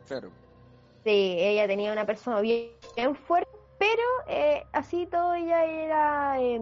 Claro. 0.09 0.31
Sí, 1.05 1.37
ella 1.39 1.67
tenía 1.67 1.93
una 1.93 2.05
persona 2.07 2.41
bien, 2.41 2.71
bien 2.97 3.15
fuerte, 3.15 3.51
pero 3.79 4.03
eh, 4.29 4.65
así 4.73 5.07
todo 5.07 5.35
ella 5.35 5.65
era 5.65 6.41
eh, 6.41 6.61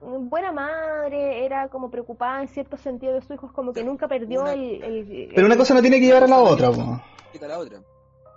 buena 0.00 0.52
madre, 0.52 1.44
era 1.44 1.68
como 1.68 1.90
preocupada 1.90 2.42
en 2.42 2.48
cierto 2.48 2.76
sentido 2.76 3.14
de 3.14 3.20
sus 3.22 3.32
hijos, 3.32 3.52
como 3.52 3.72
que 3.72 3.82
nunca 3.84 4.06
perdió 4.08 4.42
Una- 4.42 4.52
el, 4.52 4.82
el- 4.82 5.32
Pero 5.34 5.46
una 5.46 5.56
cosa 5.56 5.74
no 5.74 5.80
tiene 5.80 5.98
que 6.00 6.06
llevar 6.06 6.24
a 6.24 6.26
la 6.28 6.38
otra, 6.40 6.70
po. 6.70 7.00
Quita 7.32 7.48
la 7.48 7.58
otra. 7.58 7.78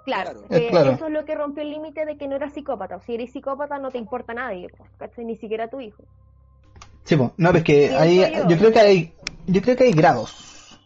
Claro, 0.06 0.32
claro. 0.32 0.48
que 0.50 0.58
Eh, 0.58 0.70
claro. 0.70 0.92
eso 0.92 1.06
es 1.08 1.12
lo 1.12 1.26
que 1.26 1.36
rompió 1.36 1.64
el 1.64 1.70
límite 1.70 2.06
de 2.06 2.18
que 2.18 2.28
no 2.28 2.36
era 2.36 2.50
psicópata. 2.50 2.96
O 2.98 3.02
si 3.02 3.14
eres 3.14 3.32
psicópata 3.32 3.78
no 3.78 3.92
te 3.92 3.98
importa 3.98 4.34
nadie, 4.34 4.68
pues, 4.76 4.90
¿cachai? 4.98 5.26
Ni 5.26 5.36
siquiera 5.36 5.70
tu 5.70 5.80
hijo. 5.80 6.04
Sí, 7.04 7.16
po. 7.16 7.34
No, 7.38 7.52
es 7.52 7.64
que 7.64 7.96
hay, 7.96 8.20
yo. 8.20 8.48
yo 8.48 8.58
creo 8.58 8.72
que 8.72 8.80
hay, 8.80 9.14
yo 9.48 9.62
creo 9.62 9.76
que 9.76 9.84
hay 9.86 9.94
grados. 9.94 10.80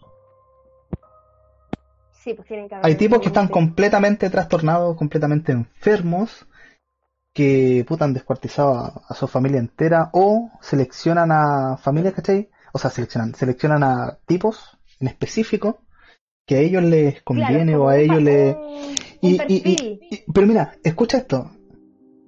Sí, 2.12 2.34
pues 2.34 2.48
tienen 2.48 2.68
que 2.68 2.76
haber 2.76 2.88
Hay 2.88 2.96
tipos 2.96 3.20
que 3.20 3.28
están 3.28 3.48
completamente 3.48 4.30
trastornados, 4.30 4.98
completamente 4.98 5.52
enfermos, 5.52 6.48
que 7.34 7.86
puta 7.88 8.06
han 8.06 8.14
descuartizado 8.14 8.74
a, 8.74 9.02
a 9.08 9.14
su 9.14 9.28
familia 9.28 9.60
entera 9.60 10.10
o 10.14 10.50
seleccionan 10.62 11.32
a 11.32 11.78
familias, 11.78 12.14
¿cachai? 12.16 12.50
O 12.74 12.80
sea, 12.80 12.90
seleccionan, 12.90 13.36
seleccionan 13.36 13.84
a 13.84 14.18
tipos 14.26 14.78
en 15.00 15.08
específico 15.08 15.85
que 16.46 16.56
a 16.56 16.60
ellos 16.60 16.84
les 16.84 17.22
conviene 17.24 17.76
o 17.76 17.88
a 17.88 17.98
ellos 17.98 18.22
les... 18.22 18.56
Y, 19.22 19.38
y- 19.48 20.00
y- 20.12 20.24
pero 20.34 20.46
mira, 20.48 20.78
escucha 20.84 21.18
esto. 21.18 21.52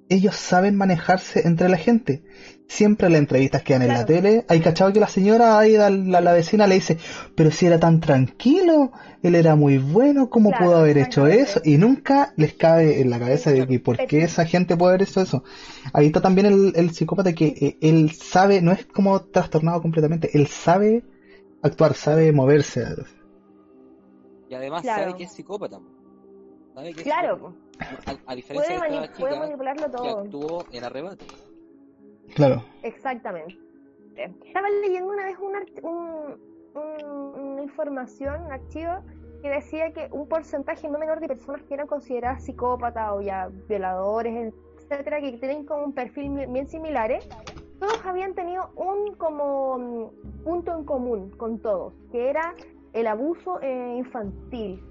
ellos 0.08 0.34
saben 0.36 0.74
manejarse 0.74 1.46
entre 1.46 1.68
la 1.68 1.76
gente. 1.76 2.22
Siempre 2.66 3.08
las 3.08 3.18
entrevistas 3.20 3.62
quedan 3.62 3.82
en 3.82 3.88
la 3.88 4.04
tele. 4.06 4.44
Hay 4.48 4.60
cachado 4.60 4.92
que 4.92 5.00
la 5.00 5.08
señora 5.08 5.58
ahí, 5.58 5.72
la, 5.76 5.88
la, 5.90 6.20
la 6.20 6.32
vecina 6.32 6.66
le 6.66 6.74
dice, 6.76 6.98
pero 7.34 7.50
si 7.50 7.66
era 7.66 7.78
tan 7.78 8.00
tranquilo, 8.00 8.90
él 9.22 9.34
era 9.34 9.54
muy 9.54 9.78
bueno, 9.78 10.28
¿cómo 10.28 10.50
Claro, 10.50 10.64
pudo 10.66 10.76
haber 10.78 10.98
hecho 10.98 11.26
eso? 11.26 11.60
Y 11.64 11.76
nunca 11.78 12.32
les 12.36 12.54
cabe 12.54 13.00
en 13.00 13.10
la 13.10 13.18
cabeza 13.18 13.52
de 13.52 13.66
que 13.66 13.80
por 13.80 13.96
qué 14.06 14.22
esa 14.22 14.44
gente 14.44 14.76
puede 14.76 14.94
haber 14.94 15.08
hecho 15.08 15.20
eso. 15.20 15.44
Ahí 15.92 16.06
está 16.06 16.20
también 16.20 16.46
el, 16.46 16.72
el 16.74 16.90
psicópata 16.90 17.32
que 17.34 17.46
eh, 17.46 17.76
él 17.80 18.10
sabe, 18.12 18.60
no 18.62 18.72
es 18.72 18.84
como 18.86 19.20
trastornado 19.20 19.80
completamente, 19.80 20.30
él 20.34 20.46
sabe 20.48 21.04
actuar, 21.62 21.94
sabe 21.94 22.32
moverse. 22.32 22.84
Y 24.48 24.54
además 24.54 24.82
Claro. 24.82 25.02
sabe 25.04 25.16
que 25.16 25.24
es 25.24 25.32
psicópata. 25.32 25.80
Sabe 26.74 26.94
que 26.94 27.00
es 27.00 27.06
Claro, 27.06 27.34
psicópata. 27.36 28.10
A, 28.26 28.32
a 28.32 28.34
diferencia 28.34 28.78
puede, 28.78 28.90
de 28.90 28.96
mani- 28.96 29.04
esta 29.04 29.18
puede 29.18 29.32
chica 29.34 29.44
manipularlo 29.44 29.86
que 29.86 29.90
todo. 29.92 30.18
actuó 30.20 30.66
en 30.72 30.84
arrebato. 30.84 31.24
Claro. 32.34 32.62
Exactamente. 32.82 33.58
Estaba 34.16 34.68
leyendo 34.82 35.12
una 35.12 35.24
vez 35.26 35.38
un 35.38 35.54
arch- 35.54 35.82
un- 35.82 36.48
un- 36.74 37.40
una 37.52 37.62
información, 37.62 38.42
un 38.46 38.52
archivo, 38.52 38.92
que 39.42 39.48
decía 39.48 39.92
que 39.92 40.08
un 40.10 40.28
porcentaje 40.28 40.88
no 40.88 40.98
menor 40.98 41.20
de 41.20 41.28
personas 41.28 41.62
que 41.62 41.74
eran 41.74 41.86
consideradas 41.86 42.44
psicópatas 42.44 43.12
o 43.12 43.20
ya 43.20 43.48
violadores, 43.68 44.52
etcétera, 44.76 45.20
que 45.20 45.32
tienen 45.38 45.64
como 45.64 45.84
un 45.84 45.92
perfil 45.92 46.30
bien 46.30 46.52
bien 46.52 46.66
similares, 46.68 47.24
todos 47.78 48.04
habían 48.04 48.34
tenido 48.34 48.70
un 48.74 49.14
como 49.14 49.78
mm, 49.78 50.42
punto 50.42 50.76
en 50.76 50.84
común 50.84 51.30
con 51.30 51.60
todos, 51.60 51.94
que 52.10 52.28
era 52.28 52.52
el 53.00 53.06
abuso 53.06 53.60
eh, 53.62 53.94
infantil, 53.98 54.82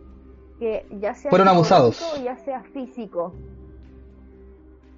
que 0.60 0.86
ya 1.00 1.14
sea 1.16 1.30
Fueron 1.30 1.48
abusados. 1.48 2.02
o 2.16 2.22
ya 2.24 2.38
sea 2.38 2.64
físico. 2.64 3.34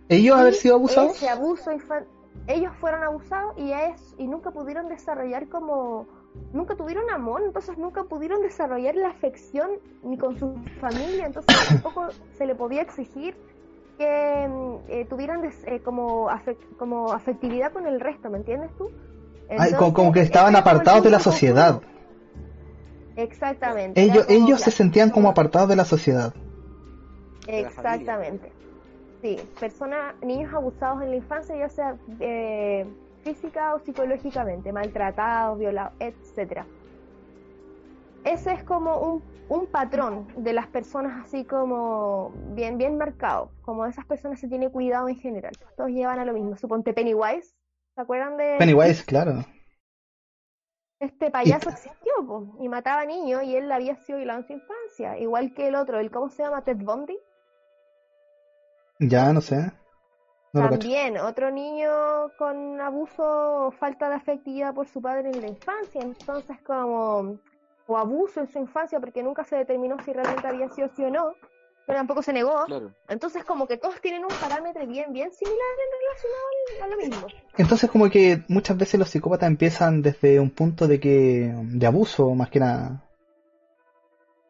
¿Ellos 0.08 0.38
haber 0.38 0.54
sido 0.56 0.76
abusados? 0.76 1.16
Ese 1.16 1.30
abuso 1.30 1.72
infan- 1.72 2.06
ellos 2.48 2.72
fueron 2.80 3.04
abusados 3.04 3.54
y, 3.58 3.72
es- 3.72 4.16
y 4.18 4.28
nunca 4.28 4.52
pudieron 4.52 4.88
desarrollar 4.90 5.48
como 5.50 6.08
nunca 6.54 6.76
tuvieron 6.76 7.10
amor, 7.10 7.42
entonces 7.46 7.78
nunca 7.78 8.04
pudieron 8.04 8.42
desarrollar 8.42 8.96
la 8.96 9.10
afección 9.10 9.70
ni 10.04 10.18
con 10.18 10.38
su 10.38 10.56
familia, 10.80 11.26
entonces 11.26 11.56
tampoco 11.70 12.08
se 12.38 12.46
le 12.46 12.56
podía 12.56 12.82
exigir 12.82 13.36
que 13.98 14.48
mm, 14.48 14.76
eh, 14.92 15.06
tuvieran 15.10 15.42
des- 15.42 15.64
eh, 15.68 15.82
como 15.84 16.30
afec- 16.30 16.78
como 16.78 17.12
afectividad 17.12 17.72
con 17.74 17.86
el 17.86 18.00
resto, 18.00 18.30
¿me 18.30 18.38
entiendes 18.38 18.72
tú? 18.78 18.90
Ay, 19.58 19.74
como, 19.74 19.94
como 19.94 20.12
que 20.12 20.22
estaban 20.22 20.56
apartados 20.56 21.04
de 21.04 21.10
la 21.10 21.20
sociedad. 21.20 21.82
Exactamente. 23.24 24.02
Ellos, 24.02 24.62
se 24.62 24.72
sentían 24.72 25.10
como 25.10 25.30
apartados 25.30 25.70
de 25.70 25.76
la 25.76 25.86
sociedad. 25.86 26.34
Exactamente. 27.48 28.52
Sí, 29.22 29.38
personas, 29.60 30.16
niños 30.22 30.54
abusados 30.54 31.02
en 31.02 31.10
la 31.10 31.16
infancia, 31.18 31.56
ya 31.58 31.68
sea 31.68 31.96
eh, 32.22 32.86
física 33.24 33.76
o 33.76 33.80
psicológicamente, 33.80 34.72
maltratados, 34.72 35.60
violados, 35.60 35.94
etcétera. 36.00 36.66
Ese 38.24 38.54
es 38.54 38.64
como 38.64 38.98
un, 38.98 39.24
un 39.50 39.66
patrón 39.66 40.28
de 40.38 40.54
las 40.54 40.68
personas 40.68 41.26
así 41.26 41.44
como 41.44 42.32
bien 42.56 42.78
bien 42.78 42.98
marcado, 42.98 43.52
como 43.64 43.86
esas 43.86 44.06
personas 44.06 44.40
se 44.40 44.48
tiene 44.48 44.70
cuidado 44.70 45.10
en 45.10 45.18
general. 45.18 45.52
Todos 45.76 45.90
llevan 45.90 46.20
a 46.20 46.26
lo 46.26 46.34
mismo. 46.34 46.56
Suponte 46.56 46.94
Pennywise, 46.94 47.54
¿se 47.96 48.02
acuerdan 48.02 48.38
de 48.38 48.56
Pennywise, 48.58 49.04
claro. 49.04 49.44
Este 51.00 51.32
payaso 51.32 51.70
existió 51.70 52.14
po, 52.28 52.58
y 52.60 52.68
mataba 52.68 53.06
niños 53.06 53.44
y 53.44 53.56
él 53.56 53.72
había 53.72 53.96
sido 53.96 54.18
violado 54.18 54.42
en 54.42 54.48
su 54.48 54.54
infancia, 54.54 55.18
igual 55.18 55.54
que 55.54 55.68
el 55.68 55.76
otro, 55.76 56.00
el 56.00 56.12
cómo 56.12 56.30
se 56.30 56.44
llama 56.44 56.64
Ted 56.64 56.78
Bundy? 56.78 57.18
Ya, 59.00 59.32
no 59.32 59.40
sé. 59.40 59.72
No. 60.52 60.68
También, 60.68 61.18
otro 61.18 61.52
niño 61.52 61.90
con 62.38 62.82
abuso 62.82 63.24
o 63.68 63.72
falta 63.72 64.10
de 64.10 64.16
afectividad 64.16 64.74
por 64.74 64.88
su 64.88 65.02
padre 65.02 65.30
en 65.30 65.42
la 65.42 65.48
infancia, 65.48 66.02
entonces 66.02 66.58
como, 66.64 67.40
o 67.88 67.98
abuso 67.98 68.42
en 68.42 68.48
su 68.48 68.58
infancia 68.60 69.00
porque 69.00 69.24
nunca 69.24 69.44
se 69.44 69.58
determinó 69.58 69.98
si 70.04 70.12
realmente 70.12 70.48
había 70.48 70.68
sido 70.70 70.90
sí 70.96 71.04
o 71.04 71.12
no, 71.12 71.34
pero 71.90 72.02
tampoco 72.02 72.22
se 72.22 72.34
negó, 72.34 72.66
Claro. 72.68 72.94
entonces 73.08 73.44
como 73.44 73.66
que 73.66 73.78
todos 73.78 74.00
tienen 74.00 74.22
un 74.22 74.30
parámetro 74.40 74.86
bien, 74.86 75.12
bien 75.12 75.32
similar 75.32 75.58
en 75.86 75.92
relación 76.00 76.84
a 76.84 76.88
lo 76.88 76.98
mismo. 76.98 77.28
Entonces 77.58 77.90
como 77.90 78.12
que 78.12 78.44
muchas 78.48 78.78
veces 78.78 79.00
los 79.00 79.10
psicópatas 79.10 79.48
empiezan 79.48 80.04
desde 80.04 80.40
un 80.40 80.52
punto 80.52 80.88
de 80.88 81.00
que 81.00 81.52
de 81.52 81.88
abuso 81.88 82.36
más 82.36 82.52
que 82.52 82.60
nada. 82.60 83.04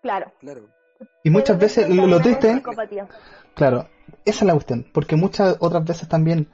Claro. 0.01 0.33
Claro. 0.41 0.67
Y 1.23 1.29
muchas 1.29 1.55
Pero 1.55 1.59
veces 1.59 1.89
lo, 1.89 2.19
triste, 2.19 2.61
claro, 3.55 3.87
esa 4.25 4.39
es 4.39 4.45
la 4.45 4.53
cuestión, 4.53 4.85
porque 4.93 5.15
muchas 5.15 5.55
otras 5.61 5.85
veces 5.85 6.09
también, 6.09 6.49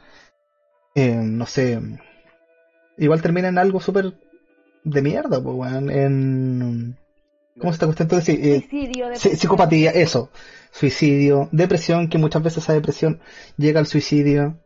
eh, 0.94 1.16
no 1.16 1.48
sé, 1.48 1.82
igual 2.98 3.24
termina 3.24 3.48
en 3.48 3.58
algo 3.58 3.80
súper 3.80 4.14
de 4.84 5.02
mierda, 5.02 5.42
pues, 5.42 5.56
weón, 5.56 5.90
en... 5.90 6.96
¿Cómo 7.60 7.72
se 7.72 7.76
esta 7.76 7.86
cuestión? 7.86 8.06
Entonces, 8.08 8.36
sí, 8.36 8.42
eh, 8.42 8.60
Suicidio 8.60 9.10
de 9.10 9.16
Sí, 9.16 9.36
psicopatía, 9.36 9.92
eso. 9.92 10.30
Suicidio, 10.72 11.48
depresión, 11.52 12.10
que 12.10 12.18
muchas 12.18 12.44
veces 12.44 12.64
esa 12.64 12.74
depresión 12.74 13.22
llega 13.58 13.80
al 13.80 13.88
suicidio. 13.88 14.58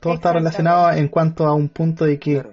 Todo 0.00 0.14
está 0.14 0.32
relacionado 0.32 0.90
en 0.92 1.08
cuanto 1.08 1.46
a 1.46 1.54
un 1.54 1.68
punto 1.68 2.04
de 2.04 2.18
que... 2.18 2.40
Claro. 2.40 2.52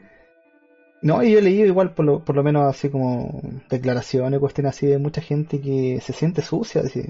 No, 1.01 1.23
y 1.23 1.31
yo 1.31 1.39
he 1.39 1.41
leído 1.41 1.65
igual, 1.65 1.93
por 1.95 2.05
lo, 2.05 2.23
por 2.23 2.35
lo 2.35 2.43
menos 2.43 2.63
así 2.69 2.89
como 2.89 3.41
declaraciones, 3.69 4.39
cuestiones 4.39 4.75
así 4.75 4.85
de 4.85 4.99
mucha 4.99 5.19
gente 5.19 5.59
que 5.59 5.99
se 5.99 6.13
siente 6.13 6.43
sucia, 6.43 6.81
así, 6.81 7.01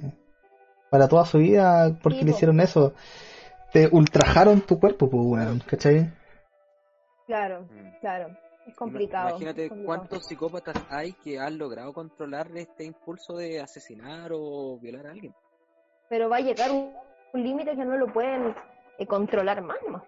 para 0.90 1.10
toda 1.10 1.26
su 1.26 1.40
vida, 1.40 1.98
porque 2.02 2.20
Sí, 2.20 2.26
le 2.26 2.32
po. 2.32 2.38
hicieron 2.38 2.60
eso. 2.62 2.94
Te 3.74 3.90
ultrajaron 3.92 4.62
tu 4.62 4.80
cuerpo, 4.80 5.10
pues, 5.10 5.24
weón, 5.26 5.60
¿cachai? 5.68 6.10
Claro, 7.28 7.62
Mm. 7.64 8.00
claro. 8.00 8.28
Es 8.68 8.76
complicado. 8.76 9.30
Imagínate 9.30 9.64
es 9.66 9.70
complicado. 9.70 9.86
cuántos 9.98 10.28
psicópatas 10.28 10.76
hay 10.90 11.14
que 11.14 11.40
han 11.40 11.58
logrado 11.58 11.94
controlar 11.94 12.48
este 12.56 12.84
impulso 12.86 13.36
de 13.38 13.60
asesinar 13.60 14.32
o 14.34 14.78
violar 14.80 15.08
a 15.08 15.12
alguien. 15.12 15.34
pero 16.10 16.30
va 16.30 16.38
a 16.38 16.42
llegar 16.42 16.72
un, 16.72 16.94
un 17.34 17.44
límite 17.44 17.76
que 17.76 17.86
no 17.86 17.96
lo 17.98 18.08
pueden 18.12 18.54
eh, 18.98 19.08
controlar 19.08 19.62
más 19.62 19.78
nomás. 19.84 20.04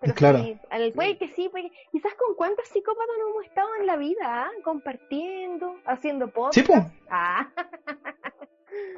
Pero 0.00 0.14
Claro. 0.14 0.38
sí, 0.38 0.58
al- 0.70 0.92
puede 0.92 1.16
que 1.16 1.28
sí, 1.28 1.48
puede 1.48 1.70
que- 1.70 1.76
quizás 1.92 2.12
con 2.14 2.34
cuántos 2.34 2.66
psicópatas 2.68 3.14
no 3.20 3.28
hemos 3.30 3.44
estado 3.44 3.68
en 3.78 3.86
la 3.86 3.96
vida, 3.96 4.20
¿ah? 4.24 4.50
compartiendo, 4.64 5.76
haciendo 5.86 6.28
podcast. 6.28 6.54
Sí, 6.54 6.62
pues. 6.62 6.84
Ah, 7.10 7.48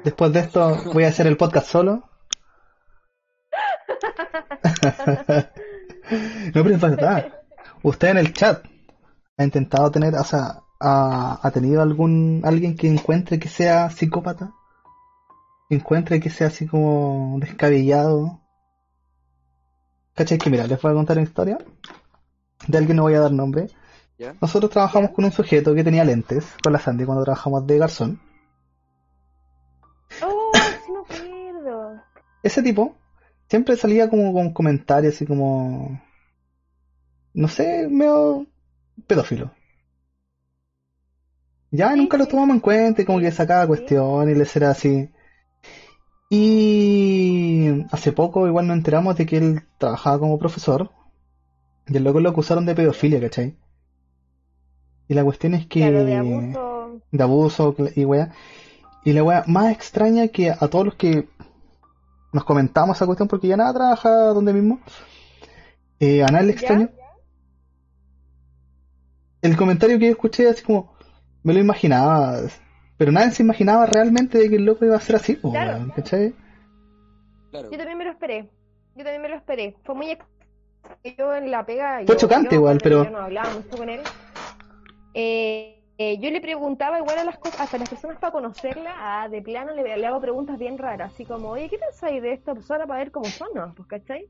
Después 0.03 0.31
de 0.33 0.39
esto 0.39 0.75
voy 0.93 1.03
a 1.03 1.09
hacer 1.09 1.27
el 1.27 1.35
podcast 1.37 1.67
solo. 1.67 2.03
no, 6.53 6.63
pero 6.63 6.69
es 6.75 6.81
verdad. 6.81 7.33
Usted 7.83 8.09
en 8.09 8.17
el 8.17 8.33
chat 8.33 8.65
ha 9.37 9.43
intentado 9.43 9.91
tener, 9.91 10.15
o 10.15 10.23
sea, 10.23 10.61
ha, 10.79 11.39
ha 11.41 11.51
tenido 11.51 11.81
algún 11.81 12.41
alguien 12.43 12.75
que 12.75 12.87
encuentre 12.87 13.39
que 13.39 13.49
sea 13.49 13.89
psicópata, 13.89 14.53
que 15.69 15.75
encuentre 15.75 16.19
que 16.19 16.29
sea 16.29 16.47
así 16.47 16.67
como 16.67 17.37
descabellado. 17.39 18.41
¿Cachai? 20.13 20.37
Que 20.37 20.49
mira, 20.49 20.67
les 20.67 20.81
voy 20.81 20.91
a 20.91 20.95
contar 20.95 21.17
una 21.17 21.25
historia 21.27 21.57
de 22.67 22.77
alguien, 22.77 22.97
no 22.97 23.03
voy 23.03 23.15
a 23.15 23.19
dar 23.19 23.31
nombre. 23.31 23.69
¿Ya? 24.17 24.33
Nosotros 24.41 24.71
trabajamos 24.71 25.11
con 25.11 25.25
un 25.25 25.31
sujeto 25.31 25.75
que 25.75 25.83
tenía 25.83 26.05
lentes, 26.05 26.45
con 26.63 26.71
la 26.71 26.79
Sandy, 26.79 27.03
cuando 27.03 27.23
trabajamos 27.25 27.67
de 27.67 27.77
garzón. 27.77 28.21
oh, 30.23 30.51
sí 31.09 31.29
me 31.29 31.59
acuerdo. 31.59 32.01
ese 32.41 32.63
tipo 32.63 32.95
siempre 33.49 33.75
salía 33.75 34.09
como 34.09 34.31
con 34.33 34.53
comentarios 34.53 35.15
así 35.15 35.25
como 35.25 36.01
no 37.33 37.49
sé, 37.49 37.87
medio 37.89 38.47
pedófilo. 39.07 39.51
Ya 41.71 41.91
Sí, 41.91 41.97
nunca 41.97 42.17
lo 42.17 42.25
tomamos 42.25 42.55
en 42.55 42.59
cuenta 42.61 43.01
y 43.01 43.05
como 43.05 43.19
que 43.19 43.31
sacaba 43.31 43.63
Sí. 43.63 43.67
cuestiones 43.67 44.35
y 44.35 44.39
les 44.39 44.55
era 44.55 44.69
así. 44.69 45.09
Y 46.29 47.85
hace 47.91 48.11
poco 48.11 48.47
igual 48.47 48.67
nos 48.67 48.77
enteramos 48.77 49.15
de 49.15 49.25
que 49.25 49.37
él 49.37 49.61
trabajaba 49.77 50.19
como 50.19 50.39
profesor 50.39 50.89
y 51.87 51.95
el 51.97 52.03
loco 52.03 52.19
lo 52.19 52.29
acusaron 52.29 52.65
de 52.65 52.73
pedofilia, 52.75 53.19
¿cachai? 53.21 53.55
Y 55.07 55.13
la 55.13 55.23
cuestión 55.23 55.53
es 55.53 55.67
que 55.67 55.81
Claro, 55.81 56.03
de 56.03 56.15
abuso. 56.15 57.01
de 57.11 57.23
abuso 57.23 57.75
y 57.95 58.05
weá. 58.05 58.31
Y 59.03 59.13
la 59.13 59.23
weá 59.23 59.43
más 59.45 59.71
extraña 59.71 60.27
que 60.29 60.49
a 60.49 60.67
todos 60.67 60.85
los 60.85 60.95
que 60.95 61.27
nos 62.33 62.43
comentamos 62.43 62.97
esa 62.97 63.05
cuestión, 63.05 63.27
porque 63.27 63.47
ya 63.47 63.55
nada 63.55 63.73
trabaja 63.73 64.09
donde 64.33 64.51
mismo, 64.51 64.79
eh, 65.99 66.23
a 66.23 66.27
nadie 66.27 66.47
le 66.47 66.55
¿Ya? 66.55 66.89
El 69.45 69.57
comentario 69.57 69.99
que 69.99 70.05
yo 70.05 70.11
escuché 70.11 70.47
así 70.49 70.63
como, 70.63 70.95
me 71.43 71.53
lo 71.53 71.59
imaginaba, 71.59 72.39
pero 72.97 73.11
nadie 73.11 73.31
se 73.31 73.43
imaginaba 73.43 73.85
realmente 73.85 74.37
de 74.37 74.49
que 74.49 74.55
el 74.55 74.65
loco 74.65 74.85
iba 74.85 74.95
a 74.95 74.99
ser 75.01 75.17
así, 75.17 75.35
po, 75.35 75.51
Claro. 75.51 75.91
¿cachai? 75.95 76.33
Claro. 77.51 77.69
Yo 77.71 77.77
también 77.77 77.97
me 77.97 78.05
lo 78.05 78.11
esperé. 78.11 78.49
Yo 78.95 79.03
también 79.03 79.21
me 79.21 79.29
lo 79.29 79.35
esperé. 79.35 79.75
Fue 79.83 79.95
muy 79.95 80.09
ex- 80.11 80.25
yo 81.17 81.33
en 81.35 81.51
la 81.51 81.65
pega. 81.65 81.97
Fue 81.97 82.05
yo- 82.05 82.15
chocante 82.15 82.49
yo, 82.51 82.55
igual, 82.61 82.79
pero- 82.81 83.03
Yo 83.05 83.09
no 83.11 83.17
hablaba 83.19 83.53
mucho 83.53 83.77
con 83.77 83.89
él. 83.89 84.01
Eh, 85.13 85.81
eh, 85.97 86.17
yo 86.19 86.29
le 86.29 86.41
preguntaba 86.41 86.99
igual 86.99 87.17
a 87.19 87.23
las 87.23 87.37
cosas, 87.37 87.61
hasta 87.61 87.77
las 87.77 87.89
personas 87.89 88.17
para 88.17 88.31
conocerla, 88.33 89.23
a, 89.23 89.29
de 89.29 89.41
plano 89.41 89.73
le, 89.73 89.97
le 89.97 90.05
hago 90.07 90.19
preguntas 90.19 90.57
bien 90.59 90.77
raras, 90.77 91.13
así 91.13 91.23
como, 91.25 91.49
oye, 91.49 91.69
¿qué 91.69 91.77
pensáis 91.77 92.21
de 92.21 92.33
esta 92.33 92.53
persona 92.53 92.85
para 92.85 92.99
ver 92.99 93.11
cómo 93.11 93.25
son, 93.25 93.47
no? 93.55 93.73
Pues, 93.75 93.87
¿cachai? 93.87 94.27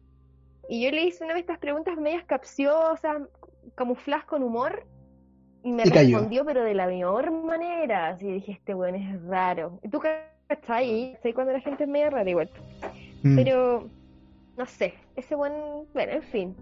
Y 0.70 0.84
yo 0.84 0.92
le 0.92 1.06
hice 1.06 1.24
una 1.24 1.34
de 1.34 1.40
estas 1.40 1.58
preguntas 1.58 1.98
medias 1.98 2.24
capciosas, 2.26 3.18
camufladas 3.76 4.26
con 4.26 4.44
humor, 4.44 4.86
y 5.66 5.74
me 5.74 5.84
Y 5.84 5.92
cayó. 5.92 6.20
respondió, 6.20 6.46
pero 6.46 6.64
de 6.64 6.76
la 6.76 6.88
mejor 6.88 7.32
manera. 7.32 8.10
Así 8.10 8.32
dije, 8.32 8.54
este 8.54 8.76
weón 8.76 8.96
es 8.96 9.24
raro. 9.26 9.80
¿Y 9.84 9.90
tú 9.90 10.00
cachai? 10.00 11.14
¿Cachai 11.16 11.34
cuando 11.34 11.54
la 11.54 11.62
gente 11.62 11.84
es 11.86 11.90
media 11.90 12.10
rara 12.12 12.30
igual? 12.30 12.52
Mm. 13.24 13.36
Pero, 13.36 13.92
no 14.58 14.66
sé, 14.68 14.96
ese 15.16 15.36
buen, 15.36 15.54
bueno, 15.94 16.14
en 16.14 16.24
fin. 16.24 16.58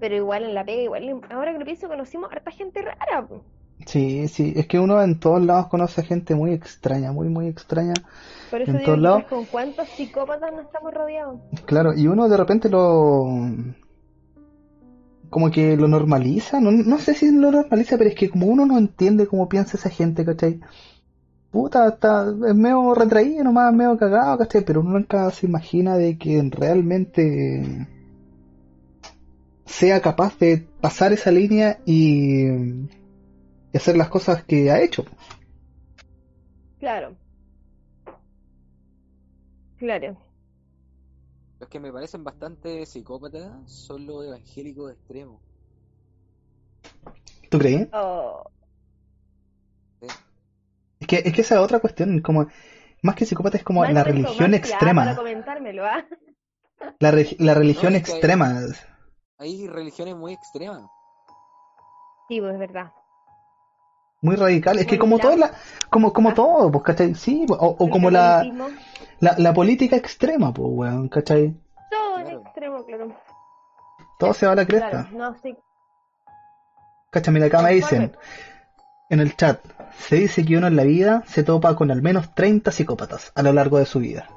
Pero 0.00 0.16
igual 0.16 0.44
en 0.44 0.54
la 0.54 0.64
pega, 0.64 0.82
igual, 0.82 1.22
ahora 1.30 1.52
que 1.52 1.58
lo 1.60 1.64
pienso, 1.66 1.88
conocimos 1.88 2.32
harta 2.32 2.50
gente 2.52 2.82
rara. 2.82 3.28
Sí, 3.86 4.28
sí, 4.28 4.52
es 4.56 4.66
que 4.68 4.78
uno 4.78 5.02
en 5.02 5.18
todos 5.20 5.42
lados 5.42 5.68
conoce 5.68 6.02
gente 6.04 6.34
muy 6.34 6.52
extraña, 6.52 7.12
muy, 7.12 7.28
muy 7.28 7.46
extraña. 7.48 8.06
Por 8.50 8.62
eso 8.62 8.76
En 8.76 8.78
digo, 8.78 8.84
todos 8.84 8.98
lados. 8.98 9.24
quizás 9.24 9.26
con 9.26 9.46
cuántos 9.46 9.88
psicópatas 9.90 10.52
nos 10.52 10.66
estamos 10.66 10.92
rodeados. 10.94 11.40
Claro, 11.66 11.94
y 11.94 12.06
uno 12.06 12.28
de 12.28 12.36
repente 12.36 12.68
lo... 12.68 13.26
Como 15.30 15.50
que 15.50 15.76
lo 15.76 15.88
normaliza, 15.88 16.60
no, 16.60 16.72
no 16.72 16.98
sé 16.98 17.14
si 17.14 17.30
lo 17.30 17.50
normaliza, 17.52 17.96
pero 17.96 18.10
es 18.10 18.16
que 18.16 18.28
como 18.28 18.46
uno 18.46 18.66
no 18.66 18.76
entiende 18.78 19.26
cómo 19.26 19.48
piensa 19.48 19.76
esa 19.76 19.88
gente, 19.88 20.24
¿cachai? 20.24 20.60
Puta, 21.50 21.88
está, 21.88 22.26
es 22.48 22.54
medio 22.54 22.94
retraído 22.94 23.44
nomás, 23.44 23.72
medio 23.72 23.96
cagado, 23.96 24.38
¿cachai? 24.38 24.64
Pero 24.64 24.80
uno 24.80 24.90
nunca 24.98 25.30
se 25.30 25.46
imagina 25.46 25.96
de 25.96 26.18
que 26.18 26.42
realmente 26.50 27.86
sea 29.64 30.00
capaz 30.00 30.36
de 30.38 30.66
pasar 30.80 31.12
esa 31.12 31.30
línea 31.30 31.78
y, 31.86 32.48
y 33.72 33.76
hacer 33.76 33.96
las 33.96 34.08
cosas 34.08 34.44
que 34.44 34.70
ha 34.70 34.80
hecho. 34.80 35.04
Claro. 36.80 37.14
Claro. 39.78 40.16
Los 41.60 41.68
que 41.68 41.78
me 41.78 41.92
parecen 41.92 42.24
bastante 42.24 42.86
psicópatas 42.86 43.70
son 43.70 44.06
los 44.06 44.24
evangélicos 44.26 44.92
extremos. 44.92 45.40
¿Tú 47.50 47.58
crees? 47.58 47.88
Oh, 47.92 48.42
Es 51.00 51.06
que, 51.06 51.16
es 51.24 51.32
que 51.32 51.40
esa 51.42 51.56
es 51.56 51.60
otra 51.60 51.80
cuestión, 51.80 52.20
como, 52.20 52.46
más 53.02 53.14
que 53.14 53.26
psicópata 53.26 53.56
es 53.58 53.64
como 53.64 53.84
la 53.84 54.04
religión 54.04 54.54
ah, 54.54 54.56
extrema. 54.56 55.04
Para 55.04 55.16
comentármelo, 55.16 55.84
¿ah? 55.84 56.04
La, 56.98 57.10
re- 57.10 57.36
la 57.38 57.54
religión 57.54 57.92
No, 57.92 57.98
es 57.98 58.04
que 58.04 58.12
hay- 58.12 58.18
extrema. 58.18 58.60
Hay 59.38 59.66
religiones 59.68 60.16
muy 60.16 60.32
extremas. 60.34 60.82
Sí, 62.28 62.40
pues 62.40 62.52
es 62.54 62.58
verdad. 62.58 62.92
Muy 64.22 64.36
radical. 64.36 64.78
Es 64.78 64.86
que 64.86 64.98
Como 64.98 65.18
como 65.18 65.18
la- 65.18 65.22
todo, 65.22 65.36
la, 65.36 65.52
como, 65.90 66.12
como 66.12 66.28
Ah. 66.30 66.34
todo, 66.34 66.70
pues, 66.70 66.84
¿cachai? 66.84 67.14
Sí, 67.14 67.46
o, 67.48 67.54
o 67.78 67.84
El 67.86 67.90
como 67.90 68.10
la, 68.10 68.44
la, 69.20 69.34
la 69.38 69.54
política 69.54 69.96
extrema, 69.96 70.52
pues, 70.52 70.68
weón, 70.70 71.08
¿cachai? 71.08 71.54
Todo 71.90 72.18
en 72.18 72.24
Claro. 72.26 72.40
extremo, 72.42 72.84
claro. 72.84 73.14
Todo 74.18 74.34
se 74.34 74.46
va 74.46 74.52
a 74.52 74.56
la 74.56 74.66
cresta. 74.66 74.90
Claro, 74.90 75.08
no, 75.12 75.34
sí. 75.42 75.56
¿Cachai? 77.10 77.32
Mira, 77.34 77.46
acá 77.46 77.62
me 77.62 77.72
dicen, 77.72 78.14
en 79.08 79.20
el 79.20 79.34
chat, 79.36 79.58
se 79.98 80.16
dice 80.16 80.44
que 80.44 80.56
uno 80.56 80.66
en 80.66 80.76
la 80.76 80.84
vida 80.84 81.22
se 81.26 81.42
topa 81.42 81.74
con 81.74 81.90
al 81.90 82.02
menos 82.02 82.34
30 82.34 82.70
psicópatas 82.70 83.32
a 83.34 83.42
lo 83.42 83.52
largo 83.52 83.78
de 83.78 83.86
su 83.86 83.98
vida. 84.00 84.28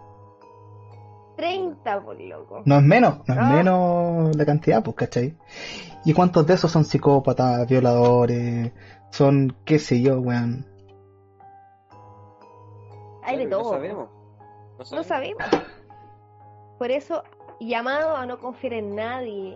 30, 1.35 2.01
por 2.03 2.19
loco. 2.21 2.61
No 2.65 2.77
es 2.77 2.83
menos, 2.83 3.17
no 3.27 3.33
es 3.33 3.39
Ah. 3.39 3.49
menos 3.49 4.35
la 4.35 4.45
cantidad, 4.45 4.81
pues, 4.83 4.95
¿cachai? 4.95 5.35
¿Y 6.05 6.13
cuántos 6.13 6.45
de 6.47 6.53
esos 6.53 6.71
son 6.71 6.85
psicópatas, 6.85 7.67
violadores, 7.67 8.71
son, 9.13 9.55
qué 9.65 9.77
sé 9.77 10.01
yo, 10.01 10.19
weón? 10.19 10.65
Hay 13.23 13.37
de 13.37 13.47
todo. 13.47 13.63
No 13.63 13.69
sabemos. 13.69 14.09
No 14.79 14.97
No 14.97 15.03
sabemos. 15.03 15.43
Por 16.79 16.89
eso, 16.89 17.23
llamado 17.59 18.17
a 18.17 18.25
no 18.25 18.39
confiar 18.39 18.73
en 18.73 18.95
nadie. 18.95 19.55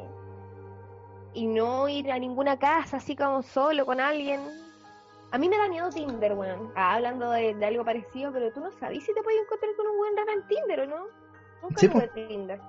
Y 1.33 1.47
no 1.47 1.89
ir 1.89 2.11
a 2.11 2.19
ninguna 2.19 2.57
casa 2.59 2.97
así 2.97 3.15
como 3.15 3.41
solo 3.41 3.85
con 3.87 3.99
alguien. 3.99 4.41
A 5.31 5.39
mí 5.39 5.49
me 5.49 5.57
da 5.57 5.67
miedo 5.67 5.89
Tinder, 5.89 6.33
weón. 6.33 6.71
Ah, 6.75 6.93
hablando 6.93 7.31
de, 7.31 7.55
de 7.55 7.65
algo 7.65 7.83
parecido, 7.83 8.31
pero 8.31 8.53
tú 8.53 8.59
no 8.59 8.71
sabes 8.79 9.03
si 9.03 9.13
te 9.13 9.23
puedes 9.23 9.41
encontrar 9.41 9.75
con 9.75 9.87
un 9.87 9.97
buen 9.97 10.17
raro 10.17 10.31
en 10.33 10.47
Tinder 10.47 10.79
o 10.81 10.85
no. 10.85 11.07
Nunca 11.63 11.77
Sí, 11.77 11.89
tuve 11.89 12.07
Tinder. 12.09 12.61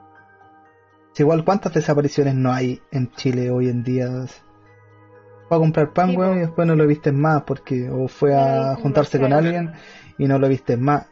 Si 1.13 1.23
igual, 1.23 1.45
¿cuántas 1.45 1.75
desapariciones 1.75 2.35
no 2.35 2.51
hay 2.51 2.81
en 2.93 3.11
Chile 3.13 3.51
hoy 3.51 3.69
en 3.69 3.85
día? 3.85 4.09
Fue 5.49 5.57
a 5.57 5.61
comprar 5.61 5.93
pan, 5.93 6.11
Sí, 6.11 6.17
weón, 6.17 6.37
y 6.37 6.41
después 6.41 6.67
no 6.67 6.77
lo 6.77 6.87
viste 6.87 7.11
más, 7.11 7.43
porque 7.43 7.89
o 7.89 8.07
fue 8.09 8.35
a 8.35 8.75
juntarse 8.77 9.19
con 9.19 9.33
alguien 9.33 9.73
y 10.19 10.27
no 10.27 10.39
lo 10.39 10.49
viste 10.49 10.77
más. 10.77 11.07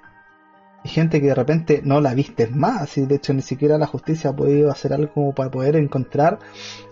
Y 0.85 0.89
gente 0.89 1.21
que 1.21 1.29
de 1.29 1.35
repente 1.35 1.81
no 1.83 2.01
la 2.01 2.15
viste 2.15 2.47
más, 2.49 2.97
y 2.99 3.07
de 3.07 3.17
hecho 3.17 3.33
ni 3.33 3.43
siquiera 3.43 3.79
la 3.79 3.87
justicia 3.87 4.31
ha 4.31 4.37
podido 4.37 4.71
hacer 4.71 4.93
algo 4.93 5.13
como 5.13 5.35
para 5.35 5.51
poder 5.51 5.77
encontrar 5.77 6.39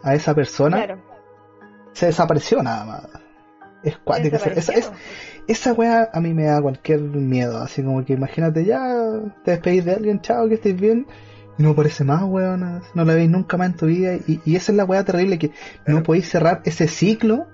a 0.03 0.15
esa 0.15 0.35
persona. 0.35 0.79
Claro. 0.79 1.03
Se 1.93 2.07
desapareció 2.07 2.63
nada 2.63 2.85
más. 2.85 3.09
Es 3.83 3.99
cuática. 3.99 4.37
Esa, 4.37 4.49
esa, 4.51 4.73
Desapareció. 4.73 4.93
esa 5.47 5.73
weá 5.75 6.11
a 6.13 6.21
mí 6.21 6.33
me 6.33 6.45
da 6.45 6.63
cualquier 6.63 7.01
miedo, 7.03 7.59
así 7.59 7.83
como 7.83 8.03
que 8.05 8.15
imagínate 8.15 8.65
ya, 8.65 9.21
te 9.45 9.51
despedís 9.53 9.85
de 9.85 9.93
alguien, 9.93 10.21
chao, 10.23 10.49
que 10.49 10.55
estés 10.55 10.75
bien, 10.81 11.07
y 11.59 11.63
no 11.63 11.71
aparece 11.71 12.05
más, 12.05 12.23
weón, 12.25 12.83
no 12.95 13.05
la 13.05 13.15
veis 13.15 13.31
nunca 13.31 13.57
más 13.57 13.69
en 13.71 13.77
tu 13.77 13.87
vida, 13.87 14.15
y, 14.27 14.41
y 14.45 14.57
esa 14.57 14.73
es 14.73 14.77
la 14.77 14.85
weá 14.85 15.05
terrible 15.05 15.39
que 15.39 15.51
no 15.87 16.03
podéis 16.03 16.29
cerrar 16.29 16.63
ese 16.65 16.89
ciclo. 16.89 17.47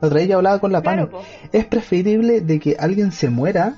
La 0.00 0.08
otra 0.08 0.18
vez 0.20 0.28
yo 0.28 0.36
hablaba 0.36 0.58
con 0.60 0.70
la 0.72 0.80
Claro, 0.82 1.10
po. 1.10 1.22
es 1.52 1.64
preferible 1.66 2.40
de 2.40 2.60
que 2.60 2.76
alguien 2.78 3.10
se 3.10 3.30
muera 3.30 3.74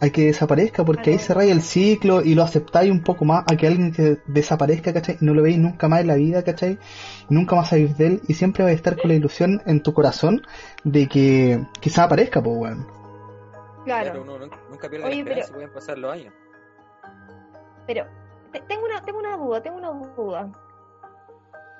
a 0.00 0.08
que 0.10 0.26
desaparezca, 0.26 0.84
porque 0.84 1.10
Ah, 1.10 1.12
ahí 1.14 1.18
cerráis 1.18 1.52
el 1.52 1.62
ciclo 1.62 2.20
y 2.22 2.34
lo 2.34 2.42
aceptáis 2.42 2.90
un 2.90 3.02
poco 3.02 3.24
más 3.24 3.44
a 3.50 3.56
que 3.56 3.66
alguien 3.66 3.92
que 3.92 4.18
desaparezca, 4.26 4.92
¿cachai? 4.92 5.16
Y 5.20 5.24
no 5.24 5.32
lo 5.34 5.42
veis 5.42 5.56
nunca 5.58 5.88
más 5.88 6.00
en 6.00 6.08
la 6.08 6.16
vida, 6.16 6.42
¿cachai? 6.42 6.78
Nunca 7.30 7.56
más 7.56 7.68
sabéis 7.70 7.96
de 7.96 8.06
él 8.06 8.20
y 8.28 8.34
siempre 8.34 8.62
vais 8.64 8.74
a 8.74 8.76
estar 8.76 8.96
con 9.00 9.08
la 9.08 9.14
ilusión 9.14 9.62
en 9.66 9.82
tu 9.82 9.94
corazón 9.94 10.42
de 10.84 11.06
que 11.06 11.64
quizá 11.80 12.04
aparezca, 12.04 12.42
pues, 12.42 12.56
weón. 12.58 12.86
Claro. 13.86 14.22
uno 14.22 14.38
nunca, 14.70 14.90
pierde 14.90 15.06
Oye, 15.06 15.14
la 15.14 15.20
esperanza 15.20 15.46
pero- 15.46 15.54
pueden 15.54 15.72
pasar 15.72 15.96
los 15.98 16.12
años. 16.12 16.34
Pero 17.86 18.04
tengo 18.68 18.84
una, 18.86 19.02
tengo 19.02 19.18
una 19.18 19.36
duda, 19.36 19.62
tengo 19.62 19.76
una 19.78 19.90
duda. 19.90 20.52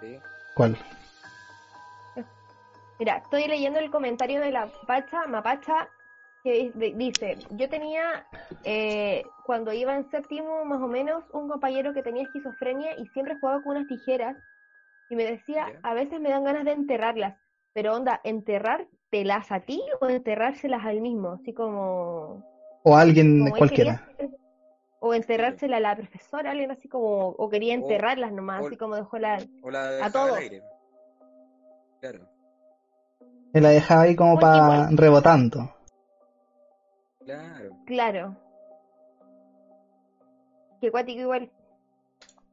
¿sí? 0.00 0.18
¿Cuál? 0.54 0.76
Mira, 2.98 3.18
estoy 3.18 3.46
leyendo 3.46 3.78
el 3.78 3.90
comentario 3.90 4.40
de 4.40 4.50
la 4.50 4.70
Pacha, 4.86 5.26
Mapacha, 5.26 5.88
que 6.42 6.72
di- 6.74 6.92
dice, 6.94 7.36
yo 7.50 7.68
tenía, 7.68 8.26
eh, 8.64 9.22
cuando 9.44 9.70
iba 9.72 9.94
en 9.94 10.08
séptimo 10.10 10.64
más 10.64 10.80
o 10.80 10.86
menos, 10.88 11.22
un 11.32 11.46
compañero 11.48 11.92
que 11.92 12.02
tenía 12.02 12.22
esquizofrenia 12.22 12.96
y 12.98 13.06
siempre 13.08 13.36
jugaba 13.38 13.60
con 13.62 13.76
unas 13.76 13.86
tijeras 13.86 14.36
y 15.10 15.16
me 15.16 15.24
decía, 15.24 15.66
a 15.82 15.92
veces 15.92 16.20
me 16.20 16.30
dan 16.30 16.44
ganas 16.44 16.64
de 16.64 16.72
enterrarlas, 16.72 17.36
pero 17.74 17.94
onda, 17.94 18.20
¿enterrártelas 18.24 19.52
a 19.52 19.60
ti 19.60 19.82
o 20.00 20.06
enterrárselas 20.06 20.84
al 20.86 21.02
mismo? 21.02 21.32
Así 21.32 21.52
como... 21.52 22.42
O 22.82 22.96
alguien 22.96 23.40
como 23.40 23.56
él 23.56 23.58
cualquiera. 23.58 24.06
quería- 24.16 24.36
o 25.08 25.14
enterrársela 25.14 25.78
a 25.78 25.80
la 25.80 25.96
profesora, 25.96 26.50
alguien 26.50 26.70
así 26.70 26.88
como, 26.88 27.28
o 27.30 27.48
quería 27.48 27.74
enterrarlas 27.74 28.32
nomás, 28.32 28.62
o- 28.62 28.66
así 28.66 28.76
como 28.76 28.96
dejó 28.96 29.18
la... 29.18 29.38
O 29.62 29.70
la 29.70 30.04
A 30.04 30.10
todos. 30.10 30.32
al 30.32 30.38
aire. 30.42 30.62
Claro. 32.00 32.20
Me 33.52 33.60
la 33.60 33.70
dejaba 33.70 34.02
ahí 34.02 34.16
como 34.16 34.38
para 34.38 34.88
rebotando. 34.90 35.70
Claro. 37.24 37.70
Claro. 37.86 38.36
Que 40.80 40.90
cuático 40.90 41.20
igual. 41.20 41.50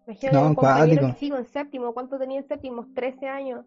Imagínate 0.07 0.37
No, 0.37 0.47
un 0.47 0.55
compañero 0.55 1.01
cuático. 1.01 1.13
que 1.13 1.19
sigo 1.19 1.37
en 1.37 1.45
séptimo, 1.45 1.93
¿cuánto 1.93 2.17
tenía 2.17 2.39
en 2.39 2.47
séptimo? 2.47 2.85
13 2.95 3.27
años. 3.27 3.65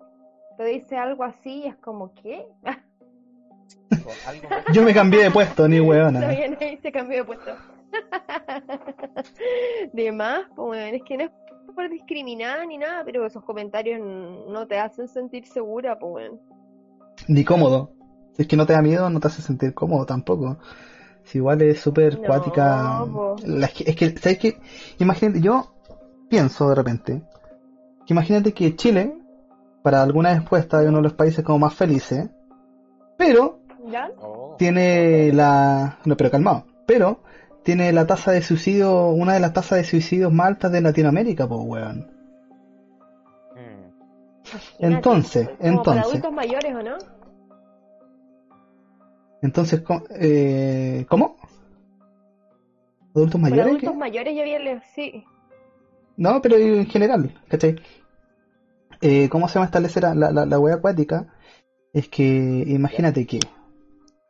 Te 0.57 0.65
dice 0.65 0.97
algo 0.97 1.25
así 1.25 1.65
y 1.65 1.67
es 1.67 1.77
como, 1.77 2.15
¿qué? 2.15 2.47
Yo 4.73 4.83
me 4.83 4.95
cambié 4.95 5.25
de 5.25 5.31
puesto, 5.31 5.69
ni 5.69 5.79
No 5.79 5.85
weona. 5.85 6.29
viene 6.29 6.57
ahí 6.61 6.77
se 6.79 6.91
cambió 6.93 7.19
de 7.19 7.25
puesto. 7.25 7.51
De 9.93 10.13
más, 10.13 10.41
pues 10.55 10.95
es 10.95 11.03
que 11.05 11.17
no 11.17 11.25
es 11.25 11.31
por 11.75 11.91
discriminar 11.91 12.67
ni 12.67 12.79
nada, 12.79 13.03
pero 13.05 13.27
esos 13.27 13.45
comentarios 13.45 14.01
no 14.01 14.67
te 14.67 14.79
hacen 14.79 15.09
sentir 15.09 15.47
segura, 15.47 15.99
pues. 15.99 16.31
Ni 17.29 17.45
cómodo. 17.45 17.91
Si 18.33 18.43
es 18.43 18.49
que 18.49 18.57
no 18.57 18.67
te 18.67 18.73
da 18.73 18.83
miedo, 18.83 19.09
no 19.11 19.21
te 19.21 19.29
hace 19.29 19.43
sentir 19.43 19.75
cómodo 19.75 20.07
tampoco. 20.07 20.57
Si 21.25 21.39
igual 21.39 21.61
es 21.63 21.81
súper 21.81 22.21
No, 22.21 22.27
cuática. 22.27 23.05
po. 23.13 23.37
La- 23.45 23.67
es 23.67 23.97
que, 23.97 24.11
¿sabes 24.17 24.39
qué? 24.39 24.59
Imagínate, 24.99 25.41
yo 25.41 25.75
pienso 26.29 26.69
de 26.69 26.75
repente, 26.75 27.23
que 28.07 28.13
imagínate 28.15 28.53
que 28.53 28.77
Chile, 28.77 29.13
para 29.83 30.03
algunas 30.03 30.37
encuestas, 30.41 30.83
es 30.83 30.89
uno 30.89 30.99
de 30.99 31.05
los 31.05 31.13
países 31.15 31.45
como 31.45 31.59
más 31.59 31.75
felices, 31.75 32.29
pero 33.17 33.59
¿Ya? 33.91 34.11
Oh. 34.21 34.55
tiene 34.59 35.33
la... 35.33 35.99
No, 36.05 36.17
pero 36.17 36.31
calmado. 36.31 36.65
Pero 36.87 37.21
tiene 37.67 37.93
la 37.93 38.07
tasa 38.07 38.31
de 38.31 38.43
suicidio, 38.43 39.09
una 39.09 39.35
de 39.35 39.41
las 39.41 39.53
tasas 39.53 39.79
de 39.79 39.85
suicidios 39.85 40.33
más 40.33 40.47
altas 40.47 40.71
de 40.71 40.81
Latinoamérica, 40.81 41.49
pues, 41.49 41.61
weón. 41.65 42.09
Mm. 43.57 44.85
Entonces, 44.85 45.49
como 45.49 45.59
para 45.59 45.69
entonces. 45.71 46.05
adultos 46.05 46.33
mayores 46.33 46.75
o 46.77 46.83
no? 46.85 46.97
Entonces, 49.43 49.83
eh, 50.11 51.07
¿cómo? 51.09 51.37
¿Adultos 53.17 53.41
Para 53.41 53.51
mayores? 53.51 53.67
adultos 53.67 53.91
qué? 53.91 53.99
mayores 53.99 54.35
yo 54.37 54.43
había 54.43 54.59
leído, 54.61 54.81
sí. 54.95 55.25
No, 56.17 56.41
pero 56.41 56.57
en 56.57 56.87
general, 56.87 57.35
¿cachai? 57.49 57.75
Eh, 59.01 59.29
¿Cómo 59.29 59.49
se 59.49 59.55
llama 59.55 59.67
establecer 59.67 60.05
la, 60.05 60.15
la, 60.15 60.47
la 60.47 60.59
wea 60.61 60.77
acuática? 60.77 61.35
Es 61.93 62.09
que, 62.09 62.23
imagínate 62.25 63.27
que 63.27 63.41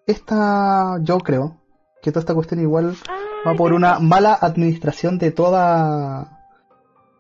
esta, 0.07 0.99
yo 1.03 1.19
creo 1.19 1.61
que 2.01 2.11
toda 2.13 2.21
esta 2.21 2.35
cuestión 2.35 2.61
igual 2.61 2.95
Ah, 3.09 3.26
va 3.47 3.55
por 3.55 3.73
una 3.73 3.99
mala 3.99 4.35
administración 4.35 5.19
de 5.19 5.31
toda 5.33 6.33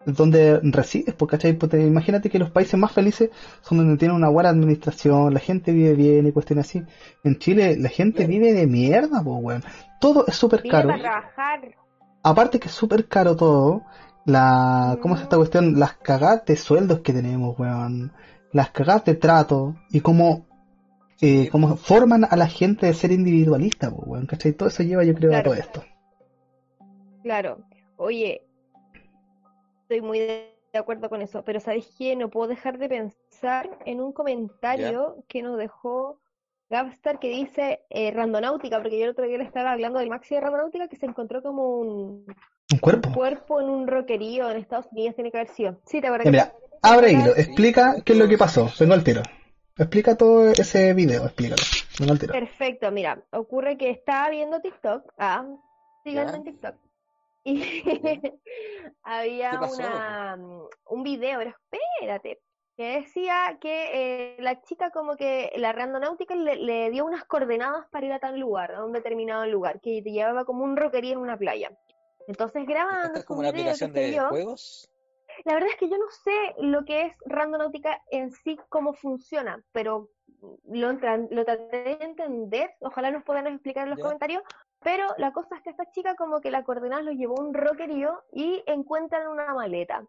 donde 0.04 0.60
resides, 0.62 1.16
¿cachai? 1.28 1.54
Pues 1.54 1.70
te- 1.72 1.84
imagínate 1.84 2.30
que 2.30 2.38
los 2.38 2.50
países 2.50 2.78
más 2.78 2.92
felices 2.92 3.30
son 3.62 3.78
donde 3.78 3.96
tienen 3.96 4.16
una 4.16 4.28
buena 4.28 4.50
administración, 4.50 5.34
la 5.34 5.40
gente 5.40 5.72
vive 5.72 5.94
bien 5.94 6.26
y 6.26 6.32
cuestiones 6.32 6.66
así. 6.68 6.84
En 7.24 7.38
Chile 7.38 7.76
la 7.76 7.88
gente 7.88 8.26
vive 8.26 8.52
de 8.52 8.66
mierda, 8.68 9.22
pues, 9.24 9.38
weón. 9.42 9.64
Todo 10.00 10.24
es 10.28 10.36
súper 10.36 10.62
caro. 10.70 10.90
Aparte 12.22 12.60
que 12.60 12.68
es 12.68 12.74
súper 12.74 13.08
caro 13.08 13.34
todo, 13.34 13.82
la, 14.24 14.96
¿cómo 15.02 15.16
es 15.16 15.22
esta 15.22 15.36
cuestión? 15.36 15.78
Las 15.78 15.94
cagadas 15.94 16.44
de 16.46 16.56
sueldos 16.56 17.00
que 17.00 17.12
tenemos, 17.12 17.58
weón. 17.58 18.12
Las 18.52 18.70
cagadas 18.70 19.04
de 19.06 19.14
trato 19.14 19.74
y 19.90 20.00
cómo, 20.02 20.46
eh, 21.20 21.48
cómo 21.50 21.76
forman 21.76 22.24
a 22.30 22.36
la 22.36 22.46
gente 22.46 22.86
de 22.86 22.94
ser 22.94 23.10
individualista, 23.10 23.90
pues, 23.90 24.02
weón, 24.06 24.26
¿cachai? 24.26 24.52
Todo 24.52 24.68
eso 24.68 24.84
lleva, 24.84 25.02
yo 25.02 25.14
creo, 25.14 25.32
a 25.32 25.42
todo 25.42 25.54
esto. 25.54 25.82
Claro. 27.26 27.58
Oye, 27.96 28.46
estoy 29.82 30.00
muy 30.00 30.20
de 30.20 30.54
acuerdo 30.78 31.08
con 31.08 31.22
eso, 31.22 31.42
pero 31.42 31.58
¿sabes 31.58 31.92
qué? 31.98 32.14
No 32.14 32.30
puedo 32.30 32.46
dejar 32.46 32.78
de 32.78 32.88
pensar 32.88 33.68
en 33.84 34.00
un 34.00 34.12
comentario 34.12 35.24
que 35.26 35.42
nos 35.42 35.58
dejó 35.58 36.20
Gabstar 36.70 37.18
que 37.18 37.30
dice 37.30 37.80
eh, 37.90 38.12
randonáutica, 38.12 38.80
porque 38.80 38.96
yo 38.96 39.06
el 39.06 39.10
otro 39.10 39.26
día 39.26 39.38
le 39.38 39.44
estaba 39.44 39.72
hablando 39.72 39.98
del 39.98 40.08
maxi 40.08 40.36
de 40.36 40.40
randonáutica 40.40 40.86
que 40.86 40.94
se 40.94 41.06
encontró 41.06 41.42
como 41.42 41.78
un, 41.80 42.26
Un 42.72 42.78
cuerpo. 42.78 43.08
un 43.08 43.14
cuerpo 43.16 43.60
en 43.60 43.70
un 43.70 43.88
roquerío 43.88 44.48
en 44.48 44.58
Estados 44.58 44.86
Unidos, 44.92 45.16
tiene 45.16 45.32
que 45.32 45.38
haber 45.38 45.50
sido. 45.50 45.80
Sí, 45.84 46.00
¿te 46.00 46.06
acuerdas? 46.06 46.30
Mira, 46.30 46.52
abre 46.80 47.10
hilo, 47.10 47.34
explica 47.36 47.96
qué 48.04 48.12
es 48.12 48.18
lo 48.20 48.28
que 48.28 48.38
pasó. 48.38 48.70
Vengo 48.78 48.94
al 48.94 49.02
tiro. 49.02 49.22
Explica 49.76 50.16
todo 50.16 50.52
ese 50.52 50.94
video, 50.94 51.24
explícalo. 51.24 51.62
Vengo 51.98 52.12
al 52.12 52.20
tiro. 52.20 52.32
Perfecto, 52.32 52.92
mira, 52.92 53.20
ocurre 53.32 53.76
que 53.76 53.90
estaba 53.90 54.30
viendo 54.30 54.60
TikTok, 54.60 55.12
ah, 55.18 55.44
síganme 56.04 56.36
en 56.36 56.44
TikTok, 56.44 56.76
y 57.47 57.62
había 59.03 59.61
una, 59.61 60.36
mm, 60.36 60.68
un 60.86 61.03
video, 61.03 61.38
pero 61.38 61.51
espérate, 62.01 62.40
que 62.76 62.84
decía 63.01 63.59
que 63.61 63.90
eh, 63.94 64.36
la 64.40 64.61
chica 64.62 64.90
como 64.90 65.16
que 65.16 65.53
la 65.57 65.72
randonáutica 65.72 66.34
le, 66.34 66.57
le 66.57 66.90
dio 66.90 67.05
unas 67.07 67.24
coordenadas 67.24 67.86
para 67.90 68.07
ir 68.07 68.12
a 68.12 68.18
tal 68.18 68.38
lugar, 68.38 68.74
a 68.74 68.84
un 68.84 68.92
determinado 68.92 69.47
lugar, 69.47 69.80
que 69.80 70.03
te 70.03 70.11
llevaba 70.11 70.44
como 70.44 70.64
un 70.64 70.76
roquería 70.76 71.12
en 71.12 71.18
una 71.18 71.38
playa. 71.38 71.70
Entonces 72.26 72.66
grabando 72.66 73.07
¿Esta 73.07 73.18
es 73.20 73.24
como 73.24 73.40
una 73.40 73.53
video, 73.53 73.70
aplicación 73.70 73.92
de 73.92 74.12
yo, 74.14 74.28
juegos? 74.28 74.90
la 75.44 75.55
verdad 75.55 75.68
es 75.70 75.76
que 75.76 75.88
yo 75.88 75.99
no 75.99 76.11
sé 76.11 76.55
lo 76.59 76.84
que 76.84 77.03
es 77.03 77.16
randonáutica 77.26 78.03
en 78.11 78.32
sí, 78.32 78.59
cómo 78.68 78.94
funciona, 78.94 79.62
pero 79.72 80.11
lo, 80.68 80.90
entra- 80.90 81.26
lo 81.30 81.44
traté 81.44 81.82
de 81.84 81.99
entender. 82.01 82.74
Ojalá 82.80 83.11
nos 83.11 83.22
puedan 83.24 83.47
explicar 83.47 83.84
en 83.84 83.90
los 83.90 83.99
Ya. 83.99 84.03
comentarios. 84.05 84.42
Pero 84.87 85.05
la 85.18 85.32
cosa 85.32 85.57
es 85.57 85.62
que 85.62 85.70
esta 85.70 85.91
chica 85.91 86.14
como 86.14 86.41
que 86.41 86.53
la 86.53 86.62
coordenada 86.62 87.03
lo 87.03 87.11
llevó 87.11 87.41
a 87.41 87.45
un 87.45 87.53
rockerío 87.53 88.22
y 88.32 88.62
encuentran 88.66 89.26
una 89.26 89.53
maleta. 89.53 90.07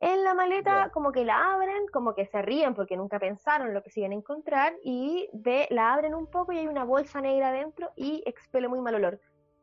En 0.00 0.24
la 0.24 0.34
maleta 0.34 0.90
como 0.92 1.12
que 1.12 1.24
la 1.24 1.54
abren, 1.54 1.86
como 1.92 2.12
que 2.16 2.26
se 2.26 2.42
ríen 2.42 2.74
porque 2.74 2.96
nunca 2.96 3.20
pensaron 3.20 3.72
lo 3.72 3.84
que 3.84 3.90
se 3.90 4.00
iban 4.00 4.10
a 4.10 4.16
encontrar 4.16 4.74
y 4.82 5.28
ve, 5.32 5.68
la 5.70 5.94
abren 5.94 6.16
un 6.16 6.26
poco 6.26 6.50
y 6.50 6.58
hay 6.58 6.66
una 6.66 6.82
bolsa 6.82 7.20
negra 7.20 7.50
adentro 7.50 7.92
y 7.94 8.24
expele 8.26 8.66
muy 8.66 8.80
mal 8.80 8.96
olor. 8.96 9.20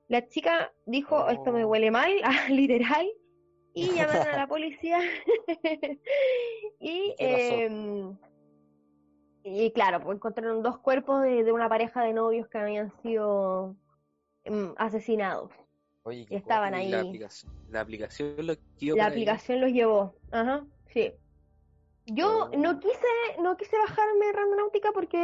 La 0.08 0.26
chica 0.30 0.72
dijo, 0.86 1.28
esto 1.28 1.52
me 1.52 1.66
Oh. 1.66 1.68
huele 1.68 1.92
mal, 1.92 2.10
ah, 2.24 2.48
literal, 2.48 3.06
y 3.74 3.88
llamaron 3.96 4.30
a 4.30 4.38
la 4.38 4.48
policía. 4.48 5.00
y, 6.80 7.16
em, 7.18 8.18
y 9.44 9.72
claro, 9.74 10.00
pues 10.00 10.16
encontraron 10.16 10.64
dos 10.64 10.78
cuerpos 10.78 11.22
de, 11.24 11.44
de 11.44 11.52
una 11.52 11.68
pareja 11.68 12.02
de 12.04 12.14
novios 12.14 12.48
que 12.48 12.60
habían 12.60 12.94
sido 13.02 13.76
asesinados. 14.78 15.52
Oye, 16.04 16.26
y 16.30 16.36
estaban 16.36 16.72
La 16.72 16.78
ahí. 16.78 16.94
aplicación, 16.94 17.52
la 17.70 17.82
aplicación 17.82 18.36
La 18.96 19.06
aplicación 19.08 19.62
los 19.62 19.72
llevó. 19.72 20.16
Ajá, 20.32 20.64
sí. 20.94 21.12
Yo 22.06 22.46
Oh. 22.52 22.58
no 22.58 22.80
quise, 22.80 23.42
no 23.42 23.58
quise 23.58 23.78
bajarme 23.78 24.32
Randonáutica 24.32 24.94
porque 24.94 25.18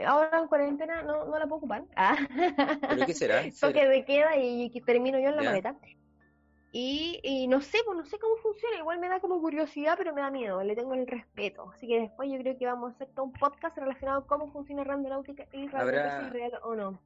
eh, 0.00 0.04
ahora 0.04 0.40
en 0.40 0.48
cuarentena 0.48 1.02
no, 1.02 1.26
no 1.26 1.38
la 1.38 1.46
puedo 1.46 1.58
ocupar. 1.58 1.84
Ah. 1.96 2.16
¿Pero 2.88 3.06
qué 3.06 3.14
será? 3.14 3.42
Toque 3.60 3.86
de 3.88 4.04
queda 4.04 4.36
y, 4.36 4.64
y 4.74 4.80
termino 4.80 5.18
yo 5.20 5.28
en 5.28 5.36
la 5.36 5.42
Ya. 5.44 5.48
maleta. 5.50 5.76
Y, 6.72 7.20
y 7.22 7.46
no 7.46 7.60
sé, 7.60 7.78
pues 7.86 7.96
no 7.96 8.04
sé 8.04 8.18
cómo 8.18 8.34
funciona. 8.38 8.78
Igual 8.78 8.98
me 8.98 9.08
da 9.08 9.20
como 9.20 9.40
curiosidad, 9.40 9.94
pero 9.96 10.12
me 10.12 10.22
da 10.22 10.30
miedo. 10.32 10.60
Le 10.64 10.74
tengo 10.74 10.94
el 10.94 11.06
respeto. 11.06 11.70
Así 11.72 11.86
que 11.86 12.00
después 12.00 12.28
yo 12.28 12.36
creo 12.38 12.58
que 12.58 12.66
vamos 12.66 12.90
a 12.90 12.94
hacer 12.96 13.10
todo 13.14 13.26
un 13.26 13.32
podcast 13.32 13.78
relacionado 13.78 14.26
con 14.26 14.40
cómo 14.40 14.52
funciona 14.52 14.82
Randonáutica 14.82 15.44
y 15.52 15.68
realmente 15.68 16.00
Habrá- 16.00 16.20
si 16.22 16.26
es 16.26 16.32
real 16.32 16.52
o 16.64 16.74
no. 16.74 16.98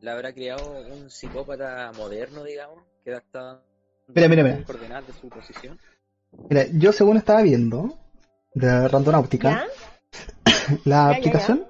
¿La 0.00 0.12
habrá 0.12 0.32
creado 0.32 0.62
un 0.94 1.10
psicópata 1.10 1.92
moderno, 1.96 2.44
digamos? 2.44 2.82
Que 3.04 3.14
está 3.14 3.62
Mira, 4.14 4.28
mira, 4.28 4.42
mira. 4.42 4.64
coordenadas 4.66 5.06
de 5.06 5.12
su 5.12 5.28
posición. 5.28 5.78
Mira, 6.48 6.66
yo 6.72 6.92
según 6.92 7.16
estaba 7.16 7.42
viendo 7.42 7.96
de 8.54 8.88
Randonáutica, 8.88 9.50
¿Ya? 9.50 9.66
la 10.84 11.10
Ya, 11.10 11.18
ya, 11.18 11.18
aplicación, 11.18 11.66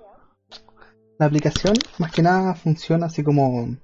la 1.18 1.26
aplicación 1.26 1.74
más 1.98 2.10
que 2.12 2.22
nada 2.22 2.54
funciona 2.54 3.06
así 3.06 3.22
como 3.22 3.76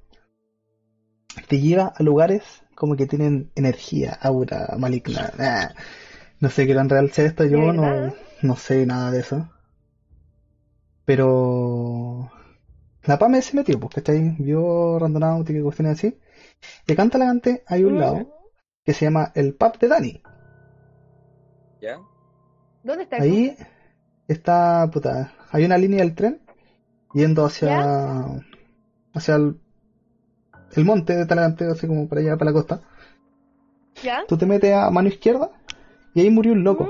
te 1.49 1.61
lleva 1.61 1.93
a 1.97 2.03
lugares 2.03 2.43
como 2.75 2.95
que 2.97 3.07
tienen 3.07 3.51
energía, 3.55 4.13
aura 4.21 4.75
maligna. 4.79 5.33
Ah, 5.39 5.75
no 6.41 6.51
sé 6.51 6.67
qué 6.67 6.75
tan 6.75 6.89
real 6.89 7.11
sea 7.13 7.27
esto, 7.27 7.45
yo 7.45 7.59
¿De 7.59 7.73
no, 7.73 8.15
no 8.43 8.57
sé 8.57 8.87
nada 8.87 9.11
de 9.11 9.21
eso. 9.21 9.49
Pero 11.07 12.31
la 13.07 13.19
PAME 13.19 13.43
se 13.43 13.57
metió, 13.57 13.79
pues, 13.79 13.95
¿cachai? 13.95 14.37
Vio 14.39 14.99
Randonáutica 14.99 15.59
y 15.59 15.63
cuestiones 15.63 15.99
así. 15.99 16.19
Y 16.87 16.93
acá 16.93 17.03
en 17.03 17.11
Talagante 17.11 17.63
hay 17.67 17.85
un 17.85 17.95
Mm. 17.95 18.01
lado 18.01 18.27
que 18.85 18.93
se 18.93 19.05
llama 19.05 19.31
el 19.35 19.55
pub 19.55 19.79
de 19.79 19.89
Dani. 19.89 20.23
¿Ya? 21.81 21.99
¿Dónde 22.83 23.05
está? 23.05 23.17
Ahí 23.17 23.57
está, 24.29 24.89
puta, 24.93 25.33
hay 25.51 25.65
una 25.65 25.79
línea 25.79 26.01
del 26.01 26.15
tren 26.15 26.41
yendo 27.15 27.45
hacia, 27.45 28.27
hacia 29.13 29.35
el, 29.37 29.57
el 30.77 30.85
monte 30.85 31.17
de 31.17 31.27
Talagante, 31.27 31.65
así 31.67 31.87
como 31.87 32.09
para 32.09 32.21
allá, 32.21 32.37
para 32.37 32.51
la 32.51 32.55
costa. 32.55 32.81
¿Ya? 34.03 34.25
Tú 34.29 34.37
te 34.37 34.47
metes 34.47 34.75
a 34.75 34.91
mano 34.91 35.09
izquierda 35.09 35.51
y 36.15 36.21
ahí 36.21 36.31
murió 36.31 36.53
un 36.53 36.65
loco. 36.65 36.89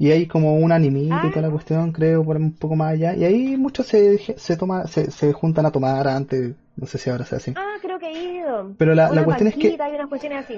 Y 0.00 0.12
hay 0.12 0.26
como 0.26 0.54
un 0.56 0.70
animito 0.70 1.26
y 1.26 1.30
toda 1.30 1.42
la 1.42 1.48
Ah. 1.48 1.50
cuestión, 1.50 1.90
creo, 1.90 2.24
por 2.24 2.36
un 2.36 2.52
poco 2.52 2.76
más 2.76 2.92
allá. 2.92 3.14
Y 3.16 3.24
ahí 3.24 3.56
muchos 3.56 3.86
se, 3.86 4.16
se, 4.36 4.56
toma, 4.56 4.86
se, 4.86 5.10
se 5.10 5.32
juntan 5.32 5.66
a 5.66 5.72
tomar 5.72 6.06
antes, 6.06 6.54
no 6.76 6.86
sé 6.86 6.98
si 6.98 7.10
ahora 7.10 7.24
sea 7.24 7.38
así. 7.38 7.52
Ah, 7.56 7.74
creo 7.82 7.98
que 7.98 8.06
he 8.06 8.34
ido. 8.36 8.74
Pero 8.78 8.94
la, 8.94 9.08
cuestión 9.24 9.48
es 9.48 9.54
que, 9.56 9.64
vaquita 9.70 9.90
y 9.90 9.94
unas 9.96 10.08
cuestiones 10.08 10.44
así. 10.44 10.54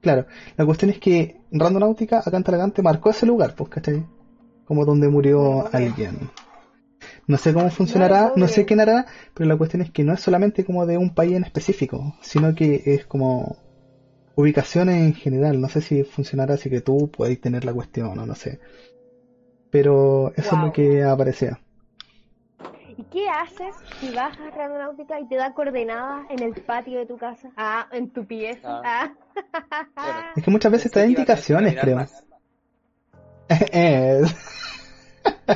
claro, 0.00 0.26
la 0.56 0.64
cuestión 0.66 0.90
es 0.90 0.98
que 0.98 1.36
Randonáutica 1.52 2.18
acá 2.18 2.36
en 2.36 2.42
Talagante 2.42 2.82
marcó 2.82 3.10
ese 3.10 3.24
lugar, 3.24 3.54
pues, 3.54 3.70
¿cachai? 3.70 4.04
Como 4.64 4.84
donde 4.84 5.08
murió 5.08 5.40
ok. 5.58 5.74
alguien. 5.74 6.18
No 7.28 7.36
sé 7.36 7.52
cómo 7.52 7.70
funcionará, 7.70 8.32
No, 8.34 8.42
no 8.42 8.48
sé 8.48 8.64
quién 8.64 8.80
hará, 8.80 9.06
pero 9.32 9.48
la 9.48 9.56
cuestión 9.56 9.82
es 9.82 9.90
que 9.92 10.02
no 10.02 10.12
es 10.12 10.20
solamente 10.20 10.64
como 10.64 10.86
de 10.86 10.98
un 10.98 11.10
país 11.10 11.34
en 11.34 11.44
específico, 11.44 12.16
sino 12.20 12.52
que 12.54 12.82
es 12.84 13.04
como 13.06 13.56
ubicaciones 14.34 14.96
en 15.02 15.14
general. 15.14 15.60
No 15.60 15.68
sé 15.68 15.80
si 15.80 16.04
funcionará 16.04 16.54
así 16.54 16.70
que 16.70 16.80
tú 16.80 17.10
puedes 17.10 17.40
tener 17.40 17.64
la 17.64 17.72
cuestión 17.72 18.18
o 18.18 18.26
no 18.26 18.34
sé. 18.34 18.60
Pero 19.70 20.32
eso 20.36 20.56
es 20.56 20.62
lo 20.62 20.72
que 20.72 21.02
aparecía. 21.02 21.58
¿Y 22.96 23.04
qué 23.04 23.26
haces 23.28 23.74
si 24.00 24.10
vas 24.14 24.38
a 24.38 24.50
Randonáutica 24.50 25.18
y 25.18 25.26
te 25.26 25.36
da 25.36 25.54
coordenadas 25.54 26.26
en 26.30 26.42
el 26.42 26.52
patio 26.52 26.98
de 26.98 27.06
tu 27.06 27.16
casa? 27.16 27.50
Ah, 27.56 27.88
en 27.90 28.10
tu 28.10 28.26
pieza. 28.26 28.82
Ah. 28.84 29.12
Bueno, 29.94 30.20
Es 30.36 30.44
que 30.44 30.50
muchas 30.50 30.72
veces 30.72 30.92
te 30.92 31.00
da 31.00 31.06
indicaciones, 31.06 31.76
creo. 31.80 31.98
Eh, 33.48 34.22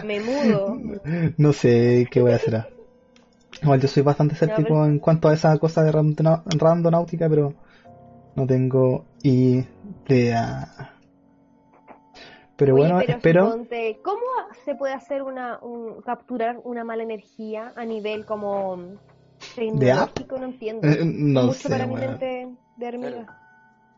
Me 0.04 0.20
mudo. 0.20 0.76
no 1.38 1.52
sé 1.54 2.06
qué 2.10 2.20
voy 2.20 2.32
a 2.32 2.36
hacer. 2.36 2.66
Igual 3.62 3.80
yo 3.80 3.88
soy 3.88 4.02
bastante 4.02 4.34
escéptico 4.34 4.68
pero- 4.68 4.84
en 4.86 4.98
cuanto 4.98 5.28
a 5.28 5.34
esa 5.34 5.56
cosa 5.58 5.82
de 5.82 5.92
randonáutica, 5.92 7.28
pero 7.28 7.54
no 8.36 8.46
tengo 8.46 9.04
idea. 9.22 10.92
Pero 12.56 12.74
Oye, 12.74 12.82
bueno, 12.82 12.98
pero 12.98 13.12
espero. 13.12 13.44
suponte, 13.46 13.98
¿cómo 14.02 14.22
se 14.64 14.74
puede 14.74 14.94
hacer 14.94 15.22
una, 15.22 15.58
un, 15.60 16.00
capturar 16.02 16.60
una 16.64 16.84
mala 16.84 17.02
energía 17.02 17.72
a 17.76 17.84
nivel 17.84 18.24
como 18.24 18.78
tecnológico? 19.54 20.38
No 20.38 20.46
entiendo. 20.46 20.88
Eh, 20.88 21.00
no 21.04 21.42
Mucho 21.42 21.54
sé, 21.54 21.68
para 21.68 21.86
mi 21.86 21.94
mente 21.96 22.48
de 22.76 22.86
hormiga. 22.86 23.26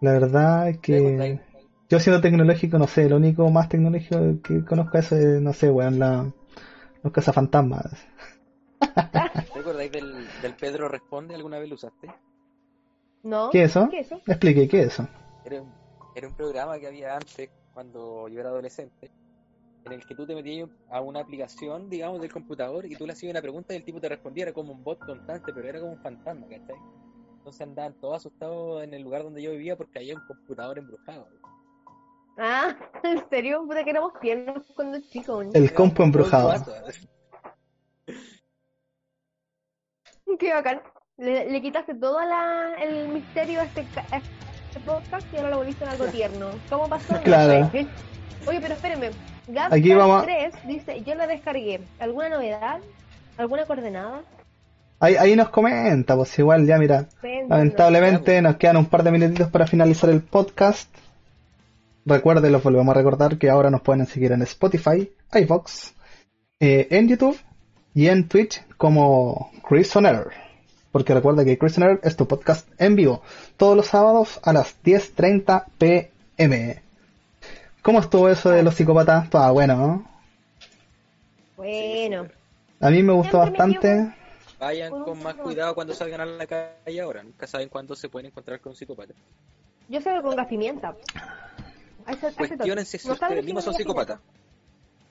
La 0.01 0.12
verdad 0.12 0.68
es 0.68 0.78
que 0.78 1.41
yo 1.89 2.01
siendo 2.01 2.20
tecnológico, 2.20 2.78
no 2.78 2.86
sé, 2.86 3.09
lo 3.09 3.16
único 3.16 3.49
más 3.51 3.68
tecnológico 3.68 4.41
que 4.43 4.64
conozco 4.64 4.99
es, 4.99 5.12
eh, 5.12 5.41
no 5.41 5.53
sé, 5.53 5.70
weón, 5.70 5.99
la, 5.99 6.30
los 7.03 7.12
cazafantasmas. 7.12 7.86
Luego 9.55 9.70
acordáis 9.70 9.93
del, 9.93 10.41
del 10.43 10.55
Pedro 10.55 10.89
Responde? 10.89 11.34
¿Alguna 11.34 11.59
vez 11.59 11.68
lo 11.68 11.74
usaste? 11.74 12.09
¿No? 13.29 13.51
¿Qué 13.51 13.64
es 13.64 13.70
eso? 13.70 13.89
¿Qué 13.91 14.01
es 14.01 14.07
eso? 14.07 14.22
Explique, 14.26 14.66
¿qué 14.66 14.81
es 14.81 14.87
eso? 14.95 15.07
Era 15.45 15.61
un, 15.61 15.70
era 16.14 16.29
un 16.29 16.35
programa 16.35 16.79
que 16.79 16.87
había 16.87 17.14
antes, 17.14 17.51
cuando 17.74 18.26
yo 18.29 18.41
era 18.41 18.49
adolescente, 18.49 19.11
en 19.85 19.93
el 19.93 20.07
que 20.07 20.14
tú 20.14 20.26
te 20.26 20.35
metías 20.35 20.70
a 20.91 21.03
una 21.03 21.20
aplicación, 21.20 21.91
digamos, 21.91 22.22
del 22.22 22.33
computador 22.33 22.87
y 22.87 22.97
tú 22.97 23.07
le 23.07 23.12
hacías 23.12 23.31
una 23.31 23.43
pregunta 23.43 23.74
y 23.74 23.76
el 23.76 23.85
tipo 23.85 24.01
te 24.01 24.09
respondía, 24.09 24.45
era 24.45 24.55
como 24.55 24.72
un 24.72 24.83
bot 24.83 24.99
constante, 25.05 25.53
pero 25.53 25.68
era 25.68 25.79
como 25.79 25.93
un 25.93 25.99
fantasma, 26.01 26.47
¿cachai? 26.49 26.76
Entonces 27.37 27.61
andaban 27.61 27.93
todos 28.01 28.16
asustados 28.16 28.83
en 28.83 28.95
el 28.95 29.03
lugar 29.03 29.24
donde 29.24 29.43
yo 29.43 29.51
vivía 29.51 29.76
porque 29.76 29.99
había 29.99 30.14
un 30.14 30.26
computador 30.26 30.79
embrujado. 30.79 31.29
Ah, 32.39 32.74
¿en 33.03 33.29
serio? 33.29 33.62
Puta 33.66 33.85
que 33.85 33.91
éramos 33.91 34.18
tiernos 34.20 34.64
cuando 34.74 35.01
chicos. 35.01 35.49
El 35.53 35.64
Era 35.64 35.74
compo 35.74 36.03
embrujado. 36.03 36.64
Qué 40.39 40.55
bacán. 40.55 40.81
Le, 41.19 41.51
le 41.51 41.61
quitaste 41.61 41.95
todo 41.95 42.21
la, 42.25 42.75
el 42.83 43.09
misterio 43.09 43.61
a 43.61 43.64
este, 43.64 43.85
ca- 43.95 44.05
a 44.12 44.16
este 44.19 44.81
podcast 44.87 45.27
y 45.33 45.37
ahora 45.37 45.51
lo 45.51 45.57
volviste 45.59 45.85
en 45.85 45.91
algo 45.91 46.05
tierno. 46.07 46.47
¿Cómo 46.71 46.89
pasó? 46.89 47.21
Claro. 47.23 47.69
Oye, 48.47 48.61
pero 48.61 48.75
espérenme. 48.75 49.11
Aquí 49.71 49.95
vamos 49.95 50.23
a- 50.23 50.27
3 50.27 50.55
dice, 50.66 51.03
yo 51.03 51.14
la 51.16 51.27
descargué. 51.27 51.81
¿Alguna 51.99 52.29
novedad? 52.29 52.79
¿Alguna 53.37 53.66
coordenada? 53.66 54.23
Ahí, 55.01 55.14
ahí 55.16 55.37
nos 55.37 55.49
comenta, 55.51 56.16
pues 56.16 56.37
igual 56.41 56.66
ya 56.66 56.77
mira, 56.77 57.07
lamentablemente 57.49 58.43
nos 58.43 58.57
quedan 58.57 58.77
un 58.79 58.87
par 58.87 59.05
de 59.05 59.12
minutitos 59.12 59.49
para 59.49 59.66
finalizar 59.66 60.11
el 60.11 60.23
podcast. 60.23 60.93
Recuerden, 62.05 62.51
los 62.51 62.62
volvemos 62.62 62.89
a 62.95 62.99
recordar 62.99 63.39
que 63.39 63.49
ahora 63.51 63.71
nos 63.71 63.83
pueden 63.83 64.07
seguir 64.07 64.33
en 64.33 64.43
Spotify, 64.43 65.09
iVox, 65.35 65.95
eh, 66.59 66.89
en 66.91 67.07
YouTube 67.09 67.39
y 67.95 68.09
en 68.09 68.27
Twitch 68.29 68.64
como 68.77 69.53
Chris 69.69 69.95
on 69.95 70.07
Air. 70.07 70.47
Porque 70.99 71.14
recuerda 71.14 71.44
que 71.44 71.57
Chris 71.57 71.78
on 71.78 71.84
Air 71.84 72.01
es 72.03 72.16
tu 72.16 72.26
podcast 72.26 72.68
en 72.76 72.96
vivo, 72.96 73.22
todos 73.57 73.76
los 73.76 73.86
sábados 73.86 74.40
a 74.42 74.53
las 74.53 74.82
10.30 74.82 75.66
pm. 75.78 76.82
¿Cómo 77.82 78.01
estuvo 78.01 78.28
eso 78.28 78.51
de 78.51 78.64
los 78.64 78.74
psicópatas? 78.74 79.26
Estaba 79.26 79.53
bueno, 79.53 79.76
¿no? 79.76 80.11
Bueno. 81.57 82.26
A 82.80 82.90
mí 82.90 83.01
me 83.05 83.12
gustó 83.12 83.40
Siempre 83.44 83.64
me 83.64 83.74
bastante. 83.78 84.16
Vayan 84.59 84.90
Con 85.05 85.22
más 85.22 85.36
cuidado 85.36 85.76
cuando 85.76 85.94
salgan 85.94 86.20
a 86.22 86.26
la 86.26 86.46
calle 86.49 87.01
ahora. 87.01 87.22
Nunca 87.22 87.46
saben 87.46 87.68
cuándo 87.68 87.94
se 87.94 88.09
pueden 88.09 88.26
encontrar 88.26 88.59
con 88.59 88.70
un 88.70 88.76
psicópata. 88.76 89.14
Yo 89.88 90.01
salgo 90.01 90.22
con 90.22 90.34
gas 90.34 90.49
pimienta. 90.49 90.96
Cuestionense 92.36 92.99
si 92.99 93.07
No 93.07 93.14
saben 93.14 93.38
ustedes 93.38 93.44
mismos 93.44 93.62
son 93.62 93.74
psicópatas. 93.74 94.18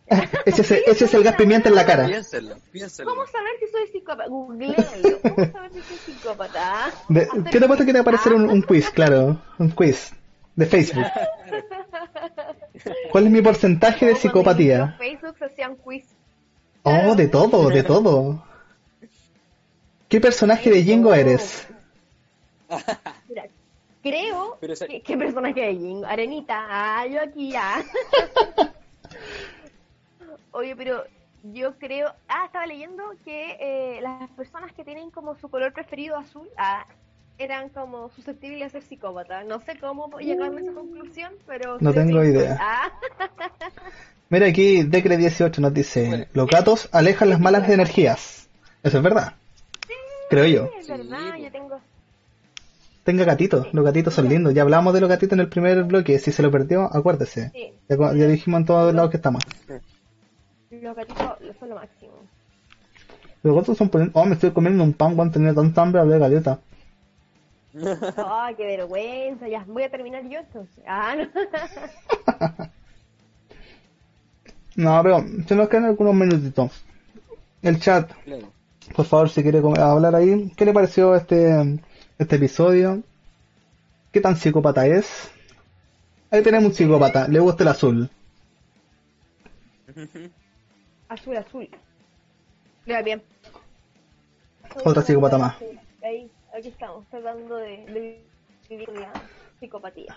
Ese 0.45 0.61
es, 0.61 0.71
el- 0.71 0.83
ese 0.87 1.05
es 1.05 1.13
el 1.13 1.23
gas 1.23 1.35
pimienta 1.35 1.67
en 1.69 1.75
la 1.75 1.85
cara. 1.85 2.05
Piénsenlo, 2.05 2.55
piénsenlo. 2.71 3.13
¿Cómo 3.13 3.27
saber 3.27 3.51
si 3.59 3.67
soy 3.67 3.87
psicópata? 3.91 4.29
Googlealo. 4.29 5.19
¿Cómo 5.21 5.51
saber 5.51 5.71
si 5.73 5.81
soy 5.81 5.97
psicópata? 6.05 6.91
De- 7.09 7.27
¿Qué 7.51 7.59
te 7.59 7.67
pasa 7.67 7.85
que 7.85 7.91
te 7.91 7.93
va 7.93 7.99
a 7.99 8.01
aparecer 8.03 8.33
un, 8.33 8.49
Ah, 8.49 8.53
un 8.53 8.61
quiz? 8.61 8.89
Claro, 8.89 9.41
un 9.57 9.69
quiz 9.71 10.11
de 10.55 10.65
Facebook. 10.65 11.05
¿Cuál 13.11 13.25
es 13.25 13.31
mi 13.31 13.41
porcentaje 13.41 14.05
de 14.05 14.15
psicopatía? 14.15 14.77
Los 14.85 14.97
Facebook 14.97 15.35
se 15.39 15.45
hacían 15.45 15.75
quiz. 15.75 16.05
Oh, 16.83 17.13
de 17.15 17.27
todo, 17.27 17.69
de 17.69 17.83
todo. 17.83 18.43
¿Qué 20.07 20.21
personaje 20.21 20.69
de 20.69 20.83
Jingo 20.83 21.13
eres? 21.13 21.67
Mira, 23.27 23.45
creo 24.01 24.57
Pero 24.61 24.71
esa- 24.73 24.87
que, 24.87 25.01
¿qué 25.01 25.17
personaje 25.17 25.59
de 25.61 25.73
Jingo? 25.75 26.05
Arenita, 26.05 26.65
ah, 26.69 27.05
yo 27.07 27.19
aquí 27.21 27.51
ya. 27.51 27.83
Oye, 30.51 30.75
pero 30.75 31.03
yo 31.43 31.77
creo, 31.77 32.13
ah, 32.27 32.45
estaba 32.45 32.65
leyendo 32.65 33.03
que 33.23 33.57
eh, 33.59 34.01
las 34.01 34.29
personas 34.31 34.71
que 34.73 34.83
tienen 34.83 35.11
como 35.11 35.35
su 35.35 35.49
color 35.49 35.73
preferido 35.73 36.17
azul, 36.17 36.47
ah, 36.57 36.85
eran 37.37 37.69
como 37.69 38.09
susceptibles 38.09 38.63
a 38.63 38.69
ser 38.69 38.81
psicópatas. 38.83 39.45
No 39.45 39.59
sé 39.61 39.77
cómo 39.79 40.09
llegaron 40.19 40.57
a 40.57 40.61
esa 40.61 40.71
conclusión, 40.73 41.33
pero... 41.45 41.77
No 41.79 41.93
tengo 41.93 42.21
que- 42.21 42.29
idea. 42.29 42.57
Ah, 42.59 42.91
Mira 44.29 44.47
aquí, 44.47 44.81
Decre18 44.83 45.59
nos 45.59 45.73
dice, 45.73 46.27
los 46.33 46.47
gatos 46.47 46.89
alejan 46.91 47.29
las 47.29 47.39
malas 47.39 47.69
energías. 47.69 48.49
Eso 48.83 48.97
es 48.97 49.03
verdad. 49.03 49.35
Creo 50.29 50.45
yo. 50.45 50.69
es 50.77 50.87
verdad, 50.87 51.35
Sí, 51.35 51.43
yo 51.43 51.51
tengo... 51.51 51.79
Tenga 53.03 53.23
gatitos, 53.23 53.73
los 53.73 53.85
gatitos 53.85 54.13
son 54.15 54.27
lindos. 54.27 54.53
Ya 54.53 54.63
hablamos 54.63 54.93
de 54.93 54.99
los 54.99 55.09
gatitos 55.09 55.33
en 55.33 55.39
el 55.39 55.47
primer 55.47 55.83
bloque. 55.85 56.19
Si 56.19 56.33
se 56.33 56.41
lo 56.43 56.51
perdió, 56.51 56.93
acuérdese. 56.93 57.51
Sí, 57.51 57.71
Ya, 57.87 57.95
ya 57.95 58.27
dijimos 58.27 58.59
en 58.61 58.65
todos 58.65 58.93
lados 58.93 59.11
que 59.11 59.15
estamos. 59.17 59.43
Los 60.81 60.95
gatitos 60.95 61.37
son 61.59 61.69
lo 61.69 61.75
máximo. 61.75 62.13
Los 63.43 63.55
gatos 63.55 63.77
son 63.77 63.89
poniendo... 63.89 64.19
Oh, 64.19 64.25
me 64.25 64.33
estoy 64.33 64.51
comiendo 64.51 64.83
un 64.83 64.93
pan 64.93 65.15
cuando 65.15 65.33
tenía 65.33 65.53
tanta 65.53 65.81
hambre 65.81 66.03
de 66.05 66.19
galleta. 66.19 66.59
Ay, 68.17 68.55
qué 68.55 68.65
vergüenza. 68.65 69.47
Ya, 69.47 69.63
voy 69.67 69.83
a 69.83 69.89
terminar 69.91 70.23
yo 70.27 70.39
entonces. 70.39 70.83
Ah, 70.87 71.15
no. 71.15 71.27
No, 74.75 75.01
pero 75.01 75.25
se 75.47 75.55
nos 75.55 75.69
quedan 75.69 75.85
algunos 75.85 76.13
minutitos. 76.13 76.71
El 77.63 77.79
chat, 77.79 78.11
Claro. 78.25 78.51
por 78.95 79.05
favor, 79.05 79.29
si 79.29 79.41
quiere 79.41 79.57
hablar 79.57 80.13
ahí, 80.15 80.51
¿qué 80.55 80.65
le 80.65 80.73
pareció 80.73 81.15
este, 81.15 81.79
este 82.19 82.35
episodio? 82.35 83.01
¿Qué 84.11 84.21
tan 84.21 84.37
psicópata 84.37 84.85
es? 84.85 85.31
Ahí 86.29 86.43
tenemos 86.43 86.67
un 86.69 86.73
psicópata, 86.75 87.27
le 87.27 87.39
gusta 87.39 87.63
el 87.63 87.69
azul. 87.69 88.09
Azul, 91.09 91.37
azul. 91.37 91.69
Mira 92.85 93.01
bien. 93.01 93.21
Otra 94.83 95.01
psicópata 95.01 95.37
más. 95.37 95.55
Ahí, 96.03 96.29
aquí 96.57 96.67
estamos, 96.69 97.05
tratando 97.09 97.55
de, 97.57 97.85
de 97.87 98.23
vivir 98.69 98.89
la 98.89 99.11
psicopatía. 99.59 100.15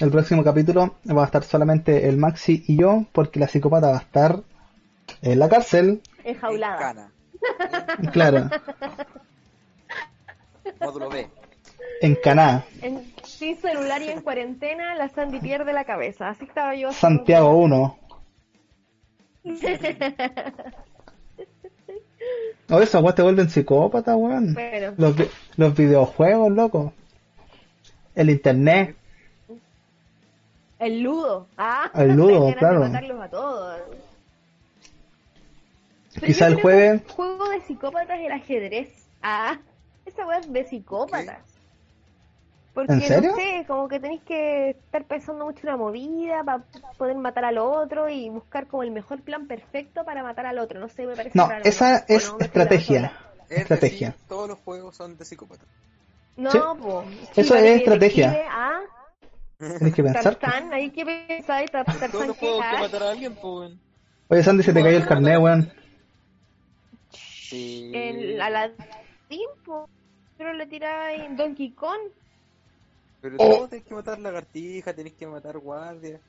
El 0.00 0.10
próximo 0.10 0.44
capítulo 0.44 0.96
va 1.16 1.22
a 1.22 1.26
estar 1.26 1.42
solamente 1.44 2.08
el 2.08 2.16
Maxi 2.18 2.64
y 2.66 2.76
yo, 2.76 3.04
porque 3.12 3.40
la 3.40 3.48
psicópata 3.48 3.88
va 3.88 3.96
a 3.98 4.00
estar 4.00 4.40
en 5.22 5.38
la 5.38 5.48
cárcel. 5.48 6.02
Enjaulada. 6.24 6.78
Cana. 6.78 7.12
Claro, 8.12 8.48
Módulo 10.80 11.10
B. 11.10 11.28
en 12.02 12.14
Caná, 12.16 12.64
En, 12.80 13.12
sin 13.24 13.56
celular 13.56 14.00
y 14.00 14.08
en 14.10 14.20
cuarentena, 14.20 14.94
la 14.94 15.08
Sandy 15.08 15.40
pierde 15.40 15.72
la 15.72 15.84
cabeza. 15.84 16.28
Así 16.28 16.44
estaba 16.44 16.74
yo. 16.76 16.92
Santiago 16.92 17.56
1. 17.56 17.98
O 22.70 22.80
eso, 22.80 23.00
weón, 23.00 23.14
te 23.14 23.22
vuelven 23.22 23.50
psicópata, 23.50 24.16
weón. 24.16 24.54
Bueno, 24.54 24.94
Los, 24.96 25.14
los 25.56 25.74
videojuegos, 25.76 26.52
loco. 26.52 26.92
El 28.14 28.30
internet. 28.30 28.96
el 30.78 31.00
ludo. 31.02 31.46
Ah, 31.56 31.90
El 31.94 32.12
ludo, 32.16 32.54
claro. 32.58 32.80
matarlos 32.80 33.20
a 33.20 33.28
todos. 33.28 33.80
Pero 36.14 36.26
Quizá 36.26 36.46
el 36.46 36.60
jueves- 36.60 37.02
juego 37.14 37.48
de 37.48 37.60
psicópatas 37.62 38.20
el 38.20 38.32
ajedrez. 38.32 38.88
Ah, 39.22 39.58
esa 40.06 40.26
weá 40.26 40.38
es 40.38 40.52
de 40.52 40.64
psicópatas. 40.64 41.38
Porque 42.74 42.92
¿En 42.94 43.00
serio? 43.02 43.30
no 43.32 43.36
sé, 43.36 43.64
como 43.66 43.86
que 43.88 44.00
tenéis 44.00 44.22
que 44.22 44.70
estar 44.70 45.04
pensando 45.04 45.44
mucho 45.44 45.60
en 45.62 45.66
la 45.66 45.76
movida 45.76 46.42
para 46.42 46.64
poder 46.96 47.16
matar 47.16 47.44
al 47.44 47.58
otro 47.58 48.08
y 48.08 48.30
buscar 48.30 48.66
como 48.66 48.82
el 48.82 48.90
mejor 48.90 49.20
plan 49.22 49.46
perfecto 49.46 50.04
para 50.04 50.22
matar 50.22 50.46
al 50.46 50.58
otro. 50.58 50.80
No 50.80 50.88
sé, 50.88 51.06
me 51.06 51.14
parece 51.14 51.36
No, 51.36 51.48
raro. 51.48 51.64
esa 51.64 52.06
¿O 52.08 52.12
es 52.12 52.30
no? 52.32 52.38
La 52.38 52.46
estrategia. 52.46 53.12
Es 53.50 53.58
Estrategia. 53.58 54.08
decir, 54.08 54.26
todos 54.26 54.48
los 54.48 54.58
juegos 54.60 54.96
son 54.96 55.18
de 55.18 55.24
psicópata. 55.26 55.64
No, 56.36 56.50
Sí. 56.50 56.58
po. 56.80 57.04
Eso 57.36 57.54
es 57.56 57.62
estrategia. 57.80 58.30
Detective, 58.30 58.48
Ah, 58.50 58.80
Tienes 59.58 59.94
que 59.94 60.02
pensar. 60.02 60.34
Tarzán, 60.36 60.72
hay 60.72 60.90
que 60.90 61.04
pensar. 61.04 62.10
Juegos 62.10 62.36
que 62.38 62.58
matar 62.80 63.02
a 63.02 63.10
alguien, 63.10 63.34
pues. 63.34 63.72
Oye, 64.28 64.42
Sandy, 64.42 64.62
se 64.62 64.72
te 64.72 64.82
cayó 64.82 64.96
el 64.96 65.06
carnet, 65.06 65.38
weón. 65.38 65.70
Sí. 67.10 67.90
El 67.94 68.40
Aladdin, 68.40 69.48
po. 69.64 69.88
Pero 70.38 70.52
le 70.54 70.66
tiráis 70.66 71.36
Donkey 71.36 71.72
Kong. 71.72 72.00
Pero 73.22 73.36
Oh. 73.38 73.54
todos 73.56 73.70
tenés 73.70 73.84
que 73.86 73.94
matar 73.94 74.18
lagartija, 74.18 74.92
tenés 74.92 75.12
que 75.14 75.26
matar 75.26 75.56
guardia. 75.58 76.20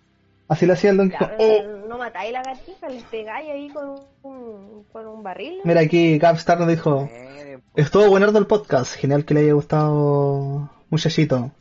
Así 0.47 0.65
lo 0.65 0.73
hacía 0.73 0.91
el 0.91 0.97
Donkey 0.97 1.17
Kong. 1.17 1.29
Oh. 1.39 1.87
No 1.89 1.97
matáis 1.97 2.31
la 2.31 2.43
gatija, 2.43 2.87
les 2.89 3.03
pegáis 3.03 3.49
ahí 3.49 3.69
con 3.69 3.95
un, 4.23 4.83
con 4.91 5.07
un 5.07 5.23
barril. 5.23 5.59
Mira, 5.63 5.81
aquí 5.81 6.17
Gapstar 6.19 6.59
nos 6.59 6.67
dijo: 6.67 7.07
po. 7.07 7.61
Estuvo 7.75 8.07
buenardo 8.09 8.37
el 8.39 8.45
podcast. 8.47 8.95
Genial 8.95 9.25
que 9.25 9.33
le 9.33 9.39
haya 9.41 9.53
gustado, 9.53 10.69
muchachito. 10.89 11.51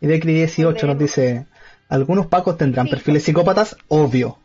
Y 0.00 0.06
Decri18 0.06 0.86
nos 0.86 0.98
dice: 0.98 1.46
Algunos 1.88 2.26
pacos 2.26 2.56
tendrán 2.56 2.86
Sí. 2.86 2.90
perfiles 2.92 3.24
psicópatas, 3.24 3.76
obvio. 3.88 4.38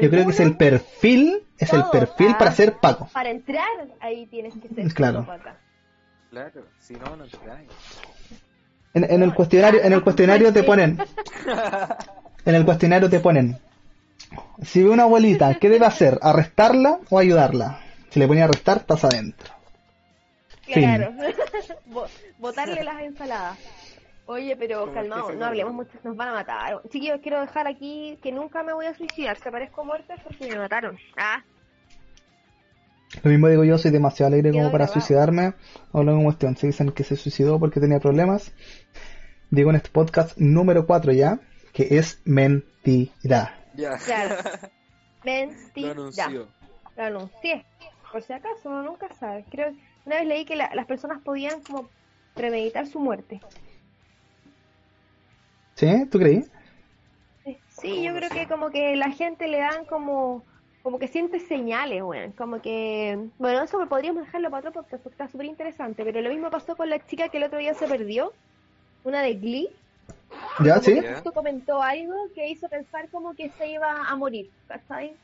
Yo 0.00 0.08
creo 0.10 0.24
que 0.26 0.30
es 0.32 0.40
el 0.40 0.56
perfil, 0.56 1.42
es 1.58 1.72
el 1.72 1.82
perfil 1.90 2.32
ah. 2.34 2.38
para 2.38 2.52
ser 2.52 2.74
paco. 2.78 3.08
Para 3.12 3.30
entrar, 3.30 3.66
ahí 4.00 4.26
tienes 4.26 4.54
que 4.54 4.68
ser 4.68 4.92
Claro. 4.94 5.20
psicópata. 5.20 5.56
Claro, 6.30 6.62
si 6.78 6.94
no, 6.94 7.16
no 7.16 7.24
te. 7.24 7.38
En, 8.92 9.04
en 9.04 9.22
el 9.22 9.34
cuestionario, 9.34 9.82
en 9.82 9.92
el 9.92 10.02
cuestionario 10.02 10.52
te 10.52 10.62
ponen, 10.64 10.98
en 12.44 12.54
el 12.54 12.64
cuestionario 12.64 13.08
te 13.08 13.20
ponen, 13.20 13.58
si 14.62 14.82
ve 14.82 14.90
una 14.90 15.04
abuelita, 15.04 15.54
¿qué 15.54 15.68
debe 15.68 15.86
hacer? 15.86 16.18
¿Arrestarla 16.22 16.98
o 17.08 17.18
ayudarla? 17.18 17.80
Si 18.10 18.18
le 18.18 18.26
ponía 18.26 18.44
arrestar, 18.44 18.78
estás 18.78 19.04
adentro. 19.04 19.48
Fin. 20.64 20.82
Claro. 20.82 21.12
Bo- 21.86 22.08
Botarle 22.38 22.82
las 22.82 23.00
ensaladas. 23.02 23.58
Oye, 24.26 24.56
pero 24.56 24.92
calmado, 24.92 25.32
no 25.32 25.46
hablemos 25.46 25.74
mucho, 25.74 25.90
nos 26.04 26.16
van 26.16 26.28
a 26.28 26.32
matar. 26.34 26.80
Chiquillos, 26.90 27.20
quiero 27.20 27.40
dejar 27.40 27.66
aquí 27.66 28.18
que 28.22 28.30
nunca 28.30 28.62
me 28.62 28.72
voy 28.72 28.86
a 28.86 28.94
suicidar. 28.94 29.36
Si 29.36 29.48
aparezco 29.48 29.84
muerta 29.84 30.14
es 30.14 30.20
porque 30.22 30.44
me 30.48 30.56
mataron. 30.58 30.96
Ah, 31.16 31.42
Lo 33.22 33.30
mismo 33.30 33.48
digo 33.48 33.64
yo, 33.64 33.76
soy 33.76 33.90
demasiado 33.90 34.28
alegre 34.32 34.52
como 34.52 34.70
para 34.70 34.86
suicidarme. 34.86 35.54
O 35.92 36.02
en 36.02 36.24
cuestión, 36.24 36.56
si 36.56 36.68
dicen 36.68 36.92
que 36.92 37.04
se 37.04 37.16
suicidó 37.16 37.58
porque 37.58 37.80
tenía 37.80 37.98
problemas, 37.98 38.52
digo 39.50 39.70
en 39.70 39.76
este 39.76 39.90
podcast 39.90 40.38
número 40.38 40.86
4 40.86 41.12
ya, 41.12 41.40
que 41.72 41.98
es 41.98 42.20
mentira. 42.24 43.56
Ya. 43.74 43.96
claro. 43.98 44.36
Lo 45.24 45.30
Mentira. 45.32 45.90
anunció. 45.90 46.48
Lo 46.96 47.02
anuncié. 47.04 47.66
Por 48.10 48.22
si 48.22 48.32
acaso, 48.32 48.70
uno 48.70 48.82
nunca 48.82 49.12
sabe. 49.14 49.44
Creo 49.50 49.72
una 50.06 50.16
vez 50.16 50.26
leí 50.26 50.44
que 50.46 50.56
la- 50.56 50.74
las 50.74 50.86
personas 50.86 51.20
podían 51.22 51.60
como 51.62 51.88
premeditar 52.34 52.86
su 52.86 52.98
muerte. 53.00 53.40
¿Sí? 55.74 56.06
¿Tú 56.10 56.18
creí? 56.18 56.44
Sí, 57.68 58.02
yo 58.02 58.14
creo 58.14 58.30
que 58.30 58.46
como 58.46 58.70
que 58.70 58.96
la 58.96 59.10
gente 59.10 59.46
le 59.48 59.58
dan 59.58 59.84
como 59.86 60.44
como 60.82 60.98
que 60.98 61.08
siente 61.08 61.40
señales, 61.40 62.02
weón. 62.02 62.32
Como 62.32 62.60
que, 62.62 63.18
bueno, 63.38 63.62
eso 63.62 63.84
podríamos 63.88 64.24
dejarlo 64.24 64.50
para 64.50 64.68
otro 64.68 64.82
podcast 64.82 65.02
porque 65.02 65.14
está 65.14 65.28
súper 65.28 65.46
interesante. 65.46 66.04
Pero 66.04 66.20
lo 66.20 66.30
mismo 66.30 66.50
pasó 66.50 66.76
con 66.76 66.88
la 66.88 67.04
chica 67.06 67.28
que 67.28 67.36
el 67.38 67.44
otro 67.44 67.58
día 67.58 67.74
se 67.74 67.86
perdió, 67.86 68.32
una 69.04 69.22
de 69.22 69.34
Glee. 69.34 69.68
¿Ya? 70.64 70.74
Como 70.74 70.82
¿Sí? 70.84 71.00
que 71.00 71.12
justo 71.14 71.32
comentó 71.32 71.82
algo 71.82 72.14
que 72.34 72.48
hizo 72.48 72.68
pensar 72.68 73.08
como 73.10 73.34
que 73.34 73.50
se 73.50 73.68
iba 73.68 74.08
a 74.08 74.16
morir, 74.16 74.50
¿cachai? 74.68 75.16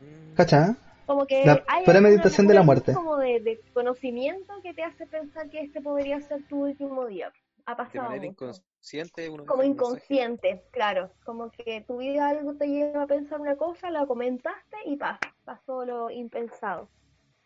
Mm, 0.00 0.34
¿Cacha? 0.34 0.76
Como 1.06 1.26
que 1.26 1.44
La 1.44 1.62
hay 1.66 1.84
premeditación 1.84 2.46
de 2.46 2.54
la 2.54 2.62
muerte. 2.62 2.92
como 2.94 3.16
de, 3.16 3.40
de 3.40 3.60
conocimiento 3.74 4.52
que 4.62 4.72
te 4.74 4.82
hace 4.82 5.06
pensar 5.06 5.50
que 5.50 5.60
este 5.60 5.80
podría 5.80 6.20
ser 6.20 6.42
tu 6.44 6.64
último 6.64 7.06
día. 7.06 7.30
Ha 7.66 7.70
De 7.72 7.76
pasado 7.76 8.04
manera 8.10 8.26
mucho. 8.26 8.44
inconsciente 8.44 9.28
uno 9.30 9.46
Como 9.46 9.62
mensaje. 9.62 9.72
inconsciente, 9.72 10.64
claro. 10.70 11.10
Como 11.24 11.50
que 11.50 11.82
tu 11.86 11.96
vida 11.98 12.28
algo 12.28 12.54
te 12.54 12.66
lleva 12.66 13.02
a 13.04 13.06
pensar 13.06 13.40
una 13.40 13.56
cosa, 13.56 13.90
la 13.90 14.06
comentaste 14.06 14.76
y 14.86 14.96
pasa. 14.96 15.20
Pasó 15.44 15.84
lo 15.84 16.10
impensado. 16.10 16.88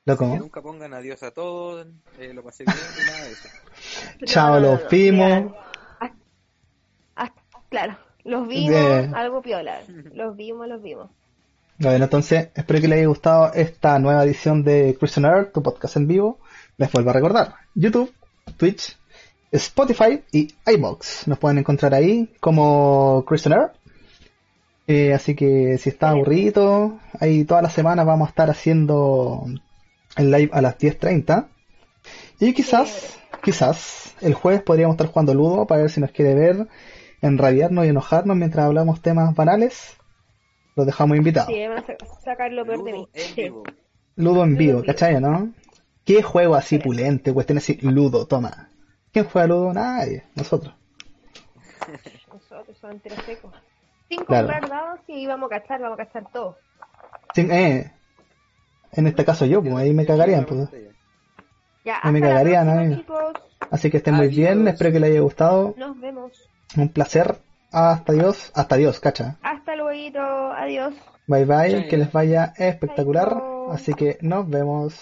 Que 0.05 0.13
Loco. 0.13 0.25
nunca 0.27 0.63
pongan 0.63 0.95
adiós 0.95 1.23
a 1.23 1.31
todos, 1.33 1.87
eh, 2.19 2.33
lo 2.33 2.43
pasé 2.43 2.65
bien 2.65 2.77
y 2.77 3.07
nada 3.07 3.25
de 3.25 3.31
eso. 3.33 3.49
Chao, 4.25 4.55
No, 4.55 4.61
no, 4.61 4.73
los 4.73 4.89
vimos. 4.89 5.53
claro, 7.69 7.97
los 8.25 8.49
vimos, 8.49 8.75
De- 8.75 9.11
algo 9.15 9.43
piola. 9.43 9.81
Los 10.15 10.37
vimos, 10.37 10.67
los 10.69 10.83
vimos. 10.83 11.11
Bueno, 11.79 12.05
entonces 12.05 12.49
espero 12.55 12.81
que 12.81 12.89
les 12.89 12.99
haya 12.99 13.07
gustado 13.09 13.53
esta 13.53 13.99
nueva 14.01 14.25
edición 14.25 14.65
de 14.65 14.97
Christian 14.99 15.27
Earth, 15.27 15.53
tu 15.53 15.63
podcast 15.63 15.97
en 15.97 16.09
vivo. 16.09 16.41
Les 16.77 16.91
vuelvo 16.91 17.11
a 17.11 17.13
recordar, 17.13 17.55
YouTube, 17.75 18.13
Twitch, 18.57 18.98
Spotify 19.53 20.23
y 20.33 20.55
iBox. 20.67 21.27
Nos 21.29 21.39
pueden 21.39 21.59
encontrar 21.59 21.95
ahí 21.95 22.31
como 22.41 23.25
Christian 23.27 23.55
Earth. 23.61 23.73
Eh, 24.87 25.13
así 25.13 25.35
que 25.35 25.77
si 25.79 25.91
está 25.91 26.11
aburrido, 26.11 26.99
ahí 27.21 27.45
todas 27.45 27.63
las 27.63 27.73
semanas 27.75 28.07
vamos 28.07 28.27
a 28.29 28.31
estar 28.31 28.51
haciendo 28.51 29.45
el 30.17 30.31
live 30.31 30.51
a 30.53 30.63
las 30.63 30.79
10.30. 30.79 31.47
Y 32.41 32.55
quizás, 32.55 33.19
quizás, 33.43 34.15
el 34.21 34.33
jueves 34.35 34.63
podríamos 34.63 34.95
estar 34.95 35.09
jugando 35.09 35.35
Ludo 35.35 35.67
para 35.67 35.83
ver 35.83 35.91
si 35.91 36.01
nos 36.01 36.11
quiere 36.11 36.35
ver, 36.35 36.69
enrabiarnos 37.21 37.85
y 37.85 37.89
enojarnos 37.89 38.37
mientras 38.37 38.65
hablamos 38.67 39.03
temas 39.03 39.35
banales. 39.35 39.97
Los 40.75 40.87
dejamos 40.87 41.17
invitados. 41.19 41.53
Sí, 41.53 41.67
van 41.67 41.79
a 41.79 41.87
sa- 41.87 41.97
sacar 42.25 42.53
lo 42.53 42.65
peor 42.65 42.85
de 42.85 42.93
mí. 42.93 43.09
Ludo 44.17 44.45
en 44.45 44.51
Sí. 44.53 44.57
vivo. 44.57 44.79
Ludo 44.79 44.81
en. 44.81 44.87
¿cachai, 44.87 45.21
no? 45.21 45.53
¿Qué 46.05 46.23
juego 46.23 46.55
así 46.55 46.79
pulente? 46.79 47.33
Cuestión 47.35 47.59
así, 47.59 47.77
Ludo, 47.83 48.27
toma. 48.27 48.68
¿Quién 49.19 49.31
juega 49.31 49.49
Ludo? 49.49 49.73
Nadie, 49.75 50.23
nosotros. 50.37 50.73
Nosotros 52.33 52.79
son 52.81 52.93
enteros 52.93 53.19
secos. 53.25 53.53
Sin 54.09 54.25
Claro. 54.25 54.47
comprar 54.47 54.71
dados 54.71 55.01
y 55.09 55.27
vamos 55.27 55.51
a 55.51 55.59
cachar, 55.59 55.81
vamos 55.81 55.99
a 55.99 56.05
cachar 56.07 56.31
todo. 56.33 56.57
Sí, 57.35 57.41
eh, 57.51 57.91
en 58.93 59.07
este 59.09 59.25
caso 59.25 59.45
yo, 59.45 59.61
pues 59.61 59.75
ahí 59.75 59.93
me 59.93 60.07
cagarían. 60.07 60.45
Pues. 60.45 60.69
Ya, 61.85 61.99
No 62.05 62.13
me 62.13 62.21
cagarían. 62.21 63.05
Así 63.73 63.91
que 63.91 63.97
estén 63.97 64.15
muy 64.15 64.27
Adiós. 64.27 64.37
bien, 64.37 64.69
espero 64.69 64.93
que 64.93 65.01
les 65.01 65.11
haya 65.11 65.21
gustado. 65.21 65.75
Nos 65.77 65.99
vemos. 66.01 66.49
Un 66.77 66.89
placer. 66.91 67.39
Hasta 67.73 68.13
Dios, 68.13 68.53
hasta 68.55 68.77
Dios, 68.77 69.01
cacha. 69.01 69.37
Hasta 69.43 69.75
luego. 69.75 70.53
Adiós. 70.53 70.95
Bye 71.27 71.45
bye, 71.45 71.89
que 71.89 71.97
les 71.97 72.13
vaya 72.13 72.55
espectacular. 72.57 73.31
Chaito. 73.31 73.73
Así 73.73 73.95
que 73.95 74.19
nos 74.23 74.49
vemos. 74.49 74.95